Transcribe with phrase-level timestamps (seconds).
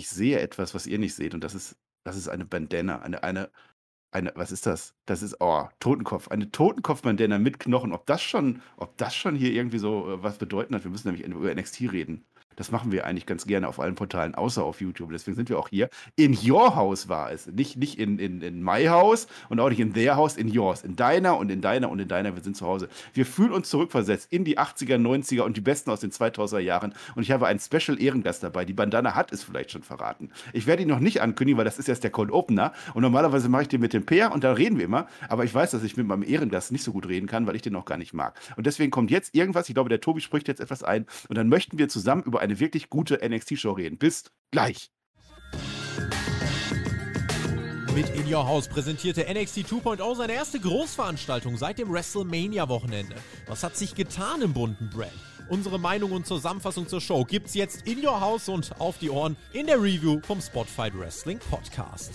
[0.00, 3.22] ich sehe etwas, was ihr nicht seht, und das ist, das ist eine Bandana, eine,
[3.22, 3.50] eine,
[4.12, 4.94] eine, was ist das?
[5.06, 7.92] Das ist, oh, Totenkopf, eine Totenkopf-Bandana mit Knochen.
[7.92, 11.08] Ob das schon, ob das schon hier irgendwie so äh, was bedeuten hat, wir müssen
[11.08, 12.24] nämlich über NXT reden.
[12.60, 15.12] Das machen wir eigentlich ganz gerne auf allen Portalen, außer auf YouTube.
[15.12, 15.88] Deswegen sind wir auch hier.
[16.16, 17.46] In your house war es.
[17.46, 20.84] Nicht, nicht in, in, in my house und auch nicht in their house, in yours.
[20.84, 22.36] In deiner und in deiner und in deiner.
[22.36, 22.90] Wir sind zu Hause.
[23.14, 26.92] Wir fühlen uns zurückversetzt in die 80er, 90er und die besten aus den 2000er Jahren.
[27.14, 28.66] Und ich habe einen Special Ehrengast dabei.
[28.66, 30.28] Die Bandana hat es vielleicht schon verraten.
[30.52, 32.74] Ich werde ihn noch nicht ankündigen, weil das ist erst der Cold Opener.
[32.92, 35.06] Und normalerweise mache ich den mit dem Peer und da reden wir immer.
[35.30, 37.62] Aber ich weiß, dass ich mit meinem Ehrengast nicht so gut reden kann, weil ich
[37.62, 38.38] den auch gar nicht mag.
[38.58, 39.66] Und deswegen kommt jetzt irgendwas.
[39.70, 41.06] Ich glaube, der Tobi spricht jetzt etwas ein.
[41.30, 43.98] Und dann möchten wir zusammen über eine wirklich gute NXT-Show reden.
[43.98, 44.90] Bis gleich.
[47.94, 53.16] Mit In Your House präsentierte NXT 2.0 seine erste Großveranstaltung seit dem WrestleMania-Wochenende.
[53.46, 55.10] Was hat sich getan im bunten Brand?
[55.48, 59.36] Unsere Meinung und Zusammenfassung zur Show gibt's jetzt in Your House und auf die Ohren
[59.52, 62.12] in der Review vom Spotfight Wrestling Podcast.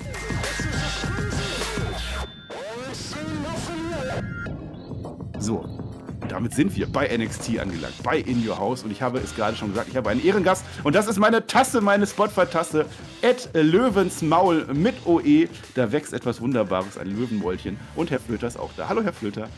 [5.39, 5.84] So,
[6.31, 8.83] damit sind wir bei NXT angelangt, bei In Your House.
[8.83, 10.65] Und ich habe es gerade schon gesagt, ich habe einen Ehrengast.
[10.83, 12.85] Und das ist meine Tasse, meine Spotify-Tasse.
[13.21, 15.47] Ed Löwens Maul mit OE.
[15.75, 17.77] Da wächst etwas Wunderbares, ein Löwenmäulchen.
[17.95, 18.89] Und Herr Flöter ist auch da.
[18.89, 19.49] Hallo, Herr Flöter.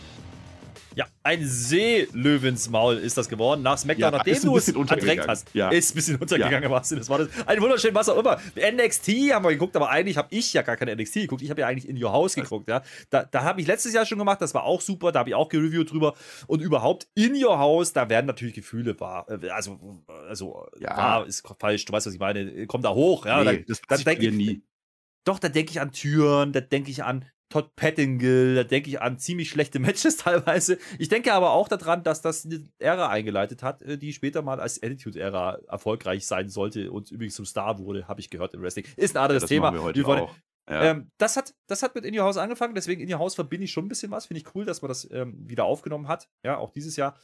[0.98, 3.62] Ja, ein Seelöwensmaul ist das geworden.
[3.62, 5.54] Nach SmackDown, ja, nachdem du es ertränkt hast.
[5.54, 5.70] Ja.
[5.70, 6.72] Ist ein bisschen untergegangen, ja.
[6.72, 7.20] was das war.
[7.20, 7.30] Das.
[7.46, 8.40] Ein wunderschön, was auch immer.
[8.56, 11.44] NXT haben wir geguckt, aber eigentlich habe ich ja gar keine NXT geguckt.
[11.44, 12.68] Ich habe ja eigentlich in Your House geguckt.
[12.68, 12.82] Ja.
[13.12, 15.12] Da, da habe ich letztes Jahr schon gemacht, das war auch super.
[15.12, 16.16] Da habe ich auch gereviewt drüber.
[16.48, 19.28] Und überhaupt in Your House, da werden natürlich Gefühle wahr.
[19.30, 20.98] Äh, also, also ja.
[20.98, 21.86] wahr ist falsch.
[21.86, 22.66] Du weißt, was ich meine.
[22.66, 23.28] Kommt da hoch.
[23.28, 23.44] Ja.
[23.44, 24.64] Nee, da, das denke ich nie.
[25.26, 29.02] Doch, da denke ich an Türen, da denke ich an Todd Pettingill, da denke ich
[29.02, 30.78] an ziemlich schlechte Matches teilweise.
[31.00, 34.60] Ich denke aber auch daran, dass das eine Ära eingeleitet hat, äh, die später mal
[34.60, 38.86] als Attitude-Ära erfolgreich sein sollte und übrigens zum Star wurde, habe ich gehört im Wrestling.
[38.98, 39.74] Ist ein anderes ja, Thema.
[39.74, 40.30] Wir heute wir.
[40.70, 40.84] Ja.
[40.84, 43.64] Ähm, das, hat, das hat mit In Your House angefangen, deswegen In Your House verbinde
[43.64, 44.26] ich schon ein bisschen was.
[44.26, 46.28] Finde ich cool, dass man das ähm, wieder aufgenommen hat.
[46.44, 47.18] Ja, auch dieses Jahr.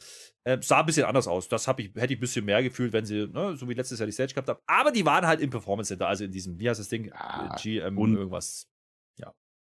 [0.46, 1.48] Ähm, sah ein bisschen anders aus.
[1.48, 4.06] Das ich, hätte ich ein bisschen mehr gefühlt, wenn sie, ne, so wie letztes Jahr
[4.06, 4.60] die Stage gehabt haben.
[4.66, 7.06] Aber die waren halt im Performance Center, also in diesem, wie heißt das Ding?
[7.06, 8.66] Ja, GM irgendwas.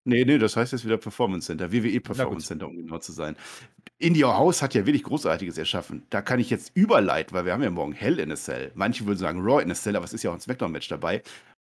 [0.05, 3.37] Nee, nee, das heißt jetzt wieder Performance Center, WWE Performance Center, um genau zu sein.
[3.99, 6.03] In Your House hat ja wirklich Großartiges erschaffen.
[6.09, 8.71] Da kann ich jetzt überleiten, weil wir haben ja morgen Hell in a Cell.
[8.75, 11.23] Manche würden sagen Raw in a Cell, aber es ist ja auch ein Smackdown-Match dabei.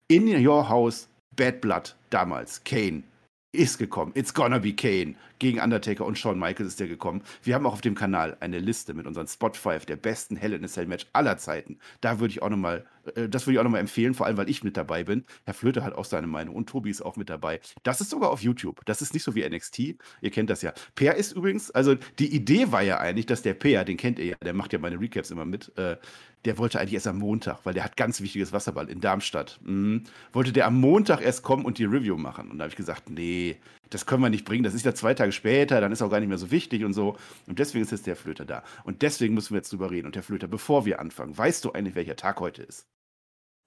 [0.07, 3.03] In Your House, Bad Blood, damals, Kane,
[3.51, 4.11] ist gekommen.
[4.15, 5.13] It's gonna be Kane.
[5.43, 7.21] Gegen Undertaker und Shawn Michaels ist der gekommen.
[7.41, 10.53] Wir haben auch auf dem Kanal eine Liste mit unseren Spot 5 der besten Hell
[10.53, 11.79] in a Cell Match aller Zeiten.
[11.99, 14.49] Da würde ich auch nochmal, äh, das würde ich auch nochmal empfehlen, vor allem weil
[14.49, 15.25] ich mit dabei bin.
[15.43, 17.59] Herr Flöte hat auch seine Meinung und Tobi ist auch mit dabei.
[17.83, 18.85] Das ist sogar auf YouTube.
[18.85, 19.79] Das ist nicht so wie NXT.
[19.79, 20.71] Ihr kennt das ja.
[20.95, 24.25] Per ist übrigens, also die Idee war ja eigentlich, dass der Per, den kennt ihr
[24.27, 25.97] ja, der macht ja meine Recaps immer mit, äh,
[26.45, 29.59] der wollte eigentlich erst am Montag, weil der hat ganz wichtiges Wasserball in Darmstadt.
[29.63, 30.03] Mhm.
[30.31, 32.51] Wollte der am Montag erst kommen und die Review machen.
[32.51, 33.57] Und da habe ich gesagt, nee,
[33.89, 34.63] das können wir nicht bringen.
[34.63, 36.93] Das ist ja zwei Tage später, dann ist auch gar nicht mehr so wichtig und
[36.93, 37.17] so.
[37.47, 38.63] Und deswegen ist jetzt der Flöter da.
[38.83, 40.07] Und deswegen müssen wir jetzt drüber reden.
[40.07, 42.87] Und Herr Flöter, bevor wir anfangen, weißt du eigentlich, welcher Tag heute ist?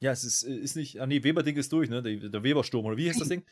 [0.00, 2.02] Ja, es ist, ist nicht, ah nee, Weber-Ding ist durch, ne?
[2.02, 3.44] Der, der Weber-Sturm, oder wie heißt das Ding?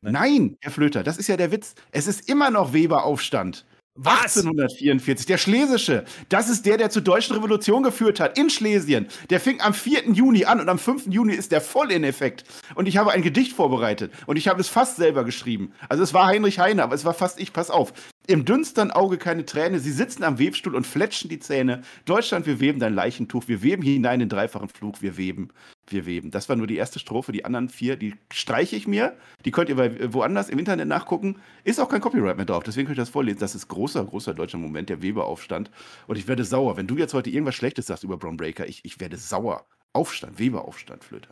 [0.00, 0.12] Nein.
[0.12, 1.74] Nein, Herr Flöter, das ist ja der Witz.
[1.90, 3.64] Es ist immer noch Weber-Aufstand.
[4.00, 4.36] Was?
[4.36, 6.04] 1844, der Schlesische.
[6.28, 9.08] Das ist der, der zur deutschen Revolution geführt hat, in Schlesien.
[9.28, 10.12] Der fing am 4.
[10.12, 11.06] Juni an und am 5.
[11.08, 12.44] Juni ist der voll in Effekt.
[12.76, 15.72] Und ich habe ein Gedicht vorbereitet und ich habe es fast selber geschrieben.
[15.88, 17.92] Also es war Heinrich Heine, aber es war fast ich, pass auf.
[18.30, 21.80] Im dünnstern Auge keine Träne, sie sitzen am Webstuhl und fletschen die Zähne.
[22.04, 25.48] Deutschland, wir weben dein Leichentuch, wir weben hinein den dreifachen Flug, wir weben,
[25.86, 26.30] wir weben.
[26.30, 29.16] Das war nur die erste Strophe, die anderen vier, die streiche ich mir.
[29.46, 31.36] Die könnt ihr woanders im Internet nachgucken.
[31.64, 33.38] Ist auch kein Copyright mehr drauf, deswegen könnt ihr das vorlesen.
[33.38, 35.70] Das ist großer, großer deutscher Moment, der Weberaufstand.
[36.06, 36.76] Und ich werde sauer.
[36.76, 39.64] Wenn du jetzt heute irgendwas Schlechtes sagst über Braun Breaker, ich, ich werde sauer.
[39.94, 41.30] Aufstand, Weberaufstand, Flöter.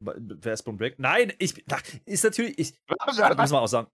[0.00, 0.96] Wer ist Braun Breaker?
[0.98, 1.64] Nein, ich,
[2.06, 2.74] ist natürlich, ich,
[3.06, 3.86] muss man auch sagen,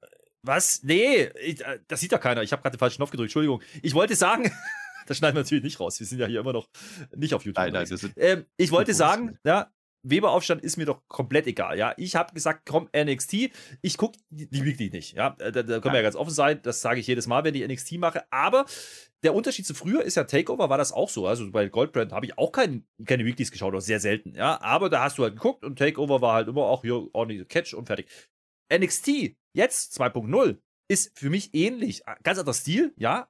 [0.48, 0.82] was?
[0.82, 2.42] Nee, ich, äh, das sieht ja keiner.
[2.42, 3.28] Ich habe gerade den falschen Knopf gedrückt.
[3.28, 3.62] Entschuldigung.
[3.82, 4.50] Ich wollte sagen,
[5.06, 6.00] das schneiden wir natürlich nicht raus.
[6.00, 6.68] Wir sind ja hier immer noch
[7.14, 7.62] nicht auf YouTube.
[7.62, 9.70] Nein, nein, wir sind ähm, ich wollte sagen, ja,
[10.02, 11.78] Weber-Aufstand ist mir doch komplett egal.
[11.78, 13.50] Ja, ich habe gesagt, komm, NXT.
[13.82, 15.14] Ich gucke die, die Weekly nicht.
[15.14, 16.60] Ja, da, da können wir ja ganz offen sein.
[16.62, 18.24] Das sage ich jedes Mal, wenn ich NXT mache.
[18.30, 18.64] Aber
[19.22, 21.26] der Unterschied zu früher ist ja Takeover, war das auch so.
[21.26, 24.34] Also bei Goldbrand habe ich auch kein, keine Weeklies geschaut, oder sehr selten.
[24.34, 27.46] Ja, aber da hast du halt geguckt und Takeover war halt immer auch hier ordentlich
[27.48, 28.08] Catch und fertig.
[28.72, 30.58] NXT, jetzt 2.0,
[30.88, 32.02] ist für mich ähnlich.
[32.22, 33.28] Ganz anderer Stil, ja.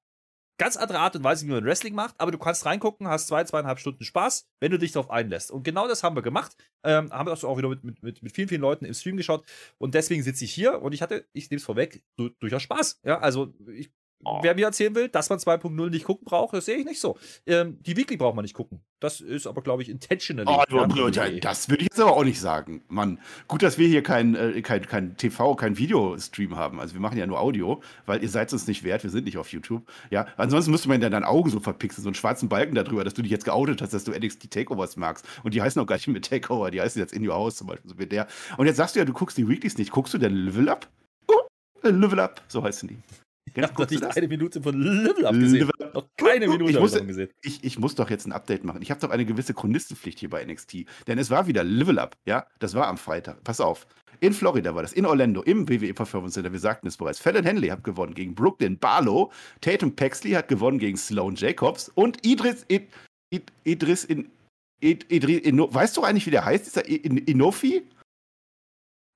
[0.60, 3.44] Ganz andere Art und Weise, wie man Wrestling macht, aber du kannst reingucken, hast zwei,
[3.44, 5.52] zweieinhalb Stunden Spaß, wenn du dich darauf einlässt.
[5.52, 6.56] Und genau das haben wir gemacht.
[6.82, 9.46] Ähm, haben wir das auch wieder mit, mit, mit vielen, vielen Leuten im Stream geschaut.
[9.78, 13.00] Und deswegen sitze ich hier und ich hatte, ich nehme es vorweg, du, durchaus Spaß.
[13.04, 13.92] Ja, also ich
[14.24, 14.40] Oh.
[14.42, 17.16] Wer mir erzählen will, dass man 2.0 nicht gucken braucht, das sehe ich nicht so.
[17.46, 18.80] Ähm, die Weekly braucht man nicht gucken.
[18.98, 20.48] Das ist aber, glaube ich, intentionally.
[20.50, 20.64] Oh,
[21.08, 22.82] ja, das würde ich jetzt aber auch nicht sagen.
[22.88, 26.80] Mann, gut, dass wir hier kein, äh, kein, kein TV, kein Videostream haben.
[26.80, 29.24] Also wir machen ja nur Audio, weil ihr seid es uns nicht wert, wir sind
[29.24, 29.88] nicht auf YouTube.
[30.10, 33.14] Ja, ansonsten müsste man ja deine Augen so verpixeln, so einen schwarzen Balken darüber, dass
[33.14, 35.24] du dich jetzt geoutet hast, dass du NXT Takeovers magst.
[35.44, 37.68] Und die heißen auch gar nicht mit Takeover, die heißen jetzt In Your House zum
[37.68, 38.26] Beispiel, so wie der.
[38.56, 39.92] Und jetzt sagst du ja, du guckst die Weeklies nicht.
[39.92, 40.88] Guckst du denn Level Up?
[41.82, 42.98] Level Up, so heißen die.
[43.58, 45.60] Ich habe noch nicht eine Minute von Level Up gesehen.
[45.60, 45.90] Level.
[45.92, 47.28] Noch keine Minute ich muss, gesehen.
[47.42, 48.82] Ich, ich muss doch jetzt ein Update machen.
[48.82, 50.84] Ich habe doch eine gewisse Chronistenpflicht hier bei NXT.
[51.06, 52.46] Denn es war wieder Level Up, ja?
[52.60, 53.42] Das war am Freitag.
[53.42, 53.86] Pass auf.
[54.20, 56.52] In Florida war das, in Orlando, im WWE Performance Center.
[56.52, 57.20] Wir sagten es bereits.
[57.20, 59.32] Fallon Henley hat gewonnen gegen Brooklyn Barlow.
[59.60, 61.90] Tatum Paxley hat gewonnen gegen Sloan Jacobs.
[61.94, 62.88] Und Idris, Id,
[63.30, 64.30] Id, Idris, in,
[64.80, 67.82] Id, Idris, Ino, weißt du eigentlich, wie der heißt, dieser Inofi?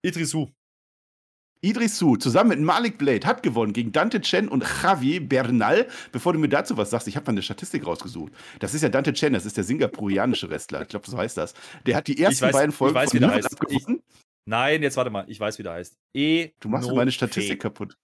[0.04, 0.48] Idrisu.
[1.62, 5.86] Idrisu zusammen mit Malik Blade hat gewonnen gegen Dante Chen und Javi Bernal.
[6.10, 8.32] Bevor du mir dazu was sagst, ich habe mal eine Statistik rausgesucht.
[8.58, 10.82] Das ist ja Dante Chen, das ist der singapurianische Wrestler.
[10.82, 11.54] Ich glaube, so heißt das.
[11.86, 13.56] Der hat die ersten weiß, beiden Folgen ich weiß, wie der heißt.
[13.68, 13.86] Ich,
[14.44, 15.96] nein, jetzt warte mal, ich weiß, wie der heißt.
[16.14, 17.96] E du machst meine Statistik kaputt.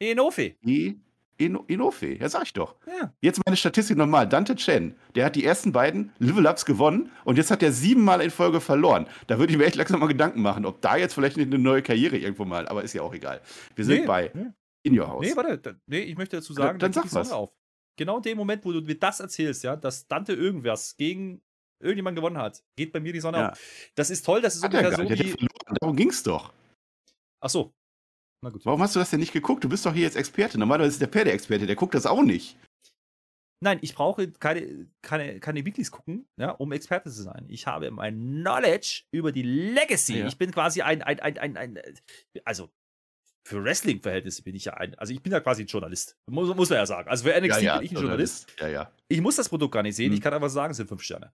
[0.00, 0.54] Enofe.
[0.64, 0.94] E
[1.38, 2.76] Inofe, ja, sag ich doch.
[2.86, 3.12] Ja.
[3.20, 4.28] Jetzt meine Statistik nochmal.
[4.28, 8.30] Dante Chen, der hat die ersten beiden Level-Ups gewonnen und jetzt hat er siebenmal in
[8.30, 9.06] Folge verloren.
[9.26, 11.82] Da würde ich mir echt langsam mal Gedanken machen, ob da jetzt vielleicht eine neue
[11.82, 13.40] Karriere irgendwo mal, aber ist ja auch egal.
[13.74, 14.46] Wir sind nee, bei nee.
[14.84, 15.26] In Your House.
[15.26, 17.32] Nee, warte, nee, ich möchte dazu sagen, dann, dann sag was.
[17.32, 17.50] auf.
[17.98, 21.42] Genau in dem Moment, wo du mir das erzählst, ja, dass Dante irgendwas gegen
[21.82, 23.52] irgendjemand gewonnen hat, geht bei mir die Sonne ja.
[23.52, 23.90] auf.
[23.94, 25.46] Das ist toll, das ist hat ungefähr so wie...
[25.80, 26.52] Darum ging's doch.
[27.40, 27.74] Ach so,
[28.42, 28.64] na gut.
[28.64, 29.64] Warum hast du das denn nicht geguckt?
[29.64, 30.58] Du bist doch hier jetzt Experte.
[30.58, 32.58] Normalerweise ist der Pferde-Experte, der guckt das auch nicht.
[33.62, 37.46] Nein, ich brauche keine, keine, keine Weeklies gucken, ja, um Experte zu sein.
[37.48, 40.18] Ich habe mein Knowledge über die Legacy.
[40.18, 40.26] Ja.
[40.26, 41.80] Ich bin quasi ein, ein, ein, ein, ein
[42.44, 42.70] also
[43.46, 46.18] für Wrestling-Verhältnisse bin ich ja ein, also ich bin ja quasi ein Journalist.
[46.28, 47.08] Muss, muss man ja sagen.
[47.08, 48.52] Also für NXT ja, bin ich ein Journalist.
[49.08, 50.10] Ich muss das Produkt gar nicht sehen.
[50.10, 50.14] Hm.
[50.14, 51.32] Ich kann einfach sagen, es sind fünf Sterne.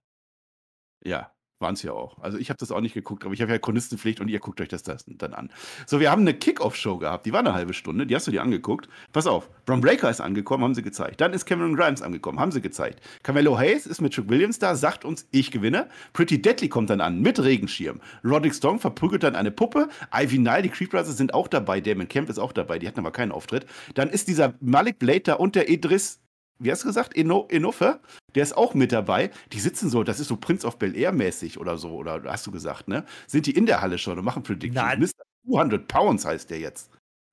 [1.03, 2.19] Ja, waren es ja auch.
[2.19, 4.61] Also ich habe das auch nicht geguckt, aber ich habe ja Chronistenpflicht und ihr guckt
[4.61, 5.49] euch das, dann an.
[5.87, 8.43] So, wir haben eine Kickoff-Show gehabt, die war eine halbe Stunde, die hast du dir
[8.43, 8.87] angeguckt.
[9.11, 11.21] Pass auf, Bron Breaker ist angekommen, haben sie gezeigt.
[11.21, 13.01] Dann ist Cameron Grimes angekommen, haben sie gezeigt.
[13.23, 15.87] Camelo Hayes ist mit Chuck Williams da, sagt uns, ich gewinne.
[16.11, 17.99] Pretty Deadly kommt dann an, mit Regenschirm.
[18.23, 19.87] Roderick Strong verprügelt dann eine Puppe.
[20.13, 21.81] Ivy Nile, die Creep Brothers sind auch dabei.
[21.81, 23.65] Damon Camp ist auch dabei, die hatten aber keinen Auftritt.
[23.95, 26.19] Dann ist dieser Malik Blade da und der Idris
[26.59, 27.99] wie hast du gesagt, Eno, Enofe,
[28.35, 29.31] der ist auch mit dabei.
[29.51, 32.47] Die sitzen so, das ist so Prince of Bel Air mäßig oder so, oder hast
[32.47, 33.05] du gesagt, ne?
[33.27, 34.75] Sind die in der Halle schon und machen Predictions?
[34.75, 34.99] Nein.
[34.99, 35.23] Mr.
[35.49, 36.89] 200 Pounds heißt der jetzt.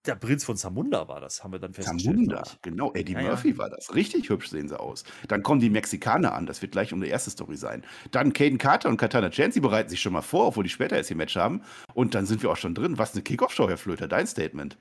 [0.06, 2.16] Der Prinz von Zamunda war das, haben wir dann festgestellt.
[2.16, 2.92] Zamunda, genau.
[2.94, 3.58] Eddie ja, Murphy ja.
[3.58, 3.94] war das.
[3.94, 5.04] Richtig hübsch sehen sie aus.
[5.28, 7.84] Dann kommen die Mexikaner an, das wird gleich unsere erste Story sein.
[8.10, 11.10] Dann Caden Carter und Katana Chancy bereiten sich schon mal vor, obwohl die später erst
[11.10, 11.62] ihr Match haben.
[11.92, 12.96] Und dann sind wir auch schon drin.
[12.96, 14.78] Was eine Kickoff-Show, Herr Flöter, dein Statement.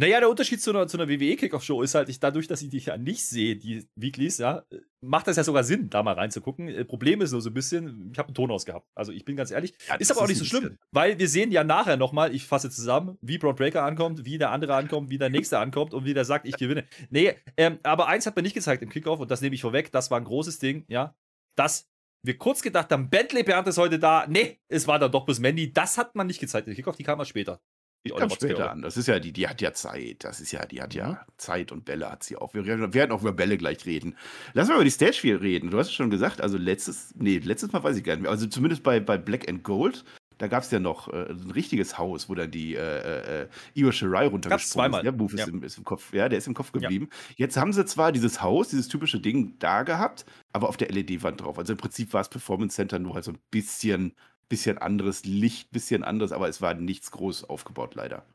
[0.00, 2.86] Naja, der Unterschied zu einer, zu einer WWE-Kickoff-Show ist halt, ich, dadurch, dass ich dich
[2.86, 4.64] ja nicht sehe, die Weeklies, ja,
[5.02, 6.68] macht das ja sogar Sinn, da mal reinzugucken.
[6.68, 8.88] Äh, Problem ist nur so ein bisschen, ich habe einen Ton ausgehabt.
[8.94, 11.52] Also ich bin ganz ehrlich, ja, ist aber auch nicht so schlimm, weil wir sehen
[11.52, 15.18] ja nachher nochmal, ich fasse zusammen, wie Braun Breaker ankommt, wie der andere ankommt, wie
[15.18, 16.86] der nächste ankommt und wie der sagt, ich gewinne.
[17.10, 19.92] Nee, ähm, aber eins hat mir nicht gezeigt im Kickoff und das nehme ich vorweg,
[19.92, 21.14] das war ein großes Ding, ja,
[21.56, 21.90] dass
[22.22, 24.26] wir kurz gedacht haben, Bentley Bernd ist heute da.
[24.26, 25.72] Nee, es war dann doch bis Mandy.
[25.72, 26.68] Das hat man nicht gezeigt.
[26.68, 27.60] im Kickoff, die kam erst später.
[28.04, 28.80] Die kommt später an.
[28.80, 30.24] Das ist ja die, die hat ja Zeit.
[30.24, 31.16] Das ist ja, die hat ja mhm.
[31.36, 32.54] Zeit und Bälle hat sie auch.
[32.54, 34.16] Wir werden auch über Bälle gleich reden.
[34.54, 35.70] Lass mal über die Stage 4 reden.
[35.70, 38.30] Du hast es schon gesagt, also letztes, nee, letztes Mal weiß ich gar nicht mehr.
[38.30, 40.04] Also zumindest bei, bei Black and Gold,
[40.40, 43.92] da gab es ja noch äh, ein richtiges Haus, wo dann die äh, äh, Io
[43.92, 45.02] Shirai runtergesprungen ist.
[45.02, 45.44] Der Move ja.
[45.44, 47.08] ist, im, ist, im, Kopf, ja, der ist im Kopf geblieben.
[47.10, 47.34] Ja.
[47.36, 51.42] Jetzt haben sie zwar dieses Haus, dieses typische Ding da gehabt, aber auf der LED-Wand
[51.42, 51.58] drauf.
[51.58, 54.14] Also im Prinzip war es Performance Center nur halt so ein bisschen,
[54.50, 58.26] bisschen anderes Licht, bisschen anderes, aber es war nichts groß aufgebaut, leider.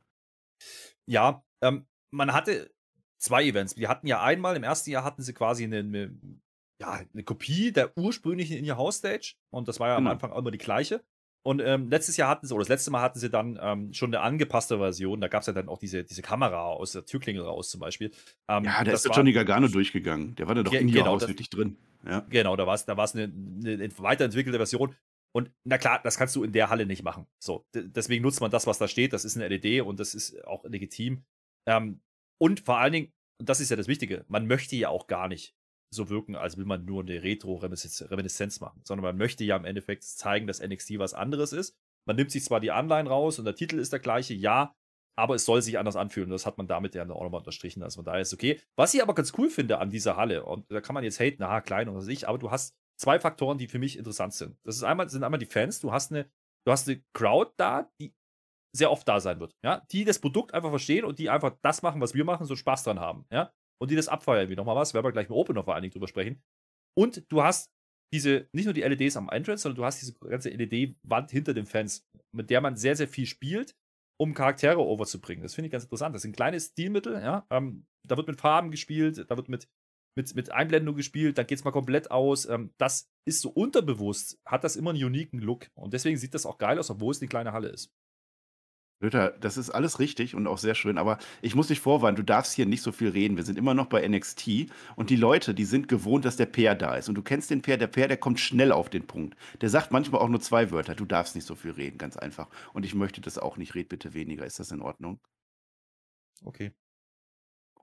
[1.06, 2.72] Ja, ähm, man hatte
[3.20, 3.78] zwei Events.
[3.78, 6.18] Wir hatten ja einmal, im ersten Jahr hatten sie quasi eine, eine
[6.82, 10.10] ja, eine Kopie der ursprünglichen In Your House Stage und das war ja genau.
[10.10, 11.04] am Anfang auch immer die gleiche.
[11.44, 14.10] Und ähm, letztes Jahr hatten sie, oder das letzte Mal hatten sie dann ähm, schon
[14.10, 15.22] eine angepasste Version.
[15.22, 18.10] Da gab es ja dann auch diese, diese Kamera aus der Türklingel raus zum Beispiel.
[18.48, 20.34] Ähm, ja, da ist der Johnny Gargano durchgegangen.
[20.36, 21.78] Der war da doch in Your genau, House wirklich drin.
[22.04, 22.26] Ja.
[22.30, 24.96] Genau, da war es da eine, eine weiterentwickelte Version.
[25.36, 27.27] Und na klar, das kannst du in der Halle nicht machen.
[27.44, 29.12] So, deswegen nutzt man das, was da steht.
[29.12, 31.25] Das ist eine LED und das ist auch legitim.
[31.68, 32.00] Ähm,
[32.42, 35.27] und vor allen Dingen, und das ist ja das Wichtige, man möchte ja auch gar
[35.27, 35.54] nicht
[35.94, 40.04] so wirken, als will man nur eine Retro-Reminiszenz machen, sondern man möchte ja im Endeffekt
[40.04, 41.75] zeigen, dass NXT was anderes ist.
[42.08, 44.74] Man nimmt sich zwar die Anleihen raus und der Titel ist der gleiche, ja,
[45.18, 46.30] aber es soll sich anders anfühlen.
[46.30, 47.84] Das hat man damit ja auch nochmal unterstrichen.
[47.84, 48.62] Also von daher ist okay.
[48.77, 51.38] Was ich aber ganz cool finde an dieser Halle, und da kann man jetzt haten,
[51.39, 54.58] na, klein oder sich, aber du hast zwei Faktoren, die für mich interessant sind.
[54.64, 55.80] Das ist einmal, sind einmal die Fans.
[55.80, 56.30] Du hast eine,
[56.66, 58.14] du hast eine Crowd da, die
[58.75, 59.56] sehr oft da sein wird.
[59.64, 59.86] Ja?
[59.92, 62.84] Die das Produkt einfach verstehen und die einfach das machen, was wir machen, so Spaß
[62.84, 63.25] dran haben.
[63.32, 63.54] Ja?
[63.82, 65.84] Und die das abfeiern, wie nochmal was, werden wir gleich im Open noch vor allen
[65.84, 66.42] Dingen drüber sprechen.
[66.98, 67.72] Und du hast
[68.14, 71.66] diese, nicht nur die LEDs am Entrance, sondern du hast diese ganze LED-Wand hinter den
[71.66, 73.75] Fans, mit der man sehr, sehr viel spielt,
[74.18, 75.44] um Charaktere overzubringen.
[75.44, 76.16] Das finde ich ganz interessant.
[76.16, 77.46] Das sind kleine Stilmittel, ja.
[77.50, 79.68] Ähm, da wird mit Farben gespielt, da wird mit,
[80.16, 82.46] mit, mit Einblendung gespielt, dann geht es mal komplett aus.
[82.48, 85.68] Ähm, das ist so unterbewusst, hat das immer einen uniken Look.
[85.76, 87.92] Und deswegen sieht das auch geil aus, obwohl es eine kleine Halle ist.
[89.02, 92.24] Luther, das ist alles richtig und auch sehr schön, aber ich muss dich vorwarnen, du
[92.24, 93.36] darfst hier nicht so viel reden.
[93.36, 96.76] Wir sind immer noch bei NXT und die Leute, die sind gewohnt, dass der Peer
[96.76, 97.10] da ist.
[97.10, 99.38] Und du kennst den Peer, der Peer, der kommt schnell auf den Punkt.
[99.60, 100.96] Der sagt manchmal auch nur zwei Wörter.
[100.96, 102.48] Du darfst nicht so viel reden, ganz einfach.
[102.74, 103.76] Und ich möchte das auch nicht.
[103.76, 104.46] Red bitte weniger.
[104.46, 105.20] Ist das in Ordnung?
[106.44, 106.72] Okay.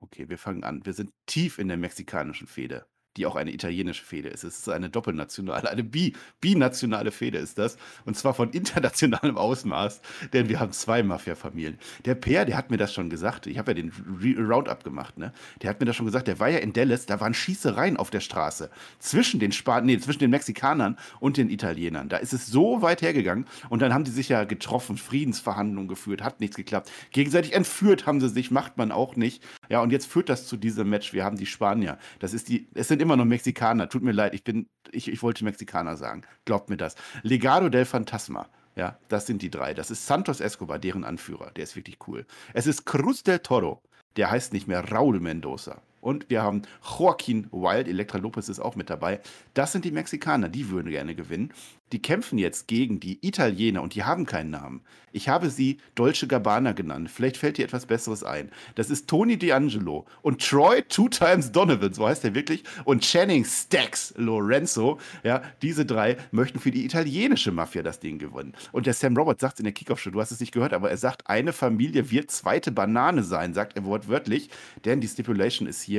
[0.03, 0.85] Okay, wir fangen an.
[0.85, 2.85] Wir sind tief in der mexikanischen Fehde
[3.17, 4.43] die auch eine italienische Fehde ist.
[4.43, 7.77] Es ist eine doppelnationale, eine bi, binationale Fehde ist das.
[8.05, 10.01] Und zwar von internationalem Ausmaß,
[10.33, 11.77] denn wir haben zwei Mafia-Familien.
[12.05, 13.47] Der Peer, der hat mir das schon gesagt.
[13.47, 13.91] Ich habe ja den
[14.37, 15.33] Roundup gemacht, ne?
[15.61, 16.27] Der hat mir das schon gesagt.
[16.27, 18.69] Der war ja in Dallas, da waren Schießereien auf der Straße.
[18.99, 22.09] Zwischen den Span nee, zwischen den Mexikanern und den Italienern.
[22.09, 23.45] Da ist es so weit hergegangen.
[23.69, 26.91] Und dann haben die sich ja getroffen, Friedensverhandlungen geführt, hat nichts geklappt.
[27.11, 29.43] Gegenseitig entführt haben sie sich, macht man auch nicht.
[29.69, 31.13] Ja, und jetzt führt das zu diesem Match.
[31.13, 31.97] Wir haben die Spanier.
[32.19, 33.89] Das ist die, es sind immer noch Mexikaner.
[33.89, 36.23] Tut mir leid, ich bin, ich, ich wollte Mexikaner sagen.
[36.45, 36.95] Glaubt mir das.
[37.21, 38.47] Legado del Fantasma.
[38.75, 39.73] Ja, das sind die drei.
[39.73, 41.51] Das ist Santos Escobar, deren Anführer.
[41.51, 42.25] Der ist wirklich cool.
[42.53, 43.81] Es ist Cruz del Toro.
[44.15, 45.81] Der heißt nicht mehr Raúl Mendoza.
[46.03, 46.63] Und wir haben
[46.99, 49.21] Joaquin Wild, Elektra Lopez ist auch mit dabei.
[49.53, 51.53] Das sind die Mexikaner, die würden gerne gewinnen.
[51.93, 54.81] Die kämpfen jetzt gegen die Italiener und die haben keinen Namen.
[55.11, 57.11] Ich habe sie Dolce Gabbana genannt.
[57.11, 58.49] Vielleicht fällt dir etwas Besseres ein.
[58.73, 63.45] Das ist Tony D'Angelo und Troy Two Times Donovan, so heißt er wirklich, und Channing
[63.45, 64.99] Stacks Lorenzo.
[65.23, 68.53] Ja, diese drei möchten für die italienische Mafia das Ding gewinnen.
[68.71, 70.97] Und der Sam Roberts sagt in der Kickoff-Show, du hast es nicht gehört, aber er
[70.97, 74.49] sagt, eine Familie wird zweite Banane sein, sagt er wortwörtlich,
[74.83, 75.92] denn die Stipulation ist hier,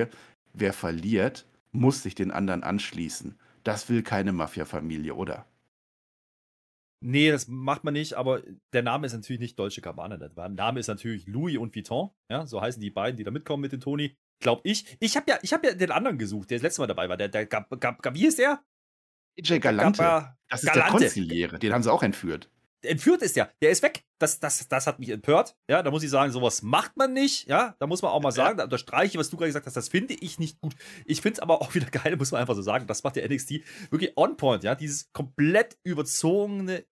[0.52, 3.38] wer verliert, muss sich den anderen anschließen.
[3.64, 5.46] Das will keine Mafia-Familie, oder?
[7.00, 10.16] Nee, das macht man nicht, aber der Name ist natürlich nicht Deutsche Cabana.
[10.16, 12.10] Der Name ist natürlich Louis und Vuitton.
[12.30, 14.16] Ja, so heißen die beiden, die da mitkommen mit dem Toni.
[14.40, 14.96] Glaub ich.
[15.00, 17.18] Ich habe ja, hab ja den anderen gesucht, der das letzte Mal dabei war.
[17.18, 18.64] Der, der Gab, Gab, Gab, wie ist der?
[19.38, 20.02] AJ Galante.
[20.02, 20.98] Gab, das ist Galante.
[20.98, 21.58] der Konziliere.
[21.58, 22.50] Den haben sie auch entführt.
[22.85, 23.53] Entführt ist der.
[23.62, 24.05] Der ist weg.
[24.21, 25.57] Das, das, das hat mich empört.
[25.69, 27.49] Ja, da muss ich sagen, sowas macht man nicht.
[27.49, 29.76] Ja, da muss man auch mal sagen, da unterstreiche ich, was du gerade gesagt hast,
[29.76, 30.75] das finde ich nicht gut.
[31.05, 32.87] Ich finde es aber auch wieder geil, muss man einfach so sagen.
[32.87, 33.61] Das macht der NXT
[33.91, 34.64] wirklich on point.
[34.64, 36.85] Ja, dieses komplett überzogene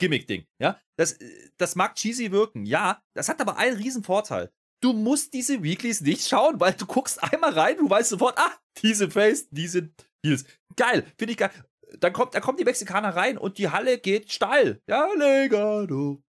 [0.00, 0.46] Gimmick-Ding.
[0.60, 1.18] Ja, das,
[1.58, 2.64] das mag cheesy wirken.
[2.64, 4.50] Ja, das hat aber einen riesen Vorteil.
[4.82, 8.52] Du musst diese Weeklies nicht schauen, weil du guckst einmal rein, du weißt sofort, ah,
[8.82, 9.90] diese Face, diese
[10.24, 10.44] Heels.
[10.76, 11.50] Geil, finde ich geil.
[11.98, 14.80] Dann kommt, dann kommen die Mexikaner rein und die Halle geht steil.
[14.86, 16.22] Ja, Legado.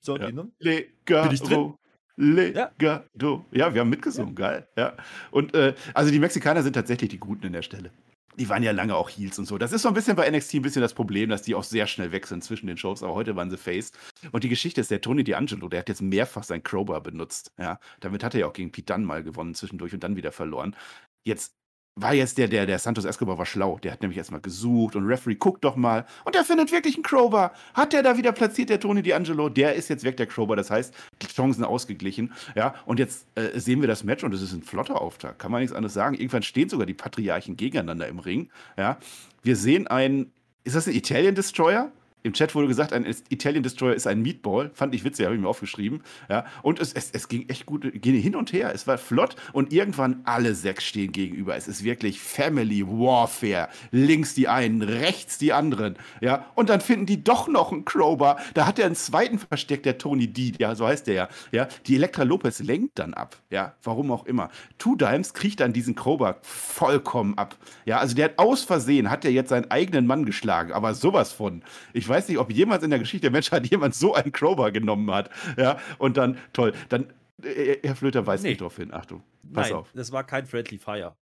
[0.00, 0.30] So, ja.
[0.30, 0.50] Ne?
[0.58, 1.28] Legado.
[1.28, 1.74] Bin ich drin?
[2.16, 3.44] Legado.
[3.52, 3.66] Ja.
[3.66, 4.48] ja, wir haben mitgesungen, ja.
[4.48, 4.68] geil.
[4.76, 4.96] Ja.
[5.30, 7.90] Und äh, also die Mexikaner sind tatsächlich die Guten in der Stelle
[8.36, 9.58] die waren ja lange auch Heels und so.
[9.58, 11.86] Das ist so ein bisschen bei NXT ein bisschen das Problem, dass die auch sehr
[11.86, 13.92] schnell wechseln zwischen den Shows, aber heute waren sie Face.
[14.32, 17.52] Und die Geschichte ist, der Tony D'Angelo, der hat jetzt mehrfach sein Crowbar benutzt.
[17.58, 20.32] Ja, damit hat er ja auch gegen Pete Dunn mal gewonnen zwischendurch und dann wieder
[20.32, 20.76] verloren.
[21.24, 21.54] Jetzt
[21.96, 23.78] war jetzt der, der, der Santos Escobar war schlau.
[23.82, 26.04] Der hat nämlich erstmal gesucht und Referee guckt doch mal.
[26.24, 27.52] Und der findet wirklich einen Crowbar.
[27.72, 29.48] Hat der da wieder platziert, der Tony D'Angelo?
[29.48, 30.56] Der ist jetzt weg, der Crowbar.
[30.56, 32.32] Das heißt, die Chancen ausgeglichen.
[32.56, 35.38] Ja, und jetzt äh, sehen wir das Match und es ist ein flotter Auftakt.
[35.38, 36.16] Kann man nichts anderes sagen.
[36.16, 38.50] Irgendwann stehen sogar die Patriarchen gegeneinander im Ring.
[38.76, 38.98] Ja,
[39.42, 40.32] wir sehen einen,
[40.64, 41.92] ist das ein Italian Destroyer?
[42.24, 44.70] Im Chat wurde gesagt, ein Italian Destroyer ist ein Meatball.
[44.72, 46.02] Fand ich witzig, habe ich mir aufgeschrieben.
[46.30, 48.72] Ja, und es, es, es ging echt gut ging hin und her.
[48.74, 51.54] Es war flott und irgendwann alle sechs stehen gegenüber.
[51.54, 53.68] Es ist wirklich Family Warfare.
[53.90, 55.96] Links die einen, rechts die anderen.
[56.22, 58.38] Ja, und dann finden die doch noch einen Crowbar.
[58.54, 60.54] Da hat er einen zweiten versteckt, der Tony D.
[60.58, 61.28] Ja, so heißt der ja.
[61.52, 63.36] Ja, die Elektra Lopez lenkt dann ab.
[63.50, 64.48] Ja, warum auch immer.
[64.78, 67.58] Two Dimes kriegt dann diesen Crowbar vollkommen ab.
[67.84, 70.72] Ja, also der hat aus Versehen, hat er jetzt seinen eigenen Mann geschlagen.
[70.72, 71.62] Aber sowas von.
[71.92, 74.72] Ich weiß weiß nicht, ob jemals in der Geschichte der Menschheit jemand so einen Crowbar
[74.72, 75.30] genommen hat.
[75.56, 78.50] Ja, und dann, toll, dann, äh, Herr Flöter weist nee.
[78.50, 78.92] nicht darauf hin.
[78.92, 79.90] Achtung, pass Nein, auf.
[79.94, 81.16] das war kein Friendly Fire,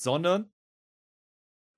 [0.00, 0.50] sondern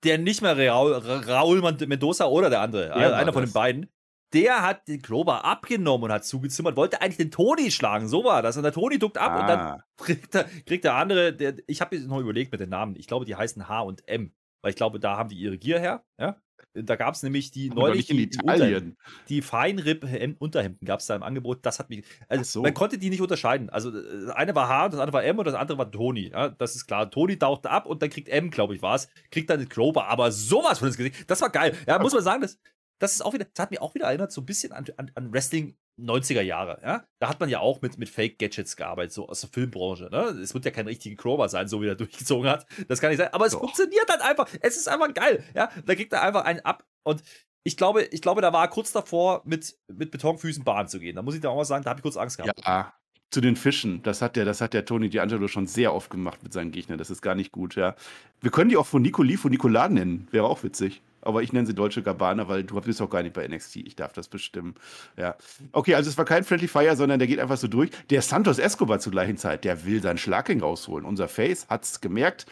[0.05, 3.91] der nicht mehr Raul, Raul Mendoza oder der andere, der einer von den beiden,
[4.33, 8.43] der hat den Crowbar abgenommen und hat zugezimmert, wollte eigentlich den Toni schlagen, so war
[8.43, 8.57] das.
[8.57, 9.41] Und der Toni duckt ab ah.
[9.41, 9.85] und dann ah.
[9.97, 13.09] kriegt der, kriegt der andere, der, ich habe jetzt noch überlegt mit den Namen, ich
[13.09, 16.05] glaube, die heißen H und M, weil ich glaube, da haben die ihre Gier her,
[16.19, 16.41] ja.
[16.75, 18.97] Da gab es nämlich die Aber neulich die, Italien.
[19.29, 21.61] die Feinripp-Unterhemden gab es da im Angebot.
[21.63, 22.05] Das hat mich.
[22.29, 22.63] Also so.
[22.63, 23.71] man konnte die nicht unterscheiden.
[23.71, 26.29] Also das eine war H, das andere war M und das andere war Toni.
[26.29, 27.11] Ja, das ist klar.
[27.11, 30.09] Toni tauchte ab und dann kriegt M, glaube ich, war es, kriegt dann den Crowbar.
[30.09, 31.31] Aber sowas von ins Gesicht.
[31.31, 31.77] Das war geil.
[31.87, 32.59] Ja, muss man sagen, das,
[33.01, 35.11] das ist auch wieder, das hat mich auch wieder erinnert, so ein bisschen an, an,
[35.15, 37.05] an Wrestling 90er Jahre, ja.
[37.19, 40.41] Da hat man ja auch mit, mit Fake-Gadgets gearbeitet, so aus der Filmbranche, ne?
[40.41, 42.67] Es wird ja kein richtiger Crower sein, so wie er durchgezogen hat.
[42.89, 43.33] Das kann nicht sein.
[43.33, 43.61] Aber es Doch.
[43.61, 44.49] funktioniert halt einfach.
[44.61, 45.71] Es ist einfach geil, ja.
[45.85, 47.23] Da kriegt er einfach einen ab und
[47.63, 51.17] ich glaube, ich glaube, da war er kurz davor, mit, mit Betonfüßen Bahn zu gehen.
[51.17, 52.59] Da muss ich da auch mal sagen, da habe ich kurz Angst gehabt.
[52.65, 52.95] Ja,
[53.31, 54.03] zu den Fischen.
[54.03, 56.99] Das hat der, das hat der Tony D'Angelo schon sehr oft gemacht mit seinen Gegnern.
[56.99, 57.95] Das ist gar nicht gut, ja.
[58.41, 60.27] Wir können die auch von Nicoli von Nicola nennen.
[60.31, 61.03] Wäre auch witzig.
[61.23, 63.77] Aber ich nenne sie Deutsche Gabana, weil du bist auch gar nicht bei NXT.
[63.77, 64.75] Ich darf das bestimmen.
[65.17, 65.37] Ja.
[65.73, 67.91] Okay, also es war kein Friendly Fire, sondern der geht einfach so durch.
[68.11, 71.05] Der Santos Escobar zur gleichen Zeit, der will seinen Schlagring rausholen.
[71.05, 72.47] Unser Face hat es gemerkt.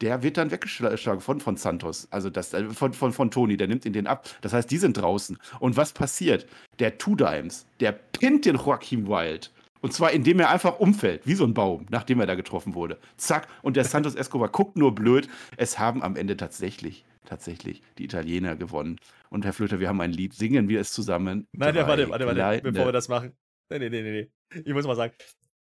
[0.00, 3.68] Der wird dann weggeschlagen von, von Santos, also das, äh, von, von, von Tony, der
[3.68, 4.26] nimmt ihn den ab.
[4.40, 5.36] Das heißt, die sind draußen.
[5.58, 6.46] Und was passiert?
[6.78, 9.50] Der Two Dimes, der pinnt den Joaquin Wild
[9.80, 12.98] und zwar indem er einfach umfällt, wie so ein Baum, nachdem er da getroffen wurde.
[13.16, 13.48] Zack.
[13.62, 15.28] Und der Santos Escobar guckt nur blöd.
[15.56, 18.96] Es haben am Ende tatsächlich, tatsächlich die Italiener gewonnen.
[19.28, 20.34] Und Herr Flöter, wir haben ein Lied.
[20.34, 21.46] Singen wir es zusammen.
[21.52, 23.36] Nein, Drei warte, warte, warte, bevor wir das machen.
[23.70, 24.62] Nee, nee, nee, nee.
[24.64, 25.14] Ich muss mal sagen,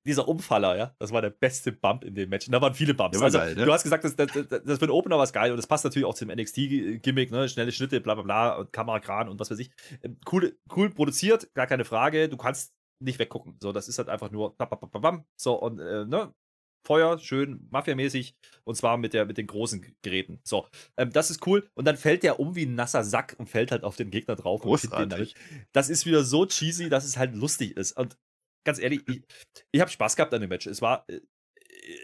[0.06, 2.48] dieser Umfaller, ja, das war der beste Bump in dem Match.
[2.48, 3.22] Und da waren viele Bumps.
[3.22, 3.66] Also, geil, ne?
[3.66, 5.68] Du hast gesagt, das, das, das, das für einen Opener war es geil und das
[5.68, 7.50] passt natürlich auch zum NXT-Gimmick, ne?
[7.50, 9.70] Schnelle Schnitte, bla bla bla und Kamerakran und was weiß ich.
[10.02, 12.30] Ähm, cool, cool produziert, gar keine Frage.
[12.30, 13.58] Du kannst nicht weggucken.
[13.62, 14.56] So, das ist halt einfach nur
[15.36, 16.34] so und äh, ne,
[16.86, 20.40] Feuer, schön Mafia-mäßig und zwar mit, der, mit den großen Geräten.
[20.44, 20.68] So,
[20.98, 21.70] ähm, das ist cool.
[21.76, 24.36] Und dann fällt der um wie ein nasser Sack und fällt halt auf den Gegner
[24.36, 24.62] drauf.
[24.62, 25.36] Großartig.
[25.72, 27.98] Das ist wieder so cheesy, dass es halt lustig ist.
[27.98, 28.18] Und
[28.66, 29.24] ganz ehrlich, ich,
[29.72, 30.68] ich habe Spaß gehabt an dem Match.
[30.68, 31.20] Es war, äh,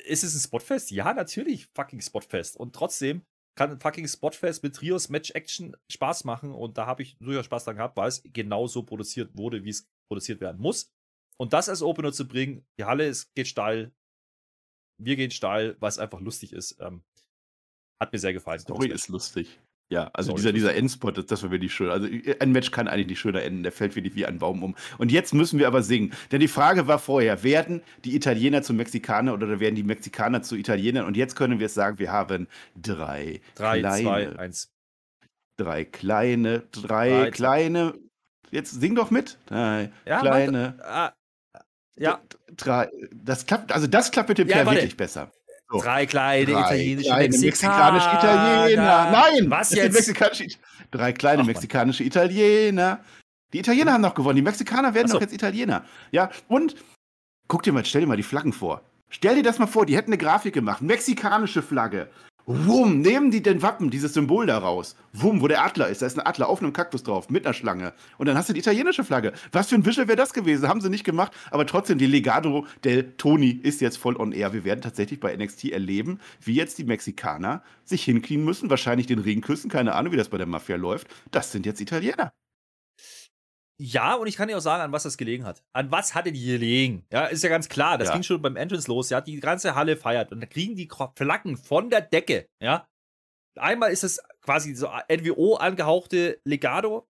[0.06, 0.92] ist es ein Spotfest?
[0.92, 2.58] Ja, natürlich, fucking Spotfest.
[2.58, 3.24] Und trotzdem
[3.58, 7.46] kann ein fucking Spotfest mit Trios Match Action Spaß machen und da habe ich durchaus
[7.46, 10.92] Spaß dran gehabt, weil es genauso produziert wurde, wie es produziert werden muss.
[11.38, 13.94] Und das als Opener zu bringen, die Halle ist, geht steil,
[14.98, 17.02] wir gehen steil, weil es einfach lustig ist, ähm,
[18.00, 18.60] hat mir sehr gefallen.
[18.60, 19.60] Story ist lustig.
[19.90, 21.92] Ja, also Sorry, dieser, dieser Endspot, das, das war wirklich schön.
[21.92, 22.08] Also
[22.40, 24.76] ein Match kann eigentlich nicht schöner enden, der fällt wirklich wie ein Baum um.
[24.98, 26.12] Und jetzt müssen wir aber singen.
[26.32, 30.56] Denn die Frage war vorher, werden die Italiener zu Mexikanern oder werden die Mexikaner zu
[30.56, 31.06] Italienern?
[31.06, 34.72] Und jetzt können wir es sagen, wir haben drei, drei kleine, zwei, eins.
[35.58, 37.94] Drei kleine, drei, drei kleine,
[38.50, 39.38] jetzt sing doch mit.
[39.46, 40.76] Drei ja, kleine.
[40.78, 41.14] Man, ah,
[41.98, 42.20] ja.
[42.58, 45.32] Drei, das klappt, also das klappt mit dem ja, wirklich besser.
[45.70, 45.82] So.
[45.82, 49.12] Drei kleine drei italienische kleine mexikanische Italiener.
[49.12, 49.94] Nein, was jetzt?
[49.94, 50.58] Mexikanische,
[50.92, 53.04] drei kleine Ach, mexikanische Italiener.
[53.52, 54.36] Die Italiener haben noch gewonnen.
[54.36, 55.16] Die Mexikaner werden so.
[55.16, 55.86] doch jetzt Italiener.
[56.12, 56.76] Ja, und
[57.48, 58.82] guck dir mal, stell dir mal die Flaggen vor.
[59.10, 60.82] Stell dir das mal vor, die hätten eine Grafik gemacht.
[60.82, 62.10] Mexikanische Flagge.
[62.48, 64.96] Wumm, nehmen die den Wappen, dieses Symbol da raus.
[65.14, 66.04] Wumm, wo der Adler ist.
[66.04, 67.94] Da ist ein Adler auf einem Kaktus drauf, mit einer Schlange.
[68.20, 69.34] Und dann hast du die italienische Flagge.
[69.52, 70.70] Was für ein Visual wäre das gewesen?
[70.70, 71.34] Haben sie nicht gemacht.
[71.50, 74.54] Aber trotzdem, die Legado del Toni ist jetzt voll on air.
[74.54, 79.20] Wir werden tatsächlich bei NXT erleben, wie jetzt die Mexikaner sich hinknien müssen, wahrscheinlich den
[79.20, 79.72] Ring küssen.
[79.72, 81.08] Keine Ahnung, wie das bei der Mafia läuft.
[81.32, 82.32] Das sind jetzt Italiener.
[83.78, 85.62] Ja, und ich kann dir auch sagen, an was das gelegen hat.
[85.74, 87.06] An was hatte die gelegen?
[87.12, 87.98] Ja, ist ja ganz klar.
[87.98, 88.14] Das ja.
[88.14, 89.10] ging schon beim Entrance los.
[89.10, 92.48] Ja, die ganze Halle feiert und da kriegen die Flaggen von der Decke.
[92.62, 92.88] Ja,
[93.58, 97.08] einmal ist es quasi so NWO angehauchte Legado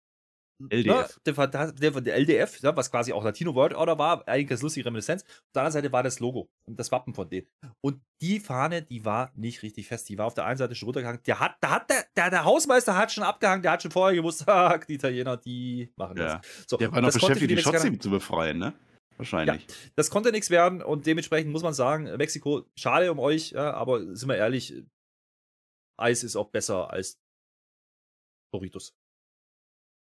[0.68, 1.20] LDF.
[1.26, 4.62] Ne, der, der, der, LDF, ja, was quasi auch Latino World Order war, eigentlich das
[4.62, 5.22] lustige Reminiszenz.
[5.22, 7.46] Auf der anderen Seite war das Logo und das Wappen von denen.
[7.80, 10.08] Und die Fahne, die war nicht richtig fest.
[10.08, 11.22] Die war auf der einen Seite schon runtergehangen.
[11.26, 14.16] Der hat, da hat der, der, der Hausmeister hat schon abgehangen, der hat schon vorher
[14.16, 14.44] gewusst,
[14.88, 16.38] die Italiener, die machen ja.
[16.38, 16.64] das.
[16.68, 18.74] So, der war noch beschäftigt, die, Shots zu befreien, ne?
[19.16, 19.66] Wahrscheinlich.
[19.68, 23.74] Ja, das konnte nichts werden und dementsprechend muss man sagen, Mexiko, schade um euch, ja,
[23.74, 24.82] aber sind wir ehrlich,
[25.98, 27.20] Eis ist auch besser als
[28.52, 28.94] Doritos.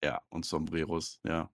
[0.03, 1.51] Ja, und Sombreros, ja.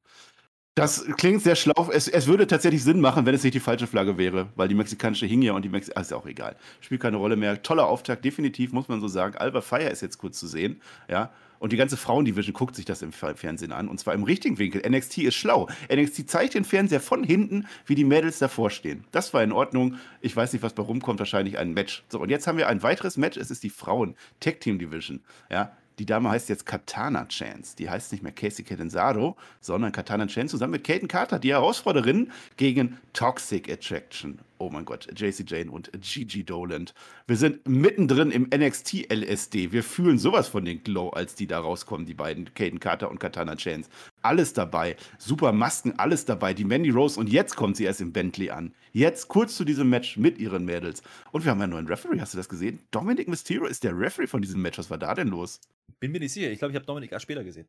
[0.77, 1.89] Das klingt sehr schlau.
[1.93, 4.75] Es, es würde tatsächlich Sinn machen, wenn es nicht die falsche Flagge wäre, weil die
[4.75, 5.97] mexikanische hing ja und die Mexikanische.
[5.97, 6.57] Ah, ist ja auch egal.
[6.81, 7.63] Spielt keine Rolle mehr.
[7.63, 9.37] Toller Auftakt, definitiv, muss man so sagen.
[9.37, 11.31] Alba Fire ist jetzt kurz zu sehen, ja.
[11.61, 13.89] Und die ganze Frauendivision guckt sich das im Fernsehen an.
[13.89, 14.83] Und zwar im richtigen Winkel.
[14.87, 15.69] NXT ist schlau.
[15.91, 19.05] NXT zeigt den Fernseher von hinten, wie die Mädels davor stehen.
[19.13, 19.97] Das war in Ordnung.
[20.21, 21.21] Ich weiß nicht, was bei rumkommt.
[21.21, 22.05] Wahrscheinlich ein Match.
[22.09, 23.39] So, und jetzt haben wir ein weiteres Match.
[23.39, 25.23] Es ist die Frauen-Tech-Team-Division.
[25.51, 27.77] Ja, die Dame heißt jetzt Katana Chance.
[27.77, 32.33] Die heißt nicht mehr Casey Catanzaro, sondern Katana Chance zusammen mit Katen Carter, die Herausforderin
[32.57, 34.39] gegen Toxic Attraction.
[34.59, 36.95] Oh mein Gott, JC Jane und Gigi Doland.
[37.27, 39.73] Wir sind mittendrin im NXT LSD.
[39.73, 43.19] Wir fühlen sowas von den Glow, als die da rauskommen, die beiden, Kaden Carter und
[43.19, 43.91] Katana Chance.
[44.23, 44.97] Alles dabei.
[45.19, 46.55] Super Masken, alles dabei.
[46.55, 48.73] Die Mandy Rose und jetzt kommt sie erst im Bentley an.
[48.93, 51.03] Jetzt kurz zu diesem Match mit ihren Mädels.
[51.33, 52.79] Und wir haben einen neuen Referee, hast du das gesehen?
[52.93, 54.79] Dominic Mysterio ist der Referee von diesem Match.
[54.79, 55.61] Was war da denn los?
[55.99, 56.51] Bin mir nicht sicher.
[56.51, 57.67] Ich glaube, ich habe Dominik erst später gesehen.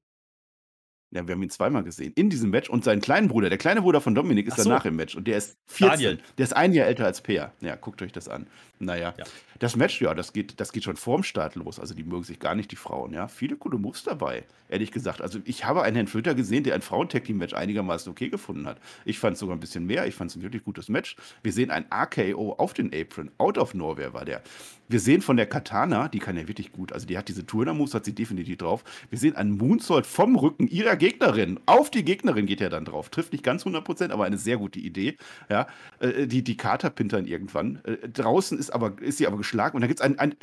[1.11, 3.81] Ja, wir haben ihn zweimal gesehen in diesem Match und seinen kleinen Bruder, der kleine
[3.81, 4.63] Bruder von Dominik, ist so.
[4.63, 5.89] danach im Match und der ist 14.
[5.89, 6.17] Daniel.
[6.37, 7.53] Der ist ein Jahr älter als Peer.
[7.61, 8.47] Ja, guckt euch das an.
[8.79, 9.23] Naja, ja.
[9.59, 11.79] das Match, ja, das geht, das geht schon vorm Start los.
[11.79, 13.13] Also die mögen sich gar nicht, die Frauen.
[13.13, 15.21] Ja, viele coole Moves dabei, ehrlich gesagt.
[15.21, 18.79] Also ich habe einen Herrn Flöter gesehen, der ein Frauen-Tag-Team-Match einigermaßen okay gefunden hat.
[19.05, 20.07] Ich fand es sogar ein bisschen mehr.
[20.07, 21.15] Ich fand es ein wirklich gutes Match.
[21.43, 23.31] Wir sehen ein RKO auf den Apron.
[23.37, 24.41] Out of Nowhere war der.
[24.87, 26.93] Wir sehen von der Katana, die kann ja wirklich gut.
[26.93, 28.83] Also die hat diese Turner-Moves, hat sie definitiv drauf.
[29.09, 31.59] Wir sehen einen Moonsault vom Rücken ihrer Gegnerin.
[31.65, 33.09] Auf die Gegnerin geht er dann drauf.
[33.09, 35.17] Trifft nicht ganz 100%, aber eine sehr gute Idee.
[35.49, 35.67] Ja,
[35.99, 37.81] äh, die, die Kater pintern irgendwann.
[37.83, 40.35] Äh, draußen ist, aber, ist sie aber geschlagen und da gibt es ein, ein,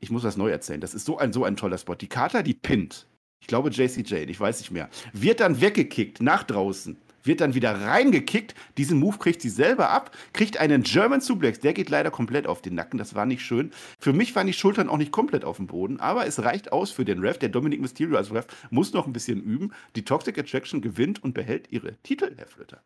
[0.00, 1.94] ich muss das neu erzählen, das ist so ein, so ein toller Spot.
[1.94, 3.06] Die Kater, die pinnt.
[3.40, 4.88] Ich glaube JC Jane, ich weiß nicht mehr.
[5.12, 8.54] Wird dann weggekickt nach draußen wird dann wieder reingekickt.
[8.78, 11.60] Diesen Move kriegt sie selber ab, kriegt einen German Suplex.
[11.60, 12.98] Der geht leider komplett auf den Nacken.
[12.98, 13.70] Das war nicht schön.
[13.98, 16.90] Für mich waren die Schultern auch nicht komplett auf dem Boden, aber es reicht aus
[16.90, 17.38] für den Ref.
[17.38, 19.72] Der Dominic Mysterio als Ref muss noch ein bisschen üben.
[19.96, 22.82] Die Toxic Attraction gewinnt und behält ihre Titel, Herr Flöter.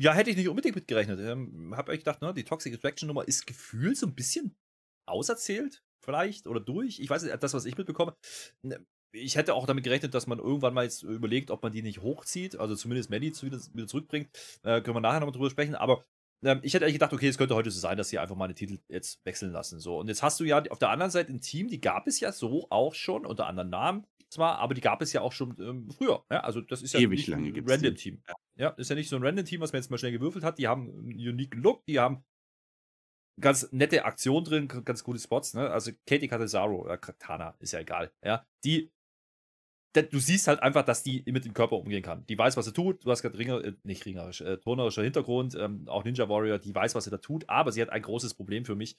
[0.00, 1.18] Ja, hätte ich nicht unbedingt mitgerechnet.
[1.18, 4.56] Ähm, hab euch gedacht, ne, die Toxic Attraction Nummer ist gefühlt so ein bisschen
[5.06, 7.00] auserzählt, vielleicht, oder durch.
[7.00, 8.14] Ich weiß nicht, das, was ich mitbekomme.
[9.12, 12.02] Ich hätte auch damit gerechnet, dass man irgendwann mal jetzt überlegt, ob man die nicht
[12.02, 14.28] hochzieht, also zumindest Maddie wieder, zurückbringt.
[14.62, 16.04] Äh, können wir nachher nochmal drüber sprechen, aber
[16.42, 18.48] ähm, ich hätte eigentlich gedacht, okay, es könnte heute so sein, dass sie einfach mal
[18.48, 19.80] den Titel jetzt wechseln lassen.
[19.80, 19.98] So.
[19.98, 22.32] Und jetzt hast du ja auf der anderen Seite ein Team, die gab es ja
[22.32, 25.90] so auch schon, unter anderen Namen zwar, aber die gab es ja auch schon ähm,
[25.90, 26.24] früher.
[26.30, 26.40] Ja?
[26.40, 28.22] Also das ist ja Ewig nicht lange ein Random-Team.
[28.56, 28.70] Ja.
[28.70, 30.58] ist ja nicht so ein Random-Team, was man jetzt mal schnell gewürfelt hat.
[30.58, 32.24] Die haben einen unique Look, die haben
[33.40, 35.54] ganz nette Aktionen drin, ganz gute Spots.
[35.54, 35.70] Ne?
[35.70, 38.12] Also Katie Catanzaro, oder Katana, ist ja egal.
[38.22, 38.90] Ja, die
[40.02, 42.26] du siehst halt einfach, dass die mit dem Körper umgehen kann.
[42.26, 43.04] Die weiß, was sie tut.
[43.04, 46.74] Du hast gerade Ringer, äh, nicht ringerisch, äh, turnerischer Hintergrund, ähm, auch Ninja Warrior, die
[46.74, 48.96] weiß, was sie da tut, aber sie hat ein großes Problem für mich.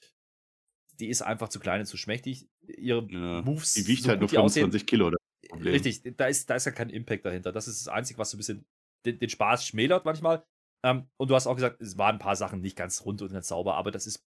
[0.98, 2.48] Die ist einfach zu klein und zu schmächtig.
[2.66, 3.74] Ihre ja, Moves.
[3.74, 5.16] Die wiegt so halt nur 25 Kilo, oder?
[5.62, 7.52] Richtig, da ist, da ist ja kein Impact dahinter.
[7.52, 8.66] Das ist das Einzige, was so ein bisschen
[9.06, 10.44] den, den Spaß schmälert manchmal.
[10.84, 13.32] Ähm, und du hast auch gesagt, es waren ein paar Sachen nicht ganz rund und
[13.32, 14.24] ganz sauber, aber das ist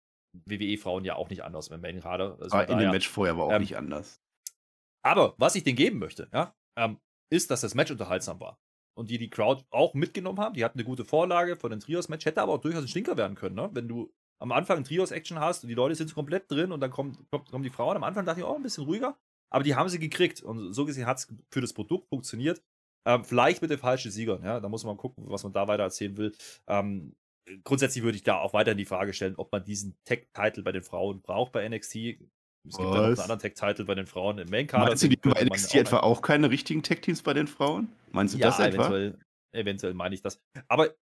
[0.46, 2.38] WWE-Frauen ja auch nicht anders im Main gerade.
[2.40, 4.22] Also aber in dem Match vorher war auch ähm, nicht anders.
[5.04, 8.60] Aber was ich denen geben möchte, ja, ähm, ist, dass das Match unterhaltsam war.
[8.98, 10.56] Und die die Crowd auch mitgenommen haben.
[10.56, 12.26] Die hatten eine gute Vorlage von dem Trios-Match.
[12.26, 13.70] Hätte aber auch durchaus ein Stinker werden können, ne?
[13.74, 16.92] Wenn du am Anfang ein Trios-Action hast und die Leute sind komplett drin und dann
[16.92, 17.96] kommen, kommen die Frauen.
[17.96, 19.18] Am Anfang dachte ich, oh, ein bisschen ruhiger.
[19.50, 20.42] Aber die haben sie gekriegt.
[20.42, 22.62] Und so gesehen hat es für das Produkt funktioniert.
[23.06, 24.44] Ähm, vielleicht mit den falschen Siegern.
[24.44, 24.60] Ja?
[24.60, 26.36] Da muss man gucken, was man da weiter erzählen will.
[26.68, 27.16] Ähm,
[27.64, 30.84] grundsätzlich würde ich da auch weiterhin die Frage stellen, ob man diesen Tech-Title bei den
[30.84, 32.20] Frauen braucht bei NXT.
[32.70, 34.86] Es gibt ja noch einen anderen Tech-Title bei den Frauen im Main-Kader.
[34.86, 37.90] Meinst du, die bei NXT etwa auch keine richtigen Tech-Teams bei den Frauen?
[38.12, 38.88] Meinst du ja, das etwa?
[38.88, 39.18] Eventuell,
[39.54, 40.42] eventuell meine ich das.
[40.68, 40.94] Aber äh,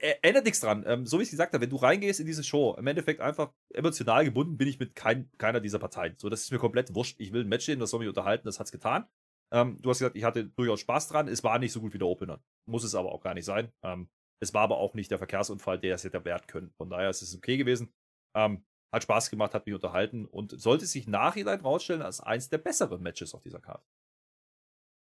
[0.00, 0.84] äh, ändert nichts dran.
[0.86, 3.20] Ähm, so wie ich es gesagt habe, wenn du reingehst in diese Show, im Endeffekt
[3.20, 6.14] einfach emotional gebunden bin ich mit kein, keiner dieser Parteien.
[6.16, 7.20] So, das ist mir komplett wurscht.
[7.20, 9.06] Ich will ein Match sehen, das soll mich unterhalten, das hat es getan.
[9.52, 11.28] Ähm, du hast gesagt, ich hatte durchaus Spaß dran.
[11.28, 12.40] Es war nicht so gut wie der Opener.
[12.66, 13.72] Muss es aber auch gar nicht sein.
[13.82, 14.08] Ähm,
[14.40, 16.70] es war aber auch nicht der Verkehrsunfall, der es hätte wert können.
[16.78, 17.92] Von daher ist es okay gewesen.
[18.34, 22.58] Ähm, hat Spaß gemacht, hat mich unterhalten und sollte sich nachhinein rausstellen als eins der
[22.58, 23.84] besseren Matches auf dieser Karte.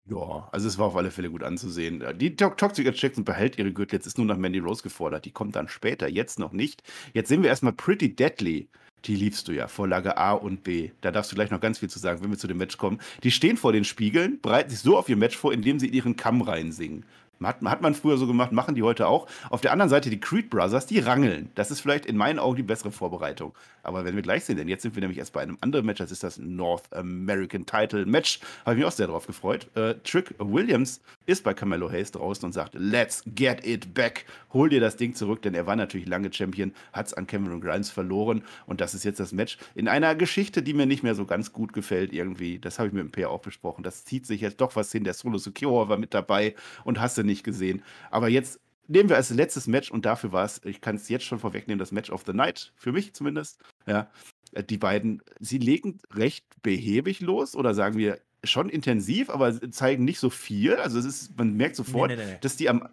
[0.06, 2.04] Ja, also es war auf alle Fälle gut anzusehen.
[2.18, 3.96] Die Toxic Attraction behält ihre Gürtel.
[3.96, 5.24] Jetzt ist nur noch Mandy Rose gefordert.
[5.24, 6.84] Die kommt dann später, jetzt noch nicht.
[7.14, 8.70] Jetzt sehen wir erstmal Pretty Deadly.
[9.06, 10.92] Die liebst du ja, Vorlage A und B.
[11.02, 13.00] Da darfst du gleich noch ganz viel zu sagen, wenn wir zu dem Match kommen.
[13.24, 15.94] Die stehen vor den Spiegeln, bereiten sich so auf ihr Match vor, indem sie in
[15.94, 17.06] ihren Kamm reinsingen.
[17.48, 19.28] Hat, hat man früher so gemacht, machen die heute auch.
[19.50, 21.50] Auf der anderen Seite die Creed Brothers, die rangeln.
[21.56, 23.54] Das ist vielleicht in meinen Augen die bessere Vorbereitung.
[23.84, 26.00] Aber wenn wir gleich sehen, denn jetzt sind wir nämlich erst bei einem anderen Match,
[26.00, 28.40] das ist das North American Title Match.
[28.62, 29.68] Habe ich mich auch sehr darauf gefreut.
[29.76, 34.26] Äh, Trick Williams ist bei Carmelo Hayes draußen und sagt, let's get it back.
[34.54, 37.60] Hol dir das Ding zurück, denn er war natürlich lange Champion, hat es an Cameron
[37.60, 38.44] Grimes verloren.
[38.66, 41.52] Und das ist jetzt das Match in einer Geschichte, die mir nicht mehr so ganz
[41.52, 42.60] gut gefällt irgendwie.
[42.60, 43.84] Das habe ich mit dem Peer auch besprochen.
[43.84, 45.04] Das zieht sich jetzt doch was hin.
[45.04, 47.84] Der Solo Secure war mit dabei und hast du nicht gesehen.
[48.12, 51.26] Aber jetzt nehmen wir als letztes Match und dafür war es, ich kann es jetzt
[51.26, 53.60] schon vorwegnehmen, das Match of the Night, für mich zumindest.
[53.88, 54.12] Ja,
[54.52, 60.04] äh, die beiden, sie legen recht behäbig los oder sagen wir schon intensiv, aber zeigen
[60.04, 60.76] nicht so viel.
[60.76, 62.38] Also es ist, man merkt sofort, nee, nee, nee.
[62.42, 62.90] dass die am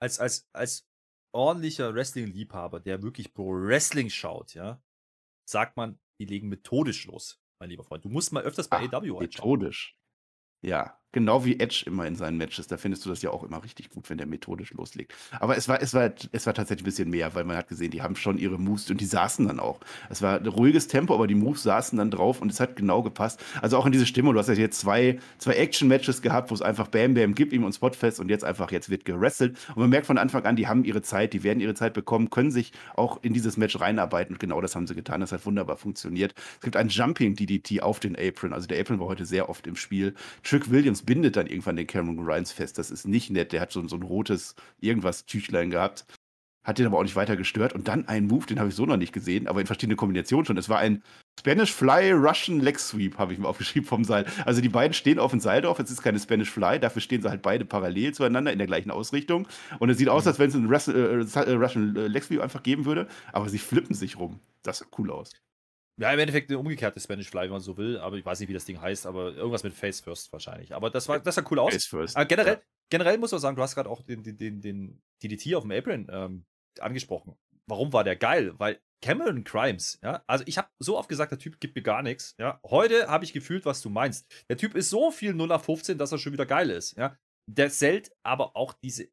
[0.00, 0.86] als als als
[1.32, 4.80] ordentlicher Wrestling-Liebhaber, der wirklich Pro Wrestling schaut, ja,
[5.48, 8.04] sagt man, die legen methodisch los, mein lieber Freund.
[8.04, 9.98] Du musst mal öfters bei Ach, AW Methodisch.
[10.62, 12.66] Ja, Genau wie Edge immer in seinen Matches.
[12.66, 15.14] Da findest du das ja auch immer richtig gut, wenn der methodisch loslegt.
[15.38, 17.92] Aber es war, es war, es war tatsächlich ein bisschen mehr, weil man hat gesehen,
[17.92, 19.78] die haben schon ihre Moves und die saßen dann auch.
[20.10, 23.00] Es war ein ruhiges Tempo, aber die Moves saßen dann drauf und es hat genau
[23.04, 23.40] gepasst.
[23.62, 24.34] Also auch in diese Stimmung.
[24.34, 27.62] Du hast ja jetzt zwei, zwei Action-Matches gehabt, wo es einfach Bam Bam gibt ihm
[27.62, 29.56] und Spotfest und jetzt einfach, jetzt wird gerestelt.
[29.68, 32.28] Und man merkt von Anfang an, die haben ihre Zeit, die werden ihre Zeit bekommen,
[32.28, 35.20] können sich auch in dieses Match reinarbeiten und genau das haben sie getan.
[35.20, 36.34] Das hat wunderbar funktioniert.
[36.56, 38.52] Es gibt ein Jumping DDT auf den Apron.
[38.52, 40.14] Also der Apron war heute sehr oft im Spiel.
[40.42, 42.78] Trick Williams bindet dann irgendwann den Cameron Grimes fest.
[42.78, 43.52] Das ist nicht nett.
[43.52, 46.06] Der hat so, so ein rotes irgendwas Tüchlein gehabt.
[46.64, 47.74] Hat den aber auch nicht weiter gestört.
[47.74, 50.46] Und dann ein Move, den habe ich so noch nicht gesehen, aber in verschiedenen Kombinationen
[50.46, 50.56] schon.
[50.56, 51.02] Es war ein
[51.38, 54.24] Spanish Fly Russian Leg Sweep, habe ich mir aufgeschrieben vom Seil.
[54.46, 55.78] Also die beiden stehen auf dem Seil drauf.
[55.78, 58.90] Es ist keine Spanish Fly, dafür stehen sie halt beide parallel zueinander in der gleichen
[58.90, 59.46] Ausrichtung.
[59.78, 60.28] Und es sieht aus, mhm.
[60.28, 63.08] als wenn es einen äh, äh, Russian Leg Sweep einfach geben würde.
[63.32, 64.40] Aber sie flippen sich rum.
[64.62, 65.32] Das sieht cool aus.
[66.00, 68.48] Ja, im Endeffekt eine umgekehrte Spanish Fly, wenn man so will, aber ich weiß nicht,
[68.48, 70.74] wie das Ding heißt, aber irgendwas mit Face First wahrscheinlich.
[70.74, 71.72] Aber das war, das sah cool aus.
[71.72, 72.16] Face First.
[72.16, 72.62] Aber generell, ja.
[72.90, 75.70] generell muss man sagen, du hast gerade auch den, den, den, den DDT auf dem
[75.70, 76.46] Apron ähm,
[76.80, 77.36] angesprochen.
[77.66, 78.54] Warum war der geil?
[78.58, 82.02] Weil Cameron Crimes, ja, also ich habe so oft gesagt, der Typ gibt mir gar
[82.02, 82.58] nichts, ja.
[82.64, 84.26] Heute habe ich gefühlt, was du meinst.
[84.48, 87.16] Der Typ ist so viel 0 auf 15, dass er schon wieder geil ist, ja.
[87.46, 89.08] Der selt aber auch diese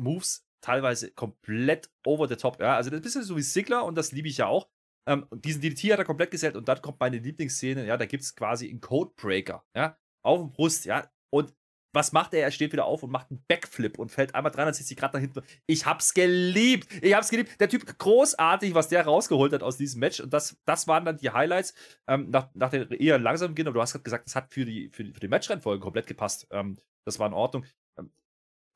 [0.00, 2.76] Moves teilweise komplett over the top, ja.
[2.76, 4.68] Also das ist ein bisschen so wie Sigler und das liebe ich ja auch.
[5.06, 8.22] Ähm, diesen DDT hat er komplett gesellt und dann kommt meine Lieblingsszene, ja, da gibt
[8.22, 11.54] es quasi einen Codebreaker, ja, auf dem Brust, ja, und
[11.96, 12.42] was macht er?
[12.42, 15.40] Er steht wieder auf und macht einen Backflip und fällt einmal 360 Grad nach hinten.
[15.66, 16.86] Ich hab's geliebt.
[17.02, 17.58] Ich hab's geliebt.
[17.58, 20.20] Der Typ großartig, was der rausgeholt hat aus diesem Match.
[20.20, 21.72] Und das, das waren dann die Highlights
[22.06, 23.68] ähm, nach, nach den eher langsamen Beginn.
[23.68, 26.06] Aber du hast gerade gesagt, das hat für die, für die, für die Matchreihenfolge komplett
[26.06, 26.46] gepasst.
[26.50, 27.64] Ähm, das war in Ordnung.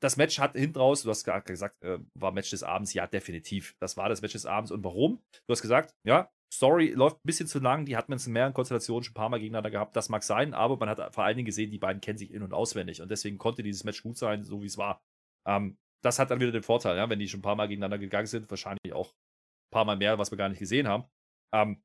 [0.01, 2.93] Das Match hat hinten raus, du hast gesagt, äh, war Match des Abends.
[2.93, 3.75] Ja, definitiv.
[3.79, 4.71] Das war das Match des Abends.
[4.71, 5.21] Und warum?
[5.47, 8.53] Du hast gesagt, ja, Story läuft ein bisschen zu lang, die hat man in mehreren
[8.53, 9.95] Konstellationen schon ein paar Mal gegeneinander gehabt.
[9.95, 12.43] Das mag sein, aber man hat vor allen Dingen gesehen, die beiden kennen sich in-
[12.43, 15.01] und auswendig und deswegen konnte dieses Match gut sein, so wie es war.
[15.47, 17.99] Ähm, das hat dann wieder den Vorteil, ja, wenn die schon ein paar Mal gegeneinander
[17.99, 21.05] gegangen sind, wahrscheinlich auch ein paar Mal mehr, was wir gar nicht gesehen haben.
[21.53, 21.81] Ähm,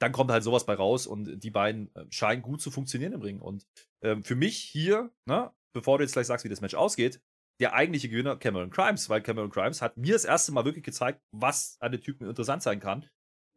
[0.00, 3.22] dann kommt halt sowas bei raus und die beiden äh, scheinen gut zu funktionieren im
[3.22, 3.40] Ring.
[3.40, 3.66] Und
[4.02, 7.20] ähm, für mich hier, ne, bevor du jetzt gleich sagst, wie das Match ausgeht,
[7.60, 11.20] der eigentliche Gewinner Cameron Crimes, weil Cameron Crimes hat mir das erste Mal wirklich gezeigt,
[11.32, 13.08] was an den Typen interessant sein kann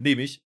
[0.02, 0.43] nämlich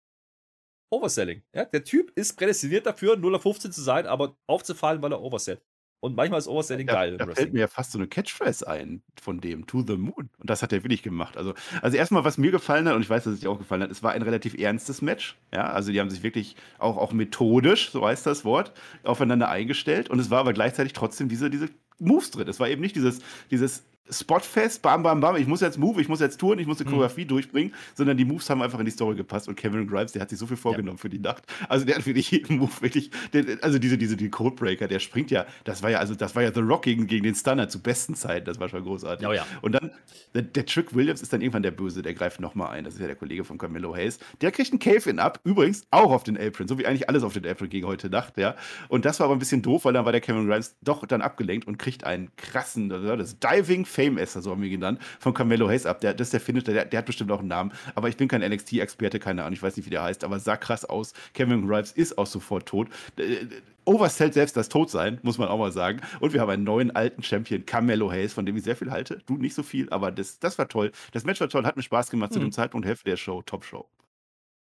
[0.93, 1.43] Overselling.
[1.55, 5.23] Ja, der Typ ist prädestiniert dafür, 0 auf 15 zu sein, aber aufzufallen, weil er
[5.23, 5.65] oversellt.
[6.05, 7.17] Und manchmal ist Overselling da, geil.
[7.17, 10.29] Da fällt mir ja fast so eine Catchphrase ein von dem, To the Moon.
[10.39, 11.39] Und das hat er wirklich gemacht.
[11.39, 13.83] Also, also erstmal, was mir gefallen hat, und ich weiß, dass es dir auch gefallen
[13.83, 15.39] hat, es war ein relativ ernstes Match.
[15.51, 20.11] Ja, also die haben sich wirklich auch, auch methodisch, so heißt das Wort, aufeinander eingestellt.
[20.11, 22.49] Und es war aber gleichzeitig trotzdem diese, diese Moves drin.
[22.49, 26.09] Es war eben nicht dieses, dieses spotfest, bam, bam, bam, ich muss jetzt move, ich
[26.09, 26.91] muss jetzt touren, ich muss die mhm.
[26.91, 27.29] Choreografie mhm.
[27.29, 30.31] durchbringen, sondern die Moves haben einfach in die Story gepasst und Kevin Grimes, der hat
[30.31, 31.01] sich so viel vorgenommen ja.
[31.01, 31.45] für die Nacht.
[31.69, 35.31] Also der hat wirklich jeden Move wirklich, der, also diese, diese, die Codebreaker, der springt
[35.31, 37.81] ja, das war ja, also das war ja The Rock gegen, gegen den Stunner zu
[37.81, 39.27] besten Zeiten, das war schon großartig.
[39.27, 39.47] Oh ja.
[39.63, 39.91] Und dann,
[40.35, 43.01] der, der, Trick Williams ist dann irgendwann der Böse, der greift nochmal ein, das ist
[43.01, 46.37] ja der Kollege von Camilo Hayes, der kriegt einen Cave-In ab, übrigens auch auf den
[46.37, 48.55] Apron, so wie eigentlich alles auf den Apron gegen heute Nacht, ja.
[48.89, 51.23] Und das war aber ein bisschen doof, weil dann war der Kevin Grimes doch dann
[51.23, 55.69] abgelenkt und kriegt einen krassen, das Diving Fame Esser, so haben wir genannt, von Carmelo
[55.69, 56.01] Hayes ab.
[56.01, 57.73] Der, das ist der Finisher, der, der hat bestimmt auch einen Namen.
[57.95, 60.57] Aber ich bin kein NXT-Experte, keine Ahnung, ich weiß nicht, wie der heißt, aber sah
[60.57, 61.13] krass aus.
[61.33, 62.89] Kevin Grimes ist auch sofort tot.
[63.17, 63.47] Äh,
[63.87, 66.01] Oversellt selbst das Todsein, muss man auch mal sagen.
[66.21, 69.21] Und wir haben einen neuen alten Champion, Carmelo Hayes, von dem ich sehr viel halte.
[69.27, 70.91] Du nicht so viel, aber das, das war toll.
[71.13, 72.35] Das Match war toll, hat mir Spaß gemacht mhm.
[72.35, 73.87] zu dem Zeitpunkt, Hälfte der Show, Top-Show.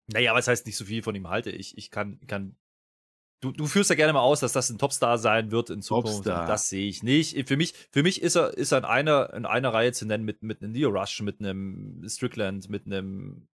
[0.09, 1.51] Naja, was heißt nicht so viel von ihm halte?
[1.51, 2.57] Ich, ich kann, kann
[3.40, 6.25] Du, du, führst ja gerne mal aus, dass das ein Topstar sein wird in Zukunft.
[6.25, 6.46] Topstar.
[6.46, 7.46] Das sehe ich nicht.
[7.46, 10.25] Für mich, für mich ist er, ist er in, einer, in einer Reihe zu nennen
[10.25, 13.46] mit, mit einem Neo Rush, mit einem Strickland, mit einem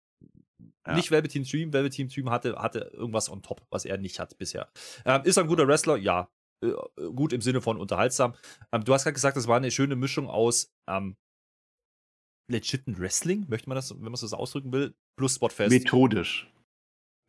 [0.85, 0.93] ja.
[0.93, 1.73] nicht Velveteen Dream.
[1.73, 4.69] Velveteen Dream hatte, hatte irgendwas on top, was er nicht hat bisher.
[5.03, 5.97] Ähm, ist er ein guter Wrestler?
[5.97, 6.29] Ja.
[6.63, 6.73] Äh,
[7.15, 8.35] gut im Sinne von unterhaltsam.
[8.71, 11.17] Ähm, du hast gerade gesagt, das war eine schöne Mischung aus ähm,
[12.47, 15.71] legiten Wrestling, möchte man das, wenn man es so ausdrücken will, plus Spotfest.
[15.71, 16.51] Methodisch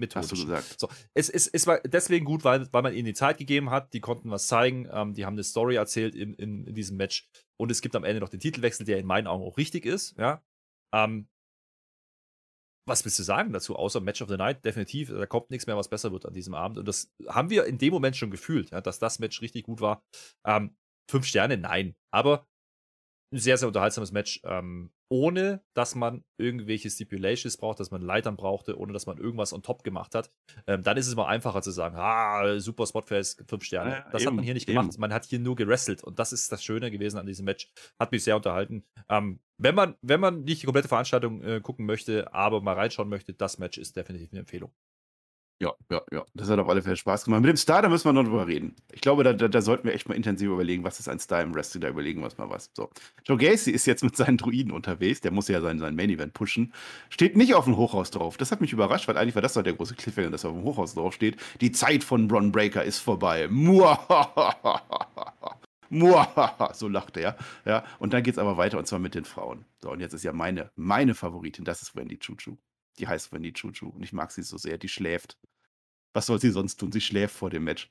[0.02, 0.30] methodisch.
[0.30, 0.80] Hast du gesagt.
[0.80, 3.94] So, es, es, es war deswegen gut, weil, weil man ihnen die Zeit gegeben hat,
[3.94, 7.28] die konnten was zeigen, ähm, die haben eine Story erzählt in, in, in, diesem Match
[7.58, 10.16] und es gibt am Ende noch den Titelwechsel, der in meinen Augen auch richtig ist,
[10.18, 10.42] ja.
[10.94, 11.28] Ähm,
[12.86, 14.64] was willst du sagen dazu, außer Match of the Night?
[14.64, 16.78] Definitiv, da kommt nichts mehr, was besser wird an diesem Abend.
[16.78, 19.80] Und das haben wir in dem Moment schon gefühlt, ja, dass das Match richtig gut
[19.80, 20.02] war.
[20.44, 20.76] Ähm,
[21.08, 21.94] fünf Sterne, nein.
[22.12, 22.46] Aber
[23.32, 24.40] ein sehr, sehr unterhaltsames Match.
[24.44, 29.52] Ähm, ohne dass man irgendwelche Stipulations braucht, dass man Leitern brauchte, ohne dass man irgendwas
[29.52, 30.30] on top gemacht hat,
[30.66, 33.90] ähm, dann ist es mal einfacher zu sagen, ah, super Spotfest, fünf Sterne.
[33.90, 34.78] Ja, das eben, hat man hier nicht eben.
[34.78, 34.98] gemacht.
[34.98, 37.70] Man hat hier nur gerestelt und das ist das Schöne gewesen an diesem Match.
[37.98, 38.84] Hat mich sehr unterhalten.
[39.10, 43.08] Ähm, wenn man, wenn man nicht die komplette Veranstaltung äh, gucken möchte, aber mal reinschauen
[43.08, 44.72] möchte, das Match ist definitiv eine Empfehlung.
[45.62, 46.24] Ja, ja, ja.
[46.34, 47.40] Das hat auf alle Fälle Spaß gemacht.
[47.40, 48.74] Mit dem Star, da müssen wir noch drüber reden.
[48.90, 51.40] Ich glaube, da, da, da sollten wir echt mal intensiv überlegen, was ist ein Star
[51.40, 52.72] im Wrestling, da überlegen wir uns mal was.
[52.74, 52.90] So.
[53.24, 56.74] Joe Gacy ist jetzt mit seinen Druiden unterwegs, der muss ja sein, sein Main-Event pushen.
[57.10, 58.36] Steht nicht auf dem Hochhaus drauf.
[58.38, 60.56] Das hat mich überrascht, weil eigentlich war das doch der große Cliffhanger, dass er auf
[60.56, 61.36] dem Hochhaus drauf steht.
[61.60, 63.46] Die Zeit von Bron Breaker ist vorbei.
[63.48, 64.82] Muahaha.
[66.74, 67.36] so lachte er.
[67.64, 69.64] Ja, und dann geht es aber weiter und zwar mit den Frauen.
[69.80, 72.56] So, und jetzt ist ja meine, meine Favoritin, das ist Wendy Chuchu.
[72.98, 74.76] Die heißt Wendy Chuchu und ich mag sie so sehr.
[74.76, 75.38] Die schläft
[76.14, 76.92] Was soll sie sonst tun?
[76.92, 77.88] Sie schläft vor dem Match.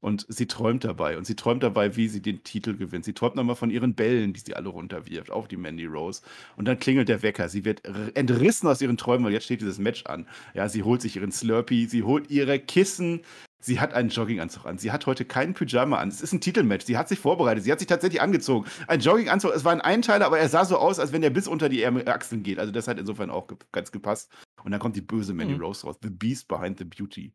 [0.00, 1.16] Und sie träumt dabei.
[1.16, 3.04] Und sie träumt dabei, wie sie den Titel gewinnt.
[3.04, 6.22] Sie träumt nochmal von ihren Bällen, die sie alle runterwirft, auf die Mandy Rose.
[6.56, 7.48] Und dann klingelt der Wecker.
[7.48, 7.82] Sie wird
[8.14, 10.26] entrissen aus ihren Träumen, weil jetzt steht dieses Match an.
[10.54, 13.22] Ja, sie holt sich ihren Slurpee, sie holt ihre Kissen,
[13.64, 14.78] Sie hat einen Jogginganzug an.
[14.78, 16.08] Sie hat heute keinen Pyjama an.
[16.08, 16.84] Es ist ein Titelmatch.
[16.84, 17.62] Sie hat sich vorbereitet.
[17.62, 18.68] Sie hat sich tatsächlich angezogen.
[18.88, 21.46] Ein Jogginganzug, es war ein Einteiler, aber er sah so aus, als wenn er bis
[21.46, 22.58] unter die Achseln geht.
[22.58, 24.32] Also das hat insofern auch ganz gepasst.
[24.64, 25.60] Und dann kommt die böse Mandy mhm.
[25.60, 25.96] Rose raus.
[26.02, 27.32] The Beast behind the Beauty.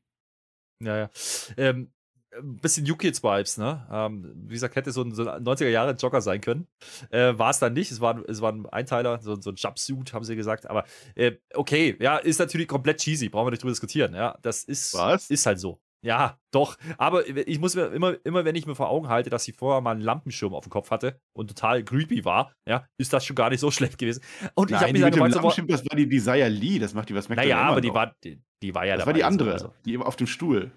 [0.81, 1.09] Ja, ja.
[1.57, 1.91] Ähm,
[2.37, 3.87] ein bisschen New Kids Vibes, ne?
[3.91, 6.67] Ähm, wie gesagt, hätte so ein, so ein 90er Jahre Jogger sein können.
[7.09, 7.91] Äh, war es dann nicht.
[7.91, 10.69] Es war, es war ein Einteiler, so, so ein Jumpsuit, haben sie gesagt.
[10.69, 10.85] Aber
[11.15, 13.29] äh, okay, ja, ist natürlich komplett cheesy.
[13.29, 14.13] Brauchen wir nicht drüber diskutieren.
[14.13, 15.29] Ja, das ist, Was?
[15.29, 15.79] ist halt so.
[16.07, 16.77] Ja, doch.
[16.97, 19.81] Aber ich muss mir immer, immer, wenn ich mir vor Augen halte, dass sie vorher
[19.81, 23.35] mal einen Lampenschirm auf dem Kopf hatte und total creepy war, ja, ist das schon
[23.35, 24.23] gar nicht so schlecht gewesen.
[24.55, 27.15] Und Nein, ich habe mir dann Lampenschirm, das war die Desire Lee, das macht die
[27.15, 29.73] was Naja, aber die war, die, die, war ja Das war die andere, also.
[29.85, 30.71] die auf dem Stuhl.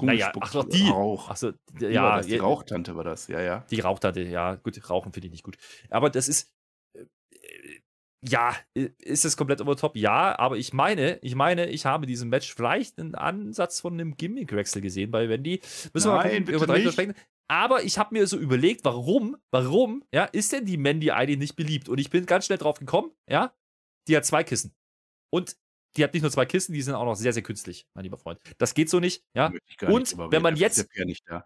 [0.00, 0.88] Naja, ach doch, die.
[0.88, 1.30] Rauch.
[1.30, 3.64] Ach so, ja, ja, die Rauchtante war das, ja, ja.
[3.72, 5.56] Die Rauchtante, ja, gut, Rauchen finde ich nicht gut.
[5.90, 6.52] Aber das ist,
[8.22, 9.96] ja, ist es komplett over top?
[9.96, 14.16] Ja, aber ich meine, ich meine, ich habe diesem Match vielleicht einen Ansatz von einem
[14.16, 15.60] Gimmick-Wechsel gesehen bei Wendy.
[15.94, 17.14] Müssen Nein, wir mal gucken, über sprechen.
[17.48, 21.56] Aber ich habe mir so überlegt, warum, warum, ja, ist denn die Mandy eigentlich nicht
[21.56, 21.88] beliebt?
[21.88, 23.54] Und ich bin ganz schnell drauf gekommen, ja,
[24.06, 24.74] die hat zwei Kissen.
[25.30, 25.56] Und
[25.96, 28.18] die hat nicht nur zwei Kissen, die sind auch noch sehr, sehr künstlich, mein lieber
[28.18, 28.38] Freund.
[28.58, 29.52] Das geht so nicht, ja.
[29.88, 31.44] Und wenn man jetzt, nicht, ja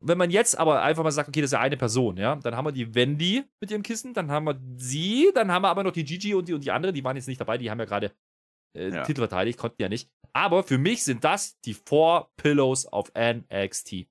[0.00, 2.56] wenn man jetzt aber einfach mal sagt, okay, das ist ja eine Person, ja, dann
[2.56, 5.82] haben wir die Wendy mit ihrem Kissen, dann haben wir sie, dann haben wir aber
[5.82, 7.78] noch die Gigi und die, und die andere, die waren jetzt nicht dabei, die haben
[7.78, 8.12] ja gerade
[8.76, 9.02] äh, ja.
[9.04, 10.10] Titel verteidigt, konnten ja nicht.
[10.32, 14.06] Aber für mich sind das die Four Pillows auf NXT.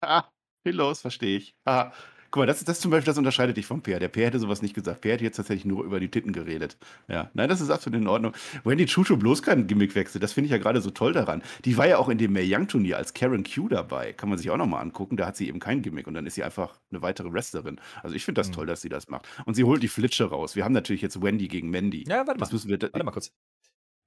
[0.00, 0.24] Ah,
[0.64, 1.54] Pillows, verstehe ich.
[1.64, 1.92] Ah,
[2.30, 3.98] Guck mal, das, das zum Beispiel, das unterscheidet dich vom Peer.
[3.98, 5.00] Der Peer hätte sowas nicht gesagt.
[5.00, 6.76] Peer hätte jetzt tatsächlich nur über die Titten geredet.
[7.08, 8.32] Ja, nein, das ist absolut in Ordnung.
[8.64, 11.42] Wendy Chuchu bloß keinen Gimmickwechsel, das finde ich ja gerade so toll daran.
[11.64, 14.12] Die war ja auch in dem Mae Young Turnier als Karen Q dabei.
[14.12, 15.16] Kann man sich auch nochmal angucken.
[15.16, 17.80] Da hat sie eben kein Gimmick und dann ist sie einfach eine weitere Wrestlerin.
[18.02, 18.52] Also ich finde das mhm.
[18.52, 19.26] toll, dass sie das macht.
[19.46, 20.54] Und sie holt die Flitsche raus.
[20.54, 22.04] Wir haben natürlich jetzt Wendy gegen Mandy.
[22.06, 22.46] Ja, warte mal.
[22.46, 23.32] Das müssen wir, warte mal kurz.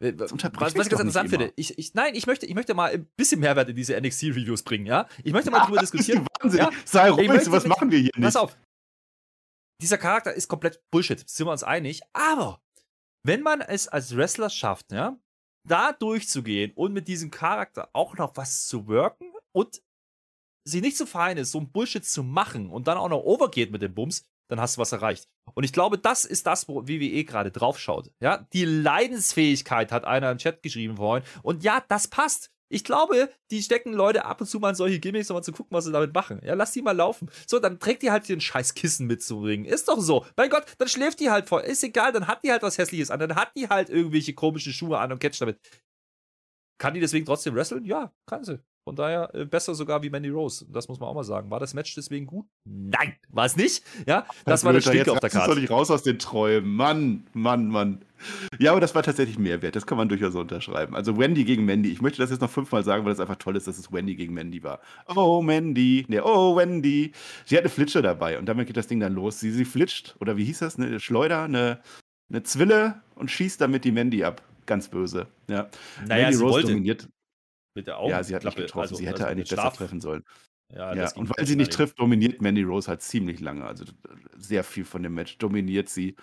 [0.02, 2.92] Äh, was, was ich ganz interessant finde, ich, ich, nein, ich möchte, ich möchte mal
[2.92, 5.08] ein bisschen Mehrwert in diese NXT-Reviews bringen, ja?
[5.24, 6.26] Ich möchte mal drüber diskutieren.
[6.40, 6.60] Wahnsinn.
[6.60, 6.72] Ja?
[6.86, 8.24] Sei ruhig, was machen wir hier nicht?
[8.24, 8.58] Pass auf,
[9.82, 12.02] dieser Charakter ist komplett Bullshit, sind wir uns einig.
[12.14, 12.62] Aber
[13.24, 15.18] wenn man es als Wrestler schafft, ja,
[15.68, 19.82] da durchzugehen und mit diesem Charakter auch noch was zu worken und
[20.68, 23.72] sie nicht so fein ist, so ein Bullshit zu machen und dann auch noch overgeht
[23.72, 25.30] mit dem Bums, dann hast du was erreicht.
[25.54, 28.12] Und ich glaube, das ist das, wo WWE gerade draufschaut.
[28.20, 31.26] Ja, die Leidensfähigkeit hat einer im Chat geschrieben vorhin.
[31.42, 32.52] Und ja, das passt.
[32.68, 35.54] Ich glaube, die stecken Leute ab und zu mal in solche Gimmicks, um mal zu
[35.54, 36.42] gucken, was sie damit machen.
[36.44, 37.30] Ja, lass die mal laufen.
[37.48, 39.64] So, dann trägt die halt den scheiß Kissen mit zum Ring.
[39.64, 40.26] Ist doch so.
[40.36, 41.62] Mein Gott, dann schläft die halt voll.
[41.62, 43.22] Ist egal, dann hat die halt was Hässliches an.
[43.22, 45.60] Dann hat die halt irgendwelche komischen Schuhe an und catcht damit.
[46.78, 47.86] Kann die deswegen trotzdem wresteln?
[47.86, 48.60] Ja, kann sie.
[48.84, 50.65] Von daher äh, besser sogar wie Mandy Rose.
[50.70, 51.52] Das muss man auch mal sagen.
[51.52, 52.48] War das Match deswegen gut?
[52.65, 53.84] Nein, war es nicht.
[54.08, 55.52] Ja, das war der Stinker auf der Karte.
[55.52, 56.76] Jetzt nicht raus aus den Träumen.
[56.76, 58.02] Mann, Mann, Mann.
[58.60, 59.76] Ja, aber das war tatsächlich Mehrwert.
[59.76, 60.96] Das kann man durchaus unterschreiben.
[60.96, 61.91] Also Wendy gegen Mandy.
[61.91, 64.15] Ich möchte das jetzt noch fünfmal sagen, weil es einfach toll ist, dass es Wendy
[64.15, 64.80] gegen Mandy war.
[65.15, 66.06] Oh, Mandy.
[66.08, 67.12] Ne, oh, Wendy.
[67.46, 69.39] Sie hat eine Flitsche dabei und damit geht das Ding dann los.
[69.39, 70.78] Sie, sie flitscht, oder wie hieß das?
[70.78, 71.82] Eine Schleuder, eine,
[72.30, 74.41] eine Zwille und schießt damit die Mandy ab.
[74.65, 75.28] Ganz böse.
[75.48, 75.70] Ja.
[76.08, 76.67] Naja, Mandy Rose wollte.
[76.70, 77.08] dominiert.
[77.73, 78.10] Mit der Augen.
[78.10, 78.81] Ja, sie hat nicht getroffen.
[78.81, 80.23] Also, sie hätte also eigentlich besser treffen sollen.
[80.73, 81.12] Ja, ja.
[81.15, 83.65] und weil sie nicht trifft, dominiert Mandy Rose halt ziemlich lange.
[83.65, 83.86] Also
[84.38, 86.15] sehr viel von dem Match dominiert sie.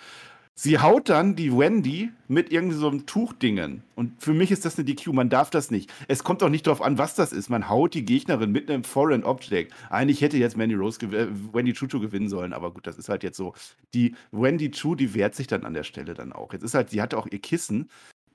[0.61, 3.84] Sie haut dann die Wendy mit irgendwie so einem Tuchdingen.
[3.94, 5.12] Und für mich ist das eine DQ.
[5.12, 5.92] Man darf das nicht.
[6.08, 7.48] Es kommt auch nicht darauf an, was das ist.
[7.48, 9.72] Man haut die Gegnerin mit einem Foreign Object.
[9.88, 13.22] Eigentlich hätte jetzt Mandy Rose, äh, Wendy Chuchu gewinnen sollen, aber gut, das ist halt
[13.22, 13.54] jetzt so.
[13.94, 16.52] Die Wendy Chu, die wehrt sich dann an der Stelle dann auch.
[16.52, 17.88] Jetzt ist halt, sie hatte auch ihr Kissen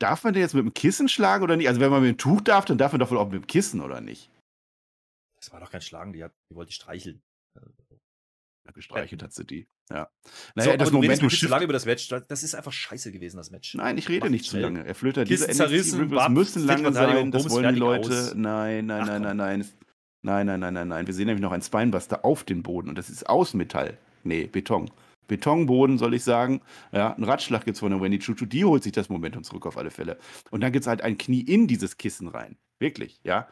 [0.04, 1.68] darf man den jetzt mit dem Kissen schlagen oder nicht?
[1.68, 3.48] Also wenn man mit dem Tuch darf, dann darf man doch wohl auch mit dem
[3.48, 4.30] Kissen, oder nicht?
[5.36, 7.22] Das war doch kein Schlagen, die, hat, die wollte streicheln.
[8.66, 9.68] Ja, gestreichelt hat sie die.
[9.90, 10.10] Ja.
[10.56, 12.08] Naja, so, das du Momentum zu lange über das Match.
[12.08, 13.76] Das ist einfach scheiße gewesen, das Match.
[13.76, 14.86] Nein, ich rede Macht nicht zu lange.
[14.86, 18.10] Er flötet diese zerrissen, müssen lange sein, das wollen die Leute.
[18.10, 18.36] Aus.
[18.36, 19.68] Nein, nein, Ach, nein, nein, nein.
[20.22, 21.08] Nein, nein, nein, nein, nein.
[21.08, 23.98] Wir sehen nämlich noch ein Spinebuster auf den Boden und das ist aus Metall.
[24.24, 24.90] Nee, Beton.
[25.28, 26.62] Betonboden, soll ich sagen.
[26.92, 29.66] Ja, ein Ratschlag gibt es von der Wendy Chuchu, die holt sich das Momentum zurück
[29.66, 30.18] auf alle Fälle.
[30.52, 32.58] Und dann gibt es halt ein Knie in dieses Kissen rein.
[32.80, 33.48] Wirklich, ja.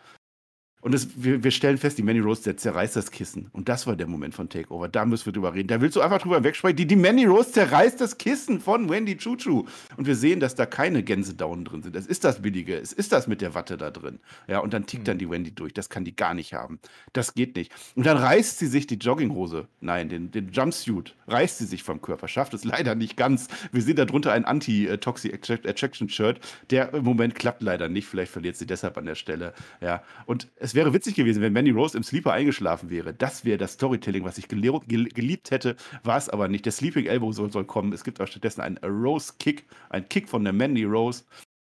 [0.81, 3.49] Und das, wir, wir, stellen fest, die Manny Rose, der zerreißt das Kissen.
[3.51, 4.87] Und das war der Moment von Takeover.
[4.87, 5.67] Da müssen wir drüber reden.
[5.67, 6.75] Da willst du einfach drüber wegsprechen.
[6.75, 9.65] Die, die Manny Rose zerreißt das Kissen von Wendy Chuchu.
[9.97, 11.95] Und wir sehen, dass da keine Gänsedauen drin sind.
[11.95, 12.75] Es ist das Billige.
[12.75, 14.19] Es ist das mit der Watte da drin.
[14.47, 15.05] Ja, und dann tickt mhm.
[15.05, 15.73] dann die Wendy durch.
[15.73, 16.79] Das kann die gar nicht haben.
[17.13, 17.71] Das geht nicht.
[17.95, 22.01] Und dann reißt sie sich die Jogginghose, nein, den, den Jumpsuit, reißt sie sich vom
[22.01, 22.27] Körper.
[22.27, 23.47] Schafft es leider nicht ganz.
[23.71, 26.39] Wir sehen darunter ein Anti-Toxic Attraction Shirt.
[26.71, 28.07] Der im Moment klappt leider nicht.
[28.07, 29.53] Vielleicht verliert sie deshalb an der Stelle.
[29.79, 33.13] Ja, und es wäre witzig gewesen, wenn Mandy Rose im Sleeper eingeschlafen wäre.
[33.13, 36.65] Das wäre das Storytelling, was ich geliebt hätte, war es aber nicht.
[36.65, 37.93] Der Sleeping Elbow soll, soll kommen.
[37.93, 41.23] Es gibt auch stattdessen einen Rose Kick, ein Kick von der Mandy Rose.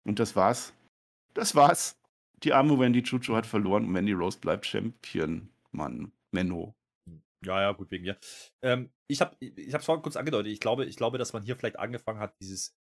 [0.05, 0.73] Und das war's.
[1.33, 1.99] Das war's.
[2.43, 5.49] Die arme Wendy Chuchu hat verloren und Mandy Rose bleibt Champion.
[5.71, 6.75] Mann, Menno.
[7.45, 8.17] Ja, ja, gut, wegen mir.
[8.61, 10.51] Ähm, ich habe es vorhin kurz angedeutet.
[10.51, 12.75] Ich glaube, ich glaube, dass man hier vielleicht angefangen hat, dieses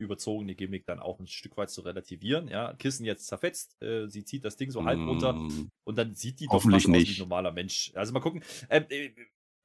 [0.00, 2.48] überzogene Gimmick dann auch ein Stück weit zu relativieren.
[2.48, 5.70] Ja, Kissen jetzt zerfetzt, äh, sie zieht das Ding so halb runter mm.
[5.84, 7.02] und dann sieht die doch Hoffentlich nicht.
[7.02, 7.92] aus wie ein normaler Mensch.
[7.94, 8.42] Also mal gucken.
[8.68, 9.10] Ähm, äh,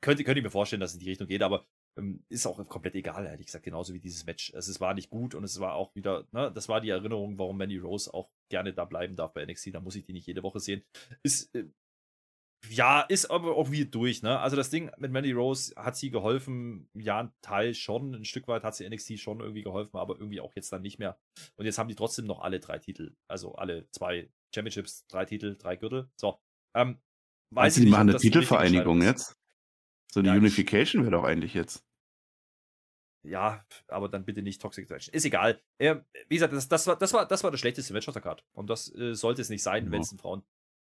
[0.02, 1.66] könnte, könnte ich mir vorstellen, dass es in die Richtung geht, aber
[1.98, 4.54] ähm, ist auch komplett egal, ehrlich gesagt, genauso wie dieses Match.
[4.54, 7.38] Also, es war nicht gut und es war auch wieder, ne, das war die Erinnerung,
[7.38, 9.74] warum Mandy Rose auch gerne da bleiben darf bei NXT.
[9.74, 10.84] Da muss ich die nicht jede Woche sehen.
[11.24, 11.66] Ist äh,
[12.70, 14.40] ja, ist aber auch wie durch, ne?
[14.40, 18.48] Also das Ding mit Mandy Rose hat sie geholfen, ja, ein Teil schon, ein Stück
[18.48, 21.18] weit hat sie NXT schon irgendwie geholfen, aber irgendwie auch jetzt dann nicht mehr.
[21.56, 23.16] Und jetzt haben die trotzdem noch alle drei Titel.
[23.28, 26.10] Also alle zwei Championships, drei Titel, drei Gürtel.
[26.20, 26.40] So.
[26.76, 27.00] Ähm,
[27.52, 29.38] weiß ich die machen eine Titelvereinigung jetzt?
[30.12, 31.86] So eine ja, Unification wäre doch eigentlich jetzt.
[33.26, 35.14] Ja, aber dann bitte nicht Toxic Attraction.
[35.14, 35.62] Ist egal.
[35.80, 35.98] Äh,
[36.28, 38.44] wie gesagt, das, das, war, das, war, das war das schlechteste Match auf der Karte.
[38.54, 39.92] Und das äh, sollte es nicht sein, ja.
[39.92, 40.44] wenn es ein Frauen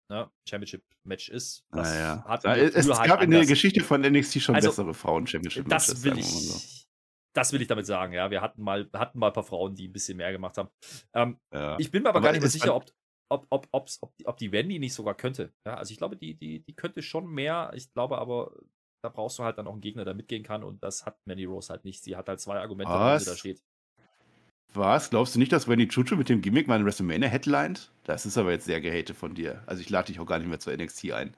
[0.10, 1.66] ne, Championship-Match ist.
[1.72, 2.24] Das naja.
[2.26, 5.88] hat da, es gab halt in der Geschichte von NXT schon also, bessere Frauen-Championship-Matches.
[5.88, 6.88] Das will ich.
[7.34, 8.32] Das will ich damit sagen, ja.
[8.32, 10.70] Wir hatten mal, hatten mal ein paar Frauen, die ein bisschen mehr gemacht haben.
[11.14, 11.78] Ähm, ja.
[11.80, 12.92] Ich bin mir aber, aber gar nicht mehr sicher, ob,
[13.30, 13.90] ob, ob, ob,
[14.26, 15.54] ob die Wendy nicht sogar könnte.
[15.66, 17.72] Ja, also ich glaube, die, die, die könnte schon mehr.
[17.76, 18.52] Ich glaube aber,
[19.04, 21.46] da brauchst du halt dann auch einen Gegner, der mitgehen kann und das hat Mandy
[21.46, 22.04] Rose halt nicht.
[22.04, 23.64] Sie hat halt zwei Argumente, warum sie da steht.
[24.74, 25.10] Was?
[25.10, 27.92] Glaubst du nicht, dass Wendy Chuchu mit dem Gimmick in WrestleMania headlined?
[28.04, 29.64] Das ist aber jetzt sehr gehatet von dir.
[29.66, 31.36] Also ich lade dich auch gar nicht mehr zur NXT ein.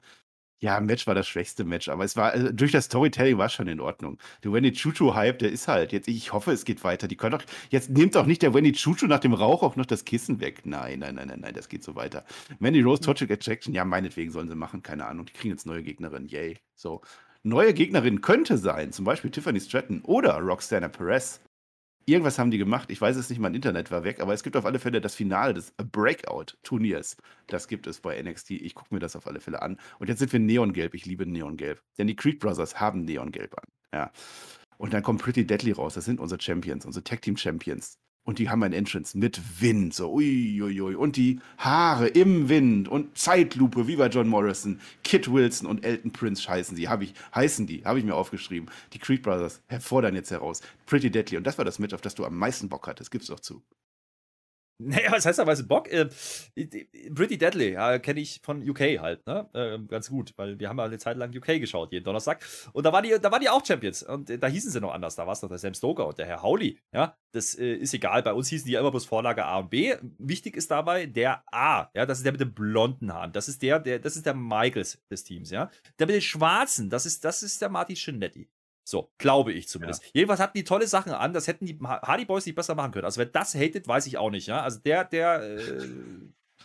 [0.62, 3.52] Ja, Match war das schwächste Match, aber es war, also durch das Storytelling war es
[3.52, 4.18] schon in Ordnung.
[4.44, 7.08] Der Wendy Chuchu-Hype, der ist halt, jetzt, ich hoffe, es geht weiter.
[7.08, 9.86] Die können doch, jetzt nehmt doch nicht der Wendy Chuchu nach dem Rauch auch noch
[9.86, 10.60] das Kissen weg.
[10.64, 12.24] Nein, nein, nein, nein, nein, das geht so weiter.
[12.60, 15.26] Wendy Rose, Toxic Attraction, ja, meinetwegen sollen sie machen, keine Ahnung.
[15.26, 16.58] Die kriegen jetzt neue Gegnerinnen, yay.
[16.76, 17.00] So.
[17.42, 21.40] Neue Gegnerin könnte sein, zum Beispiel Tiffany Stratton oder Roxana Perez.
[22.04, 22.90] Irgendwas haben die gemacht.
[22.90, 25.14] Ich weiß es nicht, mein Internet war weg, aber es gibt auf alle Fälle das
[25.14, 27.16] Finale des Breakout-Turniers.
[27.46, 28.50] Das gibt es bei NXT.
[28.52, 29.78] Ich gucke mir das auf alle Fälle an.
[29.98, 30.94] Und jetzt sind wir Neongelb.
[30.94, 31.80] Ich liebe Neongelb.
[31.98, 33.68] Denn die Creed Brothers haben Neongelb an.
[33.94, 34.12] Ja.
[34.78, 35.94] Und dann kommt Pretty Deadly raus.
[35.94, 37.98] Das sind unsere Champions, unsere Tag Team Champions.
[38.24, 40.80] Und die haben ein Entrance mit Wind, so uiuiui.
[40.80, 40.94] Ui.
[40.94, 44.80] Und die Haare im Wind und Zeitlupe, wie bei John Morrison.
[45.02, 48.70] Kit Wilson und Elton Prince heißen sie, habe ich, heißen die, habe ich mir aufgeschrieben.
[48.92, 50.60] Die Creed Brothers fordern jetzt heraus.
[50.86, 51.36] Pretty Deadly.
[51.36, 53.10] Und das war das Match, auf das du am meisten Bock hattest.
[53.10, 53.60] Gib's doch zu.
[54.84, 55.90] Naja, was heißt da weißt Bock?
[55.90, 56.08] Äh,
[57.14, 59.48] Pretty Deadly, ja, kenne ich von UK halt, ne?
[59.54, 62.44] Äh, ganz gut, weil wir haben ja eine Zeit lang UK geschaut, jeden Donnerstag.
[62.72, 64.02] Und da waren die, da waren die auch Champions.
[64.02, 65.16] Und äh, da hießen sie noch anders.
[65.16, 66.78] Da war es noch der Sam Stoker und der Herr Howley.
[66.92, 68.22] Ja, das äh, ist egal.
[68.22, 69.94] Bei uns hießen die ja immer bloß Vorlage A und B.
[70.18, 71.90] Wichtig ist dabei der A.
[71.94, 73.32] Ja, das ist der mit den blonden Haaren.
[73.32, 75.70] Das ist der, der, das ist der Michaels des Teams, ja.
[75.98, 78.48] Der mit den schwarzen, das ist, das ist der Marty Schinetti.
[78.84, 80.02] So, glaube ich zumindest.
[80.02, 80.10] Ja.
[80.14, 83.04] Jedenfalls hatten die tolle Sachen an, das hätten die Hardy Boys nicht besser machen können.
[83.04, 84.60] Also, wer das hatet, weiß ich auch nicht, ja.
[84.62, 85.88] Also, der, der, äh,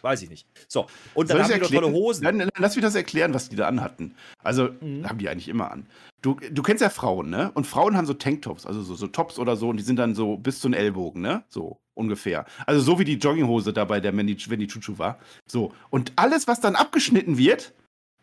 [0.02, 0.48] weiß ich nicht.
[0.68, 2.24] So, und dann Soll haben die noch tolle Hosen.
[2.24, 4.16] Dann, lass mich das erklären, was die da anhatten.
[4.44, 5.08] Also, mhm.
[5.08, 5.88] haben die eigentlich immer an.
[6.22, 7.52] Du, du kennst ja Frauen, ne?
[7.54, 10.16] Und Frauen haben so Tanktops, also so, so Tops oder so, und die sind dann
[10.16, 11.44] so bis zu den Ellbogen, ne?
[11.50, 12.46] So ungefähr.
[12.66, 15.20] Also, so wie die Jogginghose da bei der Mandy, Wendy Chuchu war.
[15.46, 15.74] So.
[15.92, 17.74] Und alles, was dann abgeschnitten wird,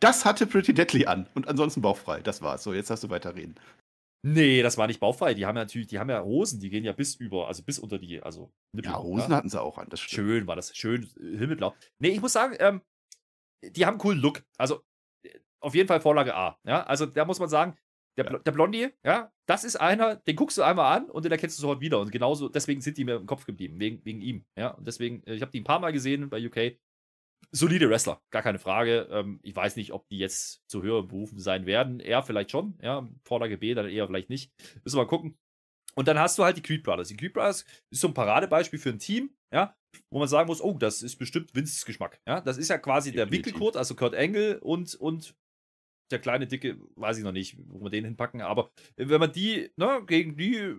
[0.01, 1.27] das hatte Pretty Deadly an.
[1.35, 2.21] Und ansonsten bauchfrei.
[2.21, 2.63] Das war's.
[2.63, 3.55] So, jetzt hast du weiter reden.
[4.27, 5.35] Nee, das war nicht bauchfrei.
[5.35, 7.79] Die haben ja natürlich, die haben ja Hosen, die gehen ja bis über, also bis
[7.79, 8.91] unter die, also Nippel.
[8.91, 9.37] Ja, Hosen ja.
[9.37, 10.29] hatten sie auch an, das stimmt.
[10.29, 11.75] Schön war das, schön äh, himmelblau.
[11.99, 12.81] Nee, ich muss sagen, ähm,
[13.62, 14.43] die haben einen coolen Look.
[14.57, 14.83] Also
[15.25, 16.59] äh, auf jeden Fall Vorlage A.
[16.64, 17.77] Ja, also da muss man sagen,
[18.16, 18.39] der, ja.
[18.39, 21.61] der Blondie, ja, das ist einer, den guckst du einmal an und den erkennst du
[21.61, 22.01] sofort wieder.
[22.01, 24.47] Und genauso, deswegen sind die mir im Kopf geblieben, wegen, wegen ihm.
[24.57, 26.79] Ja, und deswegen, äh, ich habe die ein paar Mal gesehen bei UK
[27.51, 29.09] solide Wrestler, gar keine Frage.
[29.11, 32.01] Ähm, ich weiß nicht, ob die jetzt zu höheren Berufen sein werden.
[32.01, 33.09] Er vielleicht schon, ja.
[33.25, 34.53] Vorlage B dann eher vielleicht nicht.
[34.85, 35.39] Müssen wir mal gucken.
[35.95, 37.09] Und dann hast du halt die Creed Brothers.
[37.09, 39.77] Die Creed Brothers ist so ein Paradebeispiel für ein Team, ja,
[40.11, 42.21] wo man sagen muss, oh, das ist bestimmt Vinces Geschmack.
[42.27, 43.31] Ja, das ist ja quasi Definitiv.
[43.31, 45.37] der Wickelkurt, also Kurt Engel und, und
[46.11, 49.71] der kleine Dicke, weiß ich noch nicht, wo wir den hinpacken, aber wenn man die
[49.77, 50.75] ne, gegen die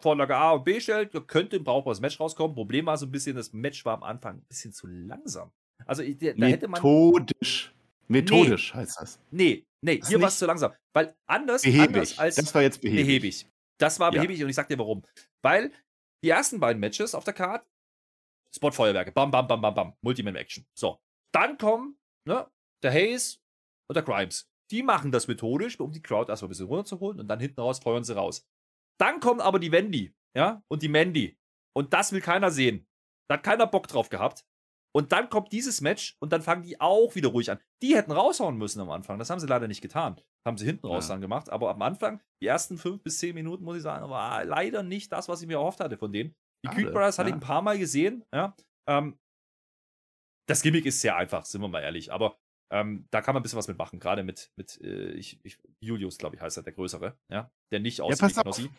[0.00, 2.54] Vorlage A und B stellt, könnte ein brauchbares Match rauskommen.
[2.54, 5.52] Problem war so ein bisschen, das Match war am Anfang ein bisschen zu langsam.
[5.86, 6.80] Also der, da hätte man.
[6.80, 7.72] Methodisch.
[8.08, 9.18] Methodisch heißt das.
[9.30, 10.72] Nee, nee, Das hier war es zu langsam.
[10.92, 11.86] Weil anders, Behäbig.
[11.88, 13.06] anders als das war jetzt behäbig.
[13.06, 13.46] behäbig.
[13.78, 14.20] Das war Ja.
[14.20, 15.02] behäbig und ich sag dir warum.
[15.42, 15.72] Weil
[16.24, 17.66] die ersten beiden Matches auf der Card,
[18.54, 20.66] Spotfeuerwerke, bam, bam, bam, bam, bam, Multiman-Action.
[20.78, 20.98] So.
[21.34, 22.46] Dann kommen ne,
[22.82, 23.40] der Hayes
[23.88, 24.46] und der Grimes.
[24.70, 27.78] Die machen das methodisch, um die Crowd erstmal ein bisschen runterzuholen und dann hinten raus
[27.78, 28.44] feuern sie raus.
[29.00, 31.36] Dann kommt aber die Wendy, ja, und die Mandy.
[31.74, 32.86] Und das will keiner sehen.
[33.28, 34.44] Da hat keiner Bock drauf gehabt.
[34.94, 37.58] Und dann kommt dieses Match und dann fangen die auch wieder ruhig an.
[37.82, 39.18] Die hätten raushauen müssen am Anfang.
[39.18, 40.20] Das haben sie leider nicht getan.
[40.46, 41.14] Haben sie hinten raus Ja.
[41.14, 41.48] dann gemacht.
[41.48, 45.10] Aber am Anfang, die ersten fünf bis zehn Minuten, muss ich sagen, war leider nicht
[45.10, 46.34] das, was ich mir erhofft hatte von denen.
[46.64, 47.38] Die Creed Brothers hatte ich ja.
[47.38, 48.24] ein paar Mal gesehen.
[48.34, 48.54] Ja.
[48.86, 49.18] Ähm,
[50.46, 52.12] das Gimmick ist sehr einfach, sind wir mal ehrlich.
[52.12, 52.36] Aber
[52.70, 53.98] ähm, da kann man ein bisschen was mitmachen.
[53.98, 57.16] Gerade mit, mit äh, ich, ich, Julius, glaube ich, heißt er, der Größere.
[57.30, 57.50] Ja.
[57.70, 58.42] Der nicht aussieht pass wie.
[58.42, 58.70] Knossi.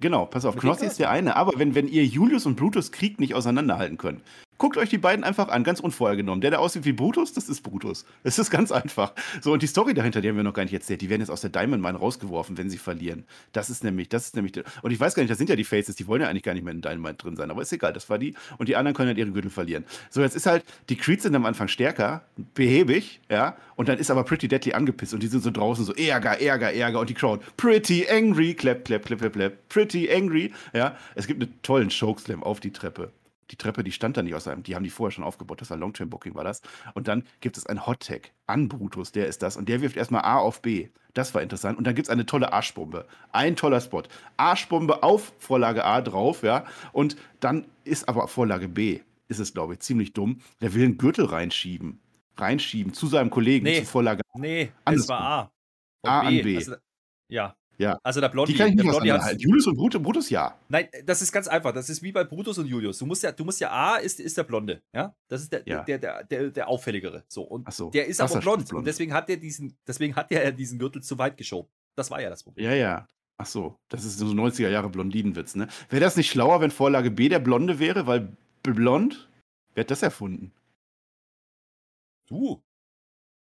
[0.00, 3.20] Genau, pass auf, Knossi ist der eine, aber wenn, wenn ihr Julius und Brutus Krieg
[3.20, 4.22] nicht auseinanderhalten könnt,
[4.58, 6.40] guckt euch die beiden einfach an, ganz unvorhergenommen.
[6.40, 8.04] Der, der aussieht wie Brutus, das ist Brutus.
[8.24, 9.12] Das ist ganz einfach.
[9.40, 11.00] So, und die Story dahinter, die haben wir noch gar nicht erzählt.
[11.00, 13.24] Die werden jetzt aus der Diamond Mine rausgeworfen, wenn sie verlieren.
[13.52, 14.52] Das ist nämlich, das ist nämlich,
[14.82, 16.54] und ich weiß gar nicht, das sind ja die Faces, die wollen ja eigentlich gar
[16.54, 18.34] nicht mehr in Diamond Mine drin sein, aber ist egal, das war die.
[18.58, 19.84] Und die anderen können halt ihre Gürtel verlieren.
[20.10, 22.22] So, jetzt ist halt, die Creeds sind am Anfang stärker,
[22.54, 25.94] behäbig, ja, und dann ist aber Pretty Deadly angepisst und die sind so draußen so
[25.94, 30.52] Ärger, Ärger, Ärger und die Crowd, pretty angry, clap, clap, clap, clap, clap, pretty angry,
[30.72, 30.96] ja.
[31.14, 33.12] Es gibt einen tollen Chokeslam auf die Treppe.
[33.50, 35.70] Die Treppe, die stand da nicht aus einem, die haben die vorher schon aufgebaut, das
[35.70, 36.60] war Longterm Booking, war das.
[36.94, 39.96] Und dann gibt es einen Hot Tag an Brutus, der ist das, und der wirft
[39.96, 40.88] erstmal A auf B.
[41.14, 41.78] Das war interessant.
[41.78, 43.06] Und dann gibt es eine tolle Arschbombe.
[43.32, 44.02] Ein toller Spot.
[44.36, 46.64] Arschbombe auf Vorlage A drauf, ja.
[46.92, 50.40] Und dann ist aber Vorlage B, ist es, glaube ich, ziemlich dumm.
[50.60, 52.00] Der will einen Gürtel reinschieben.
[52.36, 53.80] Reinschieben zu seinem Kollegen, Nee.
[53.80, 54.38] zu Vorlage A.
[54.38, 55.02] Nee, Andersrum.
[55.02, 55.52] es war A.
[56.02, 56.56] Und A an B.
[56.56, 56.74] Also,
[57.28, 57.56] ja.
[57.78, 57.98] Ja.
[58.02, 59.40] Also der Blondie, Die kann ich der nicht hat's- auseinanderhalten.
[59.40, 60.58] Julius und Brutus, Brutus ja.
[60.68, 61.72] Nein, das ist ganz einfach.
[61.72, 62.98] Das ist wie bei Brutus und Julius.
[62.98, 65.14] Du musst ja, du musst ja A ist, ist der Blonde, ja.
[65.28, 65.84] Das ist der, Ja.
[65.84, 67.24] der, der, der, der auffälligere.
[67.28, 68.72] So und Ach so, der ist aber blond, blond.
[68.80, 71.68] und deswegen hat er diesen, deswegen hat er diesen Gürtel zu weit geschoben.
[71.94, 72.66] Das war ja das Problem.
[72.66, 73.06] Ja, ja.
[73.40, 75.68] Ach so, das ist so 90er Jahre Blondinenwitz, ne?
[75.88, 79.28] Wäre das nicht schlauer, wenn Vorlage B der Blonde wäre, weil blond?
[79.74, 80.52] Wer hat das erfunden?
[82.28, 82.60] Du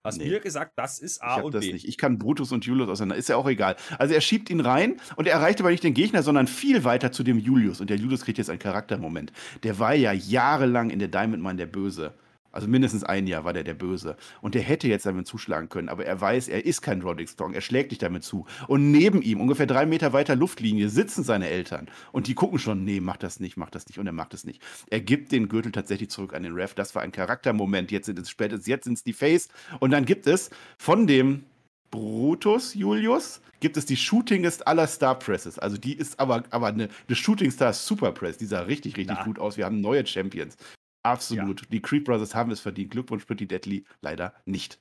[0.04, 0.30] hast Nee.
[0.30, 1.74] mir gesagt, das ist Ich A hab und das B.
[1.74, 1.88] nicht.
[1.88, 3.16] Ich kann Brutus und Julius auseinander.
[3.18, 3.76] Ist ja auch egal.
[3.98, 7.12] Also er schiebt ihn rein und er erreicht aber nicht den Gegner, sondern viel weiter
[7.12, 7.82] zu dem Julius.
[7.82, 9.32] Und der Julius kriegt jetzt einen Charaktermoment.
[9.64, 12.14] Der war ja jahrelang in der Diamond Mine der Böse.
[12.52, 14.16] Also mindestens ein Jahr war der der Böse.
[14.42, 15.90] Und der hätte jetzt damit zuschlagen können.
[15.90, 17.54] Aber er weiß, er ist kein Roderick Strong.
[17.54, 18.46] Er schlägt nicht damit zu.
[18.68, 21.88] Und neben ihm, ungefähr drei Meter weiter Luftlinie, sitzen seine Eltern.
[22.12, 24.00] Und die gucken schon, nee, mach das nicht, mach das nicht.
[24.00, 24.62] Und er macht es nicht.
[24.90, 26.74] Er gibt den Gürtel tatsächlich zurück an den Ref.
[26.74, 27.92] Das war ein Charaktermoment.
[27.92, 29.50] Jetzt sind es spätestens, jetzt sind es die Face.
[29.80, 31.44] Und dann gibt es von dem
[31.92, 35.60] Brutus Julius gibt es die shootingest aller Star Presses.
[35.60, 38.38] Also die ist aber, aber eine, eine Shooting Star Super Press.
[38.38, 39.24] Die sah richtig, richtig Ja.
[39.24, 39.58] gut aus.
[39.58, 40.58] Wir haben neue Champions.
[41.04, 41.72] Absolut.
[41.72, 42.92] Die Creed Brothers haben es verdient.
[42.92, 43.86] Glückwunsch, Pretty Deadly.
[44.02, 44.80] Leider nicht.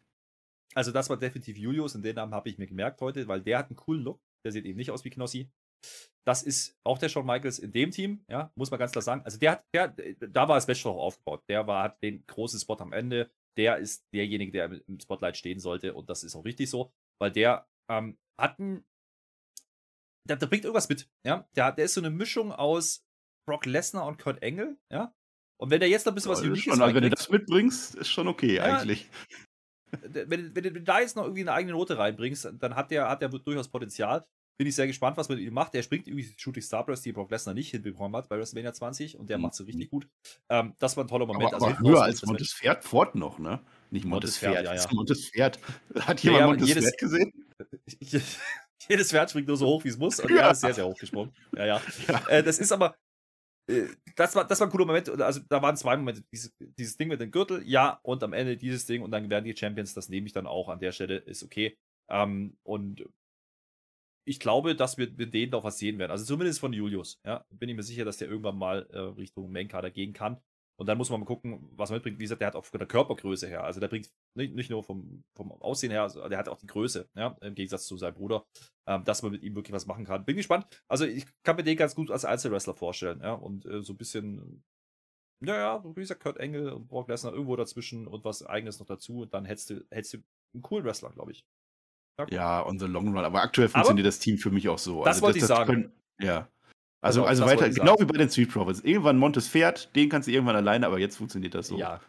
[0.75, 3.59] Also das war definitiv Julius und den Namen habe ich mir gemerkt heute, weil der
[3.59, 4.21] hat einen coolen Look.
[4.45, 5.51] Der sieht eben nicht aus wie Knossi.
[6.27, 9.23] Das ist auch der Shawn Michaels in dem Team, ja, muss man ganz klar sagen.
[9.25, 11.43] Also der hat, der, da war das Match doch aufgebaut.
[11.49, 13.31] Der war, hat den großen Spot am Ende.
[13.57, 17.33] Der ist derjenige, der im Spotlight stehen sollte und das ist auch richtig so, weil
[17.33, 18.85] der ähm, hat einen,
[20.29, 21.49] der, der bringt irgendwas mit, ja.
[21.57, 23.05] Der, der ist so eine Mischung aus
[23.47, 25.15] Brock Lesnar und Kurt Angle, ja.
[25.61, 27.29] Und wenn der jetzt noch ein bisschen was Ja, Uniques schon, also wenn du das
[27.29, 28.63] mitbringst, ist schon okay Ja.
[28.79, 29.09] eigentlich.
[30.03, 33.21] wenn, wenn, du da jetzt noch irgendwie eine eigene Note reinbringst, dann hat der, hat
[33.23, 34.25] der durchaus Potenzial.
[34.57, 35.73] Bin ich sehr gespannt, was man mit ihm macht.
[35.75, 39.19] Der springt irgendwie Shooting Star Press, die Brock Lesnar nicht hinbekommen hat bei WrestleMania 20
[39.19, 39.43] und der Mhm.
[39.45, 40.07] macht sie richtig gut.
[40.49, 41.53] Ähm, das war ein toller Moment.
[41.55, 43.61] Aber, aber hinten höher als das Match- Montespferd Ford noch, ne?
[43.91, 44.65] Nicht Montespferd, Montespferd.
[44.67, 44.79] ja, ja.
[44.79, 45.59] ist Montespferd.
[46.07, 47.33] Hat jemand ja, Montespferd jedes- gesehen?
[48.89, 50.19] Jedes Pferd springt nur so hoch, wie es muss.
[50.21, 50.43] Und Ja.
[50.43, 51.33] er ist sehr, sehr hoch gesprungen.
[51.55, 51.81] Ja, ja.
[52.09, 52.27] Ja.
[52.29, 52.95] Äh, das ist aber.
[53.71, 55.09] Äh, Das war, das war ein cooler Moment.
[55.09, 56.23] Also, da waren zwei Momente.
[56.33, 58.01] Dieses, dieses Ding mit dem Gürtel, ja.
[58.03, 59.03] Und am Ende dieses Ding.
[59.03, 59.95] Und dann werden die Champions.
[59.95, 61.17] Das nehme ich dann auch an der Stelle.
[61.19, 61.77] Ist okay.
[62.11, 63.05] Ähm, und
[64.27, 66.11] ich glaube, dass wir mit denen auch was sehen werden.
[66.11, 67.21] Also, zumindest von Julius.
[67.25, 67.45] Ja.
[67.51, 70.41] Bin ich mir sicher, dass der irgendwann mal äh, Richtung Main-Kader gehen kann.
[70.81, 72.19] Und dann muss man mal gucken, was er mitbringt.
[72.19, 73.65] Wie gesagt, der hat auch von der Körpergröße her.
[73.65, 76.67] Also, der bringt nicht, nicht nur vom, vom Aussehen her, also der hat auch die
[76.67, 77.09] Größe.
[77.15, 77.37] Ja.
[77.43, 78.47] Im Gegensatz zu seinem Bruder
[78.87, 80.25] ähm, dass man mit ihm wirklich was machen kann.
[80.25, 80.67] Bin gespannt.
[80.89, 83.97] Also ich kann mir den ganz gut als Einzelwrestler vorstellen, ja, und äh, so ein
[83.97, 84.65] bisschen,
[85.41, 89.21] naja, wie gesagt, Kurt Engel und Brock Lesnar irgendwo dazwischen und was eigenes noch dazu
[89.21, 90.19] und dann hättest du, hättest du
[90.55, 91.47] einen coolen Wrestler, glaube ich.
[92.31, 93.25] Ja, on the long run.
[93.25, 95.05] Aber aktuell funktioniert das Team für mich auch so.
[95.05, 95.67] Das wollte ich sagen.
[95.67, 96.49] können- ja.
[97.03, 98.81] Also, auf, also weiter, genau wie bei den Street Profits.
[98.81, 101.79] Irgendwann Montes Pferd, den kannst du irgendwann alleine, aber jetzt funktioniert das so.
[101.79, 102.01] Ja.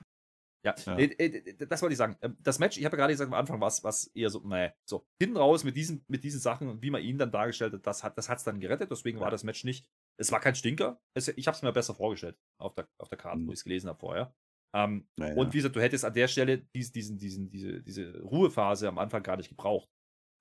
[0.64, 0.96] Ja, Ja.
[0.98, 2.18] Äh, äh, das wollte ich sagen.
[2.22, 4.72] Ähm, Das Match, ich habe ja gerade gesagt, am Anfang war es eher so, nee,
[4.88, 8.04] so, hinten raus mit diesen, mit diesen Sachen wie man ihn dann dargestellt hat, das
[8.04, 9.88] hat es das dann gerettet, deswegen war das Match nicht,
[10.20, 13.18] es war kein Stinker, es, ich habe es mir besser vorgestellt auf der, auf der
[13.18, 13.48] Karte, Mhm.
[13.48, 14.36] wo ich es gelesen habe vorher.
[14.76, 15.36] Ähm, naja.
[15.36, 19.00] Und wie gesagt, du hättest an der Stelle dies, diesen, diesen, diese, diese Ruhephase am
[19.00, 19.90] Anfang gar nicht gebraucht.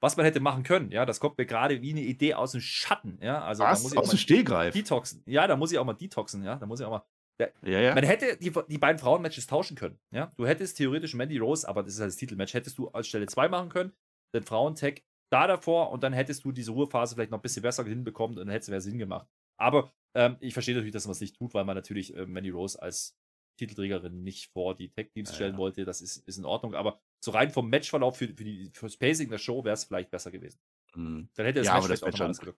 [0.01, 2.61] Was man hätte machen können, ja, das kommt mir gerade wie eine Idee aus dem
[2.61, 3.43] Schatten, ja.
[3.43, 3.79] Also Was?
[3.79, 4.73] da muss ich aus dem Stehgreif?
[4.73, 5.23] Detoxen.
[5.27, 6.57] Ja, da muss ich auch mal detoxen, ja.
[6.57, 7.05] Da muss ich auch mal.
[7.39, 7.95] Ja, ja, ja.
[7.95, 10.33] Man hätte die, die beiden Frauenmatches tauschen können, ja.
[10.37, 13.27] Du hättest theoretisch Mandy Rose, aber das ist halt das Titelmatch, hättest du als Stelle
[13.27, 13.93] 2 machen können,
[14.35, 17.85] den Frauentag da davor und dann hättest du diese Ruhephase vielleicht noch ein bisschen besser
[17.85, 19.29] hinbekommen und dann hätte es mehr Sinn gemacht.
[19.59, 22.51] Aber ähm, ich verstehe natürlich, dass man es nicht tut, weil man natürlich äh, Mandy
[22.51, 23.17] Rose als
[23.59, 25.85] Titelträgerin nicht vor die Tech-Teams stellen wollte.
[25.85, 26.75] Das ist, ist in Ordnung.
[26.75, 29.85] Aber so rein vom Matchverlauf für, für, die, für das Pacing der Show wäre es
[29.85, 30.59] vielleicht besser gewesen.
[30.95, 31.29] Mhm.
[31.35, 32.55] Dann hätte das ja, Match, das Match an,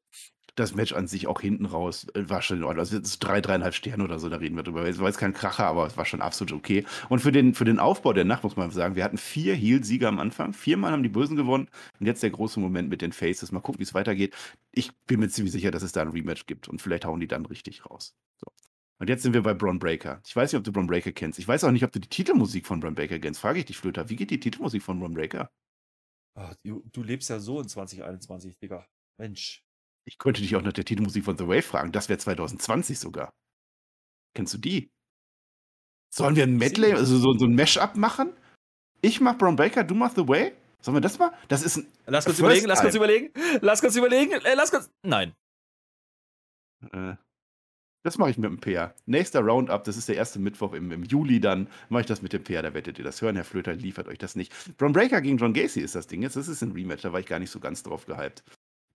[0.55, 2.81] das Match an sich auch hinten raus äh, war schon in Ordnung.
[2.81, 4.87] Also jetzt drei, dreieinhalb Sterne oder so, da reden wir drüber.
[4.87, 6.85] Es war jetzt kein Kracher, aber es war schon absolut okay.
[7.09, 10.09] Und für den, für den Aufbau der Nacht muss man sagen, wir hatten vier Heel-Sieger
[10.09, 10.53] am Anfang.
[10.53, 11.69] Viermal haben die Bösen gewonnen.
[11.99, 13.53] Und jetzt der große Moment mit den Faces.
[13.53, 14.35] Mal gucken, wie es weitergeht.
[14.73, 16.69] Ich bin mir ziemlich sicher, dass es da ein Rematch gibt.
[16.69, 18.15] Und vielleicht hauen die dann richtig raus.
[18.37, 18.47] So.
[19.03, 20.23] Und jetzt sind wir bei Braun Breaker.
[20.25, 21.41] Ich weiß nicht, ob du Braun Breaker kennst.
[21.41, 23.41] Ich weiß auch nicht, ob du die Titelmusik von Braun Breaker kennst.
[23.41, 24.09] Frage ich dich, Flöter.
[24.09, 25.51] Wie geht die Titelmusik von Braun Breaker?
[26.39, 28.87] Ach, du, du, lebst ja so in 2021, Digga.
[29.19, 29.65] Mensch.
[30.05, 31.91] Ich könnte dich auch nach der Titelmusik von The Wave fragen.
[31.91, 33.35] Das wäre 2020 sogar.
[34.37, 34.93] Kennst du die?
[36.15, 38.33] Sollen wir ein Medley, also so, so ein Mash-up machen?
[39.01, 40.53] Ich mach Braun Breaker, du machst The Way?
[40.81, 41.37] Sollen wir das mal?
[41.49, 41.93] Das ist ein.
[42.07, 43.33] Lass kurz überlegen, lass kurz überlegen.
[43.63, 44.31] Lass kurz überlegen.
[44.31, 44.93] Äh, lass kurz.
[45.03, 45.35] Nein.
[46.93, 47.17] Äh,
[48.03, 48.95] das mache ich mit dem PR.
[49.07, 52.33] Nächster Roundup, das ist der erste Mittwoch im, im Juli, dann mache ich das mit
[52.33, 53.37] dem PR, da werdet ihr das hören.
[53.37, 54.53] Herr Flöter liefert euch das nicht.
[54.77, 56.37] Braun Breaker gegen John Gacy ist das Ding jetzt.
[56.37, 58.43] Das ist ein Rematch, da war ich gar nicht so ganz drauf gehypt.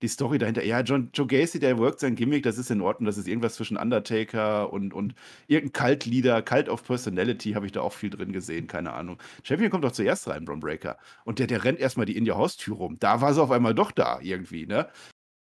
[0.03, 3.08] Die Story dahinter, ja, John, Joe Gacy, der workt sein Gimmick, das ist in Ordnung,
[3.08, 5.16] das ist irgendwas zwischen Undertaker und, und
[5.47, 9.18] irgendein Cult-Leader, Cult of Personality, habe ich da auch viel drin gesehen, keine Ahnung.
[9.41, 10.97] Champion kommt doch zuerst rein, Braun Breaker.
[11.26, 12.97] Und der, der rennt erstmal die in die Haustür rum.
[12.99, 14.88] Da war sie auf einmal doch da, irgendwie, ne?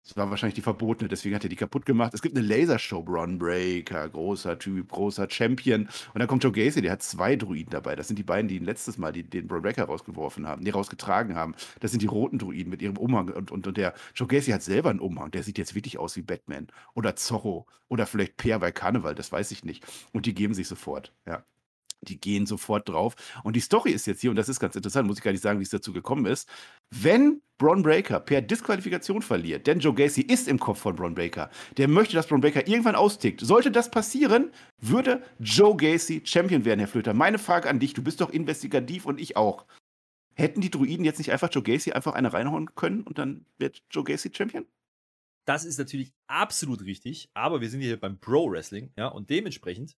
[0.07, 2.15] Das war wahrscheinlich die verbotene, deswegen hat er die kaputt gemacht.
[2.15, 5.89] Es gibt eine Lasershow, Bron Breaker, großer Typ, großer Champion.
[6.15, 7.97] Und dann kommt Joe Gacy, der hat zwei Druiden dabei.
[7.97, 11.35] Das sind die beiden, die letztes Mal die, den Bron Breaker rausgeworfen haben, die rausgetragen
[11.35, 11.57] haben.
[11.81, 13.31] Das sind die roten Druiden mit ihrem Umhang.
[13.31, 15.33] Und, und, und der Joe Gacy hat selber einen Umhang.
[15.33, 16.69] Der sieht jetzt wirklich aus wie Batman.
[16.95, 17.67] Oder Zorro.
[17.89, 19.85] Oder vielleicht Peer bei Karneval, das weiß ich nicht.
[20.13, 21.13] Und die geben sich sofort.
[21.27, 21.43] Ja
[22.09, 23.15] die gehen sofort drauf.
[23.45, 25.43] Und die Story ist jetzt hier, und das ist ganz interessant, muss ich gar nicht
[25.43, 26.49] sagen, wie es dazu gekommen ist.
[26.91, 31.51] Wenn Braun Breaker per Disqualifikation verliert, denn Joe Gacy ist im Kopf von Braun Breaker,
[31.77, 33.41] der möchte, dass Braun Breaker irgendwann austickt.
[33.41, 37.15] Sollte das passieren, würde Joe Gacy Champion werden, Herr Flöter.
[37.15, 39.65] Meine Frage an dich, du bist doch investigativ und ich auch.
[40.35, 43.83] Hätten die Druiden jetzt nicht einfach Joe Gacy einfach eine reinhauen können und dann wird
[43.91, 44.67] Joe Gacy Champion?
[45.47, 49.97] Das ist natürlich absolut richtig, aber wir sind hier beim Pro Wrestling, ja, und dementsprechend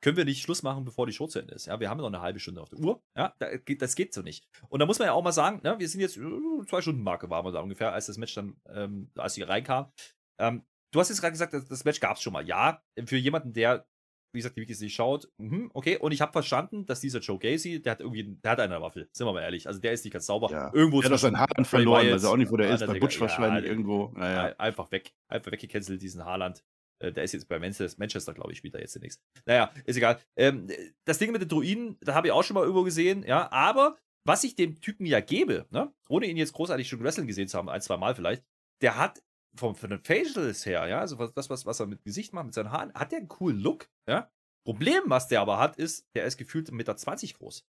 [0.00, 1.66] können wir nicht Schluss machen, bevor die Show zu Ende ist.
[1.66, 3.02] Ja, wir haben noch eine halbe Stunde auf der Uhr.
[3.16, 4.46] Ja, das geht so nicht.
[4.68, 7.02] Und da muss man ja auch mal sagen, ne, wir sind jetzt äh, zwei Stunden
[7.02, 9.90] Marke waren wir da ungefähr, als das Match dann, ähm, als sie reinkam.
[10.38, 12.46] Ähm, du hast jetzt gerade gesagt, das Match gab es schon mal.
[12.46, 13.86] Ja, für jemanden, der,
[14.32, 15.96] wie gesagt, die Wikis nicht schaut, mh, okay.
[15.96, 19.08] Und ich habe verstanden, dass dieser Joe Gacy, der hat irgendwie, der hat eine Waffel.
[19.12, 19.66] Sind wir mal ehrlich.
[19.66, 20.50] Also der ist nicht ganz sauber.
[20.50, 20.72] Ja.
[20.74, 22.86] Irgendwo der hat seinen Haarland verloren, weiß auch nicht, wo der ist.
[22.86, 24.12] Bei Butch wahrscheinlich ja, irgendwo.
[24.14, 24.54] Naja.
[24.58, 25.14] Einfach weg.
[25.28, 26.62] Einfach weggecancelt, diesen Haarland.
[26.98, 29.20] Äh, der ist jetzt bei Manchester, glaube ich, spielt er jetzt demnächst.
[29.44, 30.20] Naja, ist egal.
[30.36, 30.68] Ähm,
[31.04, 33.96] das Ding mit den Druiden, da habe ich auch schon mal irgendwo gesehen, ja, aber
[34.24, 37.58] was ich dem Typen ja gebe, ne, ohne ihn jetzt großartig schon wrestling gesehen zu
[37.58, 38.44] haben, ein, zwei Mal vielleicht,
[38.82, 39.22] der hat
[39.56, 42.54] vom, von den Facials her, ja, also das, was, was er mit Gesicht macht, mit
[42.54, 44.30] seinen Haaren, hat der einen coolen Look, ja.
[44.64, 47.64] Problem, was der aber hat, ist, der ist gefühlt 1,20 Meter groß.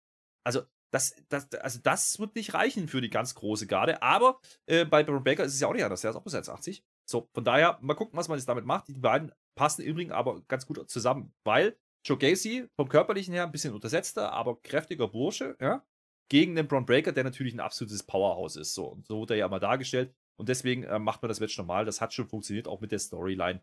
[0.45, 0.61] Also,
[0.93, 5.01] das, das, also das wird nicht reichen für die ganz große Garde, aber äh, bei
[5.01, 6.83] Baron Baker ist es ja auch nicht anders, der ist auch bis 1,80.
[7.09, 8.87] So, von daher, mal gucken, was man jetzt damit macht.
[8.87, 13.43] Die beiden passen im Übrigen aber ganz gut zusammen, weil Joe Gacy vom körperlichen her
[13.43, 15.85] ein bisschen untersetzter, aber kräftiger Bursche, ja,
[16.29, 18.73] gegen den Braun Breaker, der natürlich ein absolutes Powerhouse ist.
[18.73, 20.13] So, und so wurde er ja mal dargestellt.
[20.39, 21.85] Und deswegen äh, macht man das Match normal.
[21.85, 23.61] Das hat schon funktioniert, auch mit der Storyline.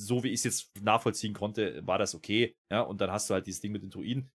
[0.00, 2.56] So wie ich es jetzt nachvollziehen konnte, war das okay.
[2.70, 4.32] Ja, und dann hast du halt dieses Ding mit den Druiden.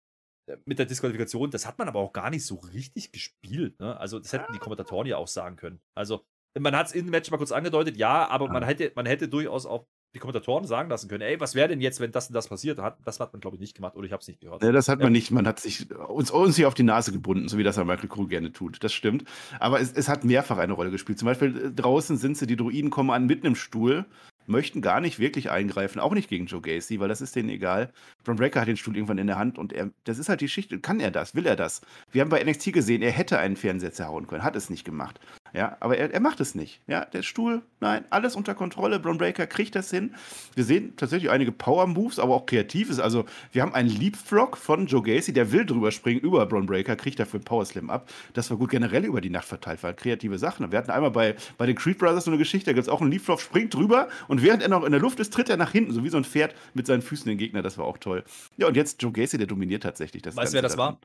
[0.49, 3.79] Äh, mit der Disqualifikation, das hat man aber auch gar nicht so richtig gespielt.
[3.79, 3.95] Ne?
[3.97, 5.79] Also, das hätten die Kommentatoren ja auch sagen können.
[5.95, 6.25] Also,
[6.59, 8.53] man hat es im Match mal kurz angedeutet, ja, aber ja.
[8.53, 9.85] Man, hätte, man hätte durchaus auch
[10.15, 12.79] die Kommentatoren sagen lassen können, ey, was wäre denn jetzt, wenn das und das passiert?
[13.03, 14.61] Das hat man, glaube ich, nicht gemacht oder ich habe es nicht gehört.
[14.61, 15.31] Ja, das hat man nicht.
[15.31, 18.27] Man hat sich uns, uns hier auf die Nase gebunden, so wie das Michael Crew
[18.27, 18.83] gerne tut.
[18.83, 19.23] Das stimmt.
[19.59, 21.17] Aber es, es hat mehrfach eine Rolle gespielt.
[21.17, 24.05] Zum Beispiel äh, draußen sind sie, die Druiden kommen an mitten im Stuhl
[24.45, 27.91] möchten gar nicht wirklich eingreifen, auch nicht gegen Joe Gacy, weil das ist denen egal.
[28.23, 30.45] Braun Breaker hat den Stuhl irgendwann in der Hand und er, das ist halt die
[30.45, 30.79] Geschichte.
[30.79, 31.35] Kann er das?
[31.35, 31.81] Will er das?
[32.11, 35.19] Wir haben bei NXT gesehen, er hätte einen Fernseher zerhauen können, hat es nicht gemacht.
[35.53, 36.81] Ja, aber er, er macht es nicht.
[36.87, 38.99] Ja, der Stuhl, nein, alles unter Kontrolle.
[38.99, 40.15] Braun Breaker kriegt das hin.
[40.55, 42.99] Wir sehen tatsächlich einige Power Moves, aber auch Kreatives.
[42.99, 46.95] Also, wir haben einen Leapfrog von Joe Gacy, der will drüber springen über Braun Breaker,
[46.95, 48.09] kriegt dafür einen Power Slam ab.
[48.33, 50.71] Das war gut generell über die Nacht verteilt, war kreative Sachen.
[50.71, 53.01] Wir hatten einmal bei, bei den Creed Brothers so eine Geschichte, da gibt es auch
[53.01, 55.71] einen Leapfrog, springt drüber und während er noch in der Luft ist, tritt er nach
[55.71, 57.61] hinten, so wie so ein Pferd mit seinen Füßen den Gegner.
[57.61, 58.12] Das war auch toll.
[58.21, 58.23] Toll.
[58.57, 60.99] Ja, und jetzt Joe Gacy, der dominiert tatsächlich das Weißt du, wer das war?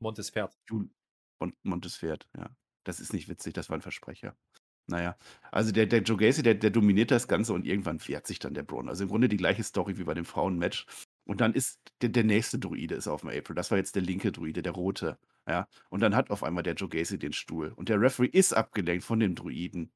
[0.00, 0.56] Montes Pferd.
[1.62, 2.50] Montes Pferd, ja.
[2.84, 4.36] Das ist nicht witzig, das war ein Versprecher.
[4.88, 5.16] Naja,
[5.52, 8.54] also der, der Joe Gacy, der, der dominiert das Ganze und irgendwann fährt sich dann
[8.54, 8.88] der Braun.
[8.88, 10.86] Also im Grunde die gleiche Story wie bei dem Frauenmatch.
[11.24, 13.54] Und dann ist der, der nächste Druide ist auf dem April.
[13.54, 15.18] Das war jetzt der linke Druide, der rote.
[15.46, 15.68] Ja.
[15.88, 17.72] Und dann hat auf einmal der Joe Gacy den Stuhl.
[17.76, 19.92] Und der Referee ist abgelenkt von dem Druiden.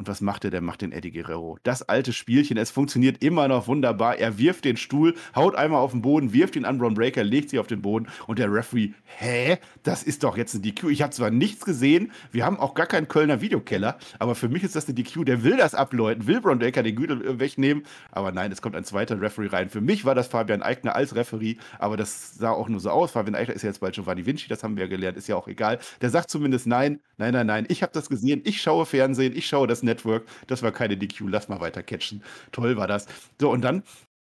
[0.00, 0.50] Und was macht er?
[0.50, 1.58] Der macht den Eddie Guerrero.
[1.62, 4.16] Das alte Spielchen, es funktioniert immer noch wunderbar.
[4.16, 7.50] Er wirft den Stuhl, haut einmal auf den Boden, wirft ihn an Braun Breaker, legt
[7.50, 9.58] sich auf den Boden und der Referee, hä?
[9.82, 10.84] Das ist doch jetzt ein DQ.
[10.84, 14.62] Ich habe zwar nichts gesehen, wir haben auch gar keinen Kölner Videokeller, aber für mich
[14.62, 15.26] ist das eine DQ.
[15.26, 18.76] Der will das abläuten, will Braun Breaker den Gürtel äh, wegnehmen, aber nein, es kommt
[18.76, 19.68] ein zweiter Referee rein.
[19.68, 23.10] Für mich war das Fabian Eigner als Referee, aber das sah auch nur so aus.
[23.10, 25.36] Fabian Eigner ist ja jetzt bald Giovanni Vinci, das haben wir ja gelernt, ist ja
[25.36, 25.78] auch egal.
[26.00, 27.66] Der sagt zumindest nein, nein, nein, nein.
[27.68, 30.26] Ich habe das gesehen, ich schaue Fernsehen, ich schaue das Network.
[30.46, 32.22] Das war keine DQ, lass mal weiter catchen.
[32.52, 33.06] Toll war das.
[33.40, 33.82] So, und dann,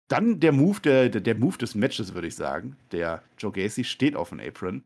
[0.09, 2.77] dann der Move, der, der, Move des Matches, würde ich sagen.
[2.93, 4.85] Der Joe Gacy steht auf dem Apron.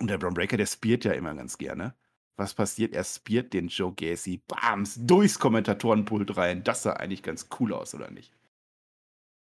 [0.00, 1.94] Und der Braun Breaker, der spiert ja immer ganz gerne.
[2.36, 2.92] Was passiert?
[2.92, 6.62] Er spiert den Joe Gacy, bams, durchs Kommentatorenpult rein.
[6.64, 8.36] Das sah eigentlich ganz cool aus, oder nicht?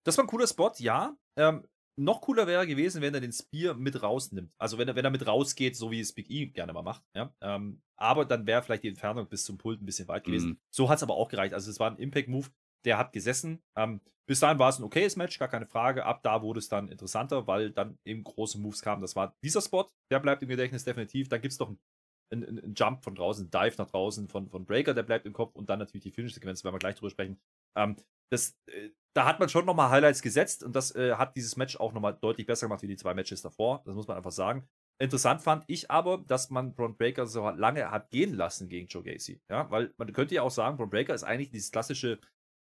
[0.05, 1.17] Das war ein cooler Spot, ja.
[1.37, 1.65] Ähm,
[1.97, 4.55] noch cooler wäre gewesen, wenn er den Spear mit rausnimmt.
[4.59, 7.03] Also wenn er, wenn er mit rausgeht, so wie es Big E gerne mal macht.
[7.15, 7.35] Ja?
[7.41, 10.51] Ähm, aber dann wäre vielleicht die Entfernung bis zum Pult ein bisschen weit gewesen.
[10.51, 10.59] Mhm.
[10.71, 11.55] So hat es aber auch gereicht.
[11.55, 12.49] Also es war ein Impact-Move,
[12.85, 13.63] der hat gesessen.
[13.77, 16.07] Ähm, bis dahin war es ein okayes Match, gar keine Frage.
[16.07, 19.03] Ab da wurde es dann interessanter, weil dann eben große Moves kamen.
[19.03, 21.29] Das war dieser Spot, der bleibt im Gedächtnis definitiv.
[21.29, 21.69] Dann gibt es noch
[22.31, 25.27] einen, einen, einen, Jump von draußen, einen Dive nach draußen von, von Breaker, der bleibt
[25.27, 27.39] im Kopf und dann natürlich die Finish-Sequenz, werden wir gleich drüber sprechen.
[27.77, 27.97] Ähm,
[28.33, 31.77] das, äh, da hat man schon nochmal Highlights gesetzt und das äh, hat dieses Match
[31.77, 33.83] auch nochmal deutlich besser gemacht wie die zwei Matches davor.
[33.85, 34.67] Das muss man einfach sagen.
[34.99, 39.03] Interessant fand ich aber, dass man Braun Breaker so lange hat gehen lassen gegen Joe
[39.03, 39.43] Gacy.
[39.51, 42.21] Ja, weil man könnte ja auch sagen, Braun Breaker ist eigentlich dieses klassische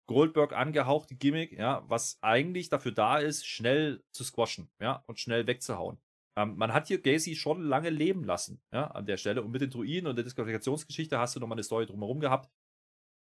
[0.08, 5.46] Goldberg angehauchte Gimmick, ja, was eigentlich dafür da ist, schnell zu squashen, ja, und schnell
[5.46, 6.00] wegzuhauen.
[6.36, 9.42] Ähm, man hat hier Gacy schon lange leben lassen, ja, an der Stelle.
[9.42, 12.50] Und mit den Druiden und der Disqualifikationsgeschichte hast du nochmal eine Story drumherum gehabt.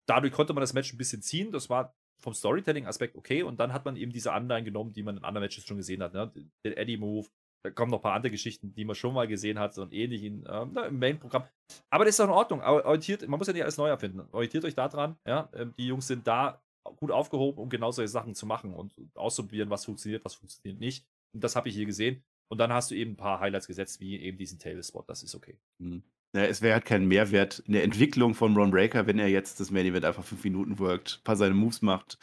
[0.07, 1.51] Dadurch konnte man das Match ein bisschen ziehen.
[1.51, 1.95] Das war
[2.25, 3.43] vom Storytelling-Aspekt okay.
[3.43, 6.03] Und dann hat man eben diese Anleihen genommen, die man in anderen Matches schon gesehen
[6.03, 6.13] hat.
[6.13, 6.31] Ne?
[6.65, 7.27] Den Eddie-Move,
[7.63, 10.45] da kommen noch ein paar andere Geschichten, die man schon mal gesehen hat, ein ähnlichen
[10.45, 11.47] äh, im Main-Programm.
[11.89, 12.61] Aber das ist doch in Ordnung.
[12.61, 14.27] Orientiert, man muss ja nicht alles neu erfinden.
[14.31, 15.17] Orientiert euch da dran.
[15.25, 15.49] Ja?
[15.53, 16.61] Ähm, die Jungs sind da
[16.97, 21.07] gut aufgehoben, um genau solche Sachen zu machen und auszuprobieren, was funktioniert, was funktioniert nicht.
[21.33, 22.23] Und das habe ich hier gesehen.
[22.51, 25.03] Und dann hast du eben ein paar Highlights gesetzt, wie eben diesen Tail-Spot.
[25.07, 25.57] Das ist okay.
[25.79, 26.03] Mhm.
[26.33, 29.59] Ja, es wäre halt kein Mehrwert in der Entwicklung von Ron Breaker, wenn er jetzt
[29.59, 32.17] das Main Event einfach fünf Minuten workt, ein paar seine Moves macht.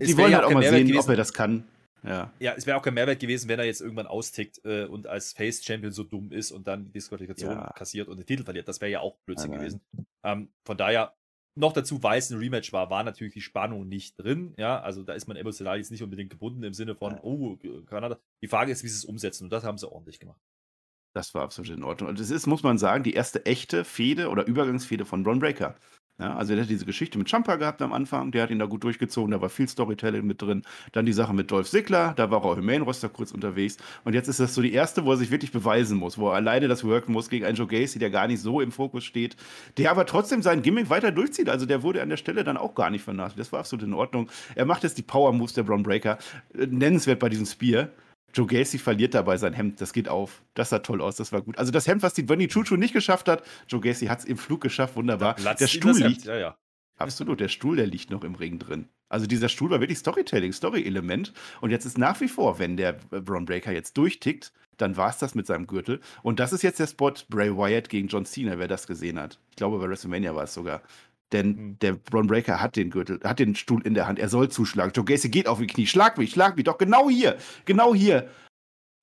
[0.00, 1.00] Die wollen halt auch mal sehen, gewesen.
[1.00, 1.64] ob er das kann.
[2.02, 5.06] Ja, ja es wäre auch kein Mehrwert gewesen, wenn er jetzt irgendwann austickt äh, und
[5.06, 7.72] als Face-Champion so dumm ist und dann die Disqualifikation ja.
[7.74, 8.68] kassiert und den Titel verliert.
[8.68, 9.80] Das wäre ja auch Blödsinn nein, gewesen.
[10.24, 11.14] Ähm, von daher,
[11.56, 14.54] noch dazu, weil es ein Rematch war, war natürlich die Spannung nicht drin.
[14.56, 17.20] Ja, also da ist man emotional jetzt nicht unbedingt gebunden im Sinne von, ja.
[17.22, 18.18] oh, Kanada.
[18.42, 20.40] Die Frage ist, wie sie es umsetzen und das haben sie ordentlich gemacht.
[21.12, 22.08] Das war absolut in Ordnung.
[22.08, 25.76] Und es ist, muss man sagen, die erste echte Fehde oder Übergangsfehde von Ron Breaker.
[26.20, 28.66] Ja, also er hat diese Geschichte mit Champa gehabt am Anfang, der hat ihn da
[28.66, 30.62] gut durchgezogen, da war viel Storytelling mit drin.
[30.92, 33.78] Dann die Sache mit Dolph Ziggler, da war auch im Main-Roster kurz unterwegs.
[34.04, 36.34] Und jetzt ist das so die erste, wo er sich wirklich beweisen muss, wo er
[36.34, 39.34] alleine das worken muss gegen einen Joe Gacy, der gar nicht so im Fokus steht,
[39.78, 41.48] der aber trotzdem sein Gimmick weiter durchzieht.
[41.48, 43.40] Also der wurde an der Stelle dann auch gar nicht vernachlässigt.
[43.40, 44.30] Das war absolut in Ordnung.
[44.54, 46.18] Er macht jetzt die Power-Moves der Braun Breaker.
[46.52, 47.88] Äh, nennenswert bei diesem Spear.
[48.34, 49.80] Joe Gacy verliert dabei sein Hemd.
[49.80, 50.42] Das geht auf.
[50.54, 51.16] Das sah toll aus.
[51.16, 51.58] Das war gut.
[51.58, 54.36] Also das Hemd, was die Bunny Chuchu nicht geschafft hat, Joe Gacy hat es im
[54.36, 54.96] Flug geschafft.
[54.96, 55.34] Wunderbar.
[55.34, 56.24] Der Stuhl liegt.
[56.24, 56.56] Ja, ja.
[56.96, 57.40] Absolut.
[57.40, 58.88] Der Stuhl, der liegt noch im Ring drin.
[59.08, 61.32] Also dieser Stuhl war wirklich Storytelling, Story-Element.
[61.60, 65.18] Und jetzt ist nach wie vor, wenn der Braun Breaker jetzt durchtickt, dann war es
[65.18, 66.00] das mit seinem Gürtel.
[66.22, 69.38] Und das ist jetzt der Spot Bray Wyatt gegen John Cena, wer das gesehen hat.
[69.50, 70.82] Ich glaube, bei WrestleMania war es sogar.
[71.32, 71.78] Denn mhm.
[71.80, 74.18] der Braun Breaker hat den Gürtel, hat den Stuhl in der Hand.
[74.18, 74.92] Er soll zuschlagen.
[74.94, 75.86] Joe Gacy geht auf die Knie.
[75.86, 76.64] Schlag mich, schlag mich.
[76.64, 77.36] Doch genau hier.
[77.64, 78.28] Genau hier.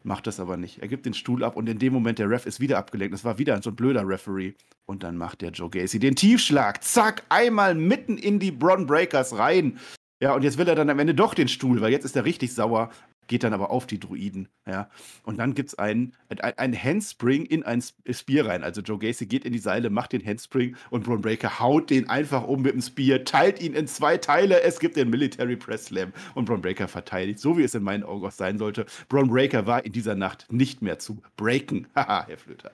[0.04, 0.82] Macht das aber nicht.
[0.82, 3.14] Er gibt den Stuhl ab und in dem Moment der Ref ist wieder abgelenkt.
[3.14, 4.54] Das war wieder so ein blöder Referee.
[4.86, 6.84] Und dann macht der Joe Gacy den Tiefschlag.
[6.84, 9.80] Zack, einmal mitten in die Braun Breakers rein.
[10.22, 12.26] Ja, und jetzt will er dann am Ende doch den Stuhl, weil jetzt ist er
[12.26, 12.90] richtig sauer
[13.28, 14.50] geht dann aber auf die Druiden.
[14.66, 14.90] Ja.
[15.24, 18.64] Und dann gibt es einen, ein Handspring in ein Spear rein.
[18.64, 22.10] Also Joe Gacy geht in die Seile, macht den Handspring und Braun Breaker haut den
[22.10, 24.62] einfach um mit dem Spear, teilt ihn in zwei Teile.
[24.62, 28.04] Es gibt den Military Press Slam und Braun Breaker verteidigt, so wie es in meinen
[28.04, 28.86] Augen auch sein sollte.
[29.10, 31.88] Braun Breaker war in dieser Nacht nicht mehr zu breaken.
[31.96, 32.72] Haha, Herr Flöter.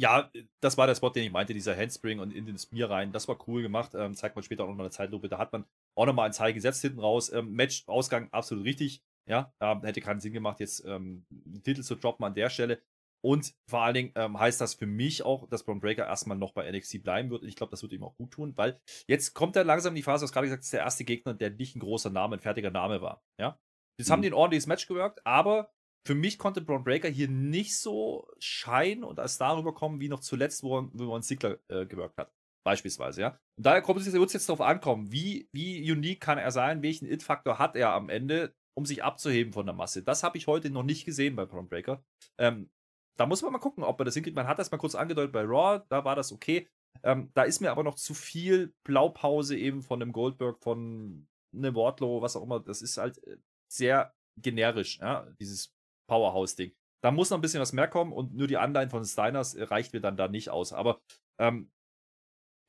[0.00, 0.30] Ja,
[0.60, 3.12] das war der Spot, den ich meinte, dieser Handspring und in den Spear rein.
[3.12, 3.94] Das war cool gemacht.
[3.94, 5.28] Ähm, zeigt man später auch nochmal eine Zeitlupe.
[5.28, 7.30] Da hat man auch nochmal ein Zeichen gesetzt hinten raus.
[7.30, 9.02] Ähm, Match, Ausgang absolut richtig.
[9.28, 12.82] Ja, ähm, hätte keinen Sinn gemacht, jetzt ähm, den Titel zu droppen an der Stelle.
[13.22, 16.52] Und vor allen Dingen ähm, heißt das für mich auch, dass Braun Breaker erstmal noch
[16.52, 17.42] bei NXT bleiben wird.
[17.42, 19.96] Und ich glaube, das wird ihm auch gut tun, weil jetzt kommt er langsam in
[19.96, 22.36] die Phase, du hast gerade gesagt, ist der erste Gegner, der nicht ein großer Name,
[22.36, 23.22] ein fertiger Name war.
[23.38, 23.60] Ja,
[24.00, 24.12] Jetzt mhm.
[24.12, 25.70] haben die ein ordentliches Match gewirkt, aber
[26.06, 30.20] für mich konnte Braun Breaker hier nicht so scheinen und als darüber kommen, wie noch
[30.20, 32.32] zuletzt, wo, wo man Ziggler äh, gewirkt hat.
[32.64, 33.38] Beispielsweise, ja.
[33.58, 37.58] Und daher wird es jetzt darauf ankommen, wie, wie unique kann er sein, welchen It-Faktor
[37.58, 40.02] hat er am Ende, um sich abzuheben von der Masse.
[40.02, 41.68] Das habe ich heute noch nicht gesehen bei Braun.
[42.38, 42.70] Ähm,
[43.16, 44.36] da muss man mal gucken, ob er das hinkriegt.
[44.36, 46.68] Man hat das mal kurz angedeutet bei Raw, da war das okay.
[47.02, 51.74] Ähm, da ist mir aber noch zu viel Blaupause eben von einem Goldberg, von einem
[51.74, 52.60] Wardlow, was auch immer.
[52.60, 53.36] Das ist halt äh,
[53.70, 55.74] sehr generisch, ja, dieses
[56.08, 56.72] Powerhouse-Ding.
[57.02, 59.92] Da muss noch ein bisschen was mehr kommen und nur die Anleihen von Steiners reicht
[59.92, 60.72] mir dann da nicht aus.
[60.72, 61.00] Aber
[61.38, 61.70] ähm,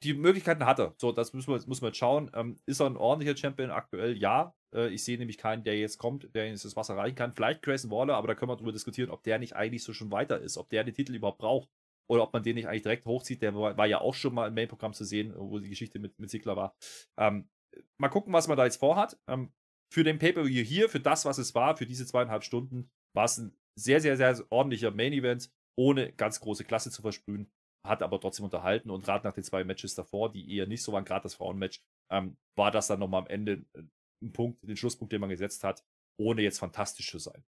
[0.03, 0.93] die Möglichkeiten hat er.
[0.97, 2.31] So, das muss man jetzt schauen.
[2.33, 4.17] Ähm, ist er ein ordentlicher Champion aktuell?
[4.17, 4.55] Ja.
[4.73, 7.33] Äh, ich sehe nämlich keinen, der jetzt kommt, der ins Wasser reichen kann.
[7.33, 10.11] Vielleicht Grayson Waller, aber da können wir darüber diskutieren, ob der nicht eigentlich so schon
[10.11, 11.69] weiter ist, ob der den Titel überhaupt braucht
[12.09, 13.41] oder ob man den nicht eigentlich direkt hochzieht.
[13.41, 16.17] Der war, war ja auch schon mal im Main-Programm zu sehen, wo die Geschichte mit,
[16.19, 16.75] mit Ziggler war.
[17.17, 17.49] Ähm,
[17.97, 19.19] mal gucken, was man da jetzt vorhat.
[19.27, 19.53] Ähm,
[19.93, 23.37] für den Pay-Per-View hier, für das, was es war, für diese zweieinhalb Stunden, war es
[23.37, 27.51] ein sehr, sehr, sehr ordentlicher Main-Event, ohne ganz große Klasse zu versprühen.
[27.83, 30.91] Hat aber trotzdem unterhalten und gerade nach den zwei Matches davor, die eher nicht so
[30.91, 33.83] waren, gerade das Frauenmatch, ähm, war das dann nochmal am Ende äh,
[34.21, 35.83] ein Punkt, den Schlusspunkt, den man gesetzt hat,
[36.17, 37.43] ohne jetzt fantastisch zu sein.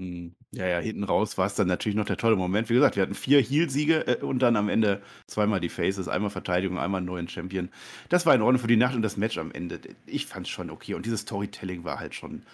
[0.00, 0.34] Mhm.
[0.52, 2.70] Ja, ja, hinten raus war es dann natürlich noch der tolle Moment.
[2.70, 6.30] Wie gesagt, wir hatten vier Heal-Siege äh, und dann am Ende zweimal die Faces, einmal
[6.30, 7.68] Verteidigung, einmal einen neuen Champion.
[8.08, 9.80] Das war in Ordnung für die Nacht und das Match am Ende.
[10.06, 12.44] Ich fand es schon okay und dieses Storytelling war halt schon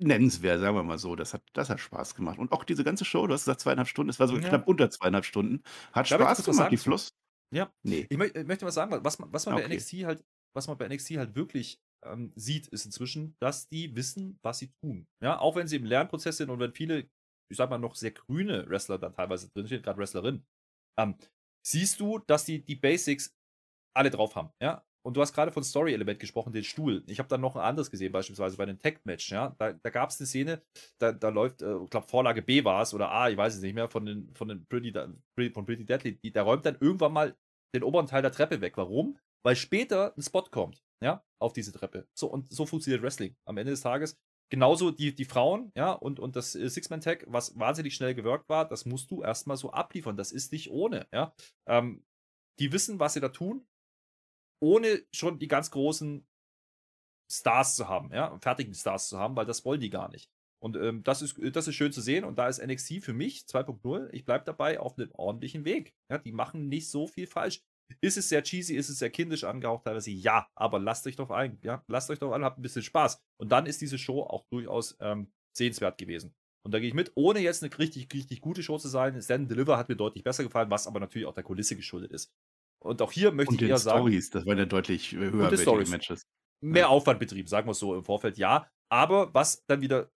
[0.00, 1.16] nennenswert, sagen wir mal so.
[1.16, 2.38] Das hat, das hat Spaß gemacht.
[2.38, 4.48] Und auch diese ganze Show, du hast gesagt, zweieinhalb Stunden, es war so ja.
[4.48, 5.62] knapp unter zweieinhalb Stunden,
[5.92, 7.14] hat Darf Spaß gemacht, die Fluss.
[7.54, 8.06] Ja, nee.
[8.08, 9.68] ich, ich möchte mal sagen, was, was man okay.
[9.68, 10.24] bei NXT halt,
[10.54, 14.72] was man bei NXT halt wirklich ähm, sieht, ist inzwischen, dass die wissen, was sie
[14.82, 15.06] tun.
[15.22, 17.10] Ja, auch wenn sie im Lernprozess sind und wenn viele,
[17.50, 20.46] ich sag mal, noch sehr grüne Wrestler da teilweise drinstehen, gerade Wrestlerinnen,
[20.98, 21.16] ähm,
[21.66, 23.34] siehst du, dass die die Basics
[23.94, 24.50] alle drauf haben.
[24.60, 27.02] Ja, und du hast gerade von Story-Element gesprochen, den Stuhl.
[27.06, 29.30] Ich habe dann noch ein anderes gesehen, beispielsweise bei einem Tech-Match.
[29.32, 29.54] Ja?
[29.58, 30.62] Da, da gab es eine Szene,
[30.98, 33.62] da, da läuft, äh, ich glaube, Vorlage B war es oder A, ich weiß es
[33.62, 34.92] nicht mehr, von den, von den Pretty,
[35.52, 36.18] von Pretty Deadly.
[36.18, 37.36] Die, der räumt dann irgendwann mal
[37.74, 38.76] den oberen Teil der Treppe weg.
[38.76, 39.18] Warum?
[39.44, 42.06] Weil später ein Spot kommt, ja, auf diese Treppe.
[42.14, 43.34] So, und so funktioniert Wrestling.
[43.44, 44.16] Am Ende des Tages.
[44.50, 48.68] Genauso die, die Frauen, ja, und, und das äh, Six-Man-Tag, was wahnsinnig schnell gewirkt war,
[48.68, 50.16] das musst du erstmal so abliefern.
[50.16, 51.34] Das ist nicht ohne, ja.
[51.66, 52.04] Ähm,
[52.60, 53.66] die wissen, was sie da tun,
[54.62, 56.26] ohne schon die ganz großen
[57.30, 60.30] Stars zu haben, ja, fertigen Stars zu haben, weil das wollen die gar nicht.
[60.62, 62.24] Und ähm, das, ist, das ist schön zu sehen.
[62.24, 65.92] Und da ist NXT für mich 2.0, ich bleibe dabei, auf einem ordentlichen Weg.
[66.08, 67.60] Ja, die machen nicht so viel falsch.
[68.00, 70.12] Ist es sehr cheesy, ist es sehr kindisch angehaucht teilweise?
[70.12, 71.58] Ja, aber lasst euch doch ein.
[71.62, 73.20] Ja, lasst euch doch an, habt ein bisschen Spaß.
[73.38, 76.32] Und dann ist diese Show auch durchaus ähm, sehenswert gewesen.
[76.64, 79.20] Und da gehe ich mit, ohne jetzt eine richtig, richtig gute Show zu sein.
[79.20, 82.32] Stand Deliver hat mir deutlich besser gefallen, was aber natürlich auch der Kulisse geschuldet ist.
[82.82, 84.00] Und auch hier möchte und ich eher sagen.
[84.00, 86.26] Stories, das waren ja deutlich höherwertige Matches.
[86.60, 88.68] Mehr Aufwand betrieben, sagen wir es so im Vorfeld, ja.
[88.88, 90.10] Aber was dann wieder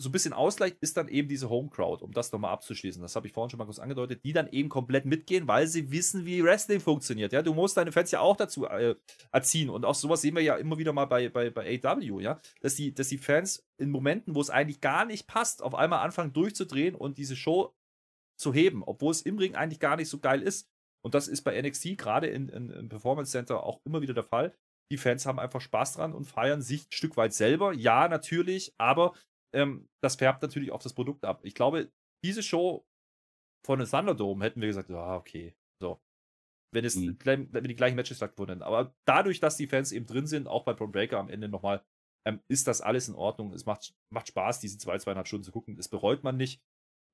[0.00, 3.02] so ein bisschen ausgleicht, ist dann eben diese Home Crowd, um das nochmal abzuschließen.
[3.02, 5.90] Das habe ich vorhin schon mal kurz angedeutet, die dann eben komplett mitgehen, weil sie
[5.90, 7.32] wissen, wie Wrestling funktioniert.
[7.32, 8.94] Ja, du musst deine Fans ja auch dazu äh,
[9.32, 9.68] erziehen.
[9.70, 12.76] Und auch sowas sehen wir ja immer wieder mal bei, bei, bei AW, ja, dass
[12.76, 16.32] die, dass die Fans in Momenten, wo es eigentlich gar nicht passt, auf einmal anfangen
[16.32, 17.74] durchzudrehen und diese Show
[18.36, 20.70] zu heben, obwohl es im Ring eigentlich gar nicht so geil ist.
[21.04, 24.24] Und das ist bei NXT gerade in, in, im Performance Center auch immer wieder der
[24.24, 24.54] Fall.
[24.90, 27.72] Die Fans haben einfach Spaß dran und feiern sich ein Stück weit selber.
[27.72, 29.14] Ja, natürlich, aber
[29.54, 31.40] ähm, das färbt natürlich auch das Produkt ab.
[31.42, 31.90] Ich glaube,
[32.24, 32.84] diese Show
[33.66, 36.00] von einem Thunderdome hätten wir gesagt, ja, okay, so.
[36.74, 37.18] Wenn, es, mhm.
[37.24, 40.74] wenn die gleichen Matches stattgefunden Aber dadurch, dass die Fans eben drin sind, auch bei
[40.74, 41.82] Braun Breaker am Ende nochmal,
[42.26, 43.52] ähm, ist das alles in Ordnung.
[43.52, 45.76] Es macht, macht Spaß, diese zwei, zweieinhalb Stunden zu gucken.
[45.76, 46.60] Das bereut man nicht.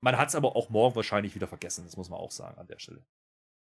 [0.03, 1.85] Man hat es aber auch morgen wahrscheinlich wieder vergessen.
[1.85, 3.07] Das muss man auch sagen an der Stelle.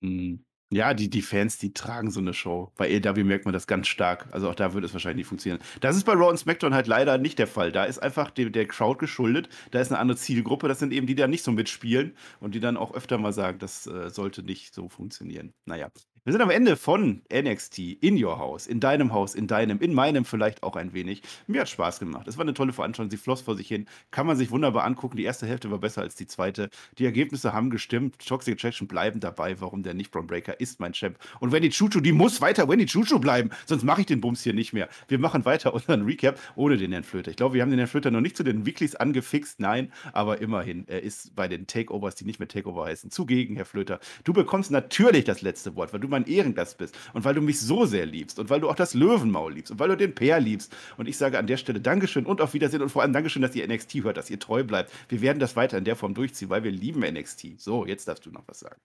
[0.02, 0.44] Mhm.
[0.72, 2.72] Ja, die, die Fans, die tragen so eine Show.
[2.78, 4.28] Bei AEW merkt man das ganz stark.
[4.32, 5.62] Also auch da würde es wahrscheinlich nicht funktionieren.
[5.80, 7.72] Das ist bei Raw und SmackDown halt leider nicht der Fall.
[7.72, 9.50] Da ist einfach der, der Crowd geschuldet.
[9.70, 10.68] Da ist eine andere Zielgruppe.
[10.68, 13.34] Das sind eben die, die da nicht so mitspielen und die dann auch öfter mal
[13.34, 15.52] sagen, das äh, sollte nicht so funktionieren.
[15.66, 15.90] Naja.
[16.24, 19.92] Wir sind am Ende von NXT in your house, in deinem Haus, in deinem, in
[19.92, 21.22] meinem vielleicht auch ein wenig.
[21.48, 22.28] Mir hat Spaß gemacht.
[22.28, 23.10] Es war eine tolle Veranstaltung.
[23.10, 23.86] Sie floss vor sich hin.
[24.12, 25.16] Kann man sich wunderbar angucken.
[25.16, 26.70] Die erste Hälfte war besser als die zweite.
[26.98, 28.24] Die Ergebnisse haben gestimmt.
[28.24, 29.60] Toxic Attraction bleiben dabei.
[29.60, 30.12] Warum der nicht?
[30.12, 31.18] Braun Breaker ist mein Champ.
[31.40, 33.50] Und Wendy Chuchu, die muss weiter Wendy Chuchu bleiben.
[33.66, 34.88] Sonst mache ich den Bums hier nicht mehr.
[35.08, 37.32] Wir machen weiter unseren Recap ohne den Herrn Flöter.
[37.32, 39.58] Ich glaube, wir haben den Herrn Flöter noch nicht zu den Weeklies angefixt.
[39.58, 40.86] Nein, aber immerhin.
[40.86, 43.98] Er ist bei den Takeovers, die nicht mehr Takeover heißen, zugegen, Herr Flöter.
[44.22, 47.60] Du bekommst natürlich das letzte Wort, weil du mein Ehrengast bist und weil du mich
[47.60, 50.38] so sehr liebst und weil du auch das Löwenmaul liebst und weil du den Peer
[50.38, 50.74] liebst.
[50.96, 53.56] Und ich sage an der Stelle Dankeschön und auf Wiedersehen und vor allem Dankeschön, dass
[53.56, 54.92] ihr NXT hört, dass ihr treu bleibt.
[55.08, 57.60] Wir werden das weiter in der Form durchziehen, weil wir lieben NXT.
[57.60, 58.80] So, jetzt darfst du noch was sagen.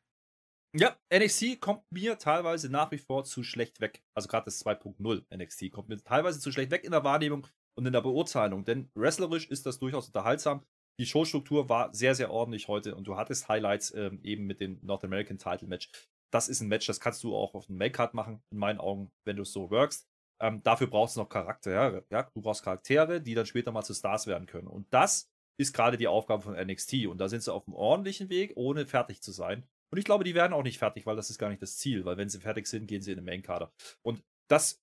[0.76, 4.04] Ja, NXT kommt mir teilweise nach wie vor zu schlecht weg.
[4.14, 7.48] Also gerade das 2.0 NXT kommt mir teilweise zu schlecht weg in der Wahrnehmung.
[7.78, 8.66] und in der Beurteilung.
[8.66, 10.64] Denn wrestlerisch ist das durchaus unterhaltsam.
[11.00, 14.80] Die Showstruktur war sehr, sehr ordentlich heute und du hattest Highlights ähm, eben mit dem
[14.82, 15.92] North American Title Match.
[16.32, 19.12] Das ist ein Match, das kannst du auch auf dem Make-Card machen, in meinen Augen,
[19.26, 20.08] wenn du es so workst.
[20.40, 22.06] Ähm, dafür brauchst du noch Charaktere.
[22.10, 22.30] Ja?
[22.34, 24.68] Du brauchst Charaktere, die dann später mal zu Stars werden können.
[24.68, 27.08] Und das ist gerade die Aufgabe von NXT.
[27.08, 29.68] Und da sind sie auf einem ordentlichen Weg, ohne fertig zu sein.
[29.92, 32.06] Und ich glaube, die werden auch nicht fertig, weil das ist gar nicht das Ziel.
[32.06, 33.72] Weil wenn sie fertig sind, gehen sie in den Main-Kader.
[34.04, 34.82] Und das,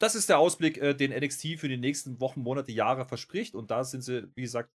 [0.00, 3.54] das ist der Ausblick, äh, den NXT für die nächsten Wochen, Monate, Jahre verspricht.
[3.54, 4.70] Und da sind sie, wie gesagt,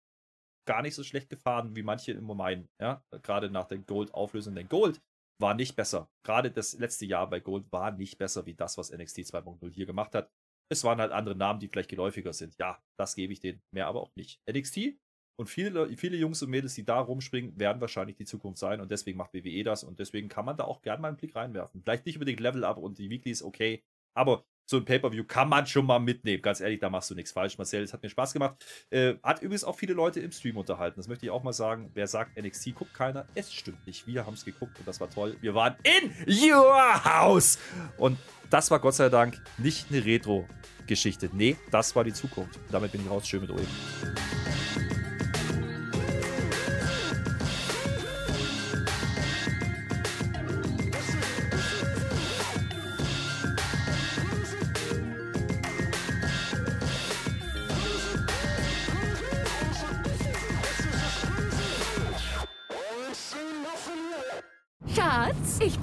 [0.66, 2.68] gar nicht so schlecht gefahren, wie manche immer meinen.
[2.80, 3.02] Ja?
[3.22, 4.54] Gerade nach der Gold-Auflösung.
[4.54, 5.00] Denn Gold
[5.40, 6.10] war nicht besser.
[6.24, 9.86] Gerade das letzte Jahr bei Gold war nicht besser wie das, was NXT 2.0 hier
[9.86, 10.30] gemacht hat.
[10.70, 12.56] Es waren halt andere Namen, die vielleicht geläufiger sind.
[12.58, 13.62] Ja, das gebe ich denen.
[13.72, 14.40] Mehr aber auch nicht.
[14.50, 14.96] NXT
[15.36, 18.80] und viele, viele Jungs und Mädels, die da rumspringen, werden wahrscheinlich die Zukunft sein.
[18.80, 19.82] Und deswegen macht WWE das.
[19.82, 21.82] Und deswegen kann man da auch gerne mal einen Blick reinwerfen.
[21.82, 23.82] Vielleicht nicht unbedingt Level Up und die Weeklies, okay.
[24.16, 26.42] Aber so ein Pay-Per-View kann man schon mal mitnehmen.
[26.42, 27.58] Ganz ehrlich, da machst du nichts falsch.
[27.58, 28.56] Marcel, es hat mir Spaß gemacht.
[28.90, 30.98] Äh, hat übrigens auch viele Leute im Stream unterhalten.
[30.98, 31.90] Das möchte ich auch mal sagen.
[31.94, 34.06] Wer sagt, NXT guckt keiner, es stimmt nicht.
[34.06, 35.36] Wir haben es geguckt und das war toll.
[35.40, 37.58] Wir waren in your house.
[37.98, 38.18] Und
[38.50, 41.30] das war Gott sei Dank nicht eine Retro-Geschichte.
[41.32, 42.58] Nee, das war die Zukunft.
[42.70, 43.26] Damit bin ich raus.
[43.26, 44.73] Schön mit euch.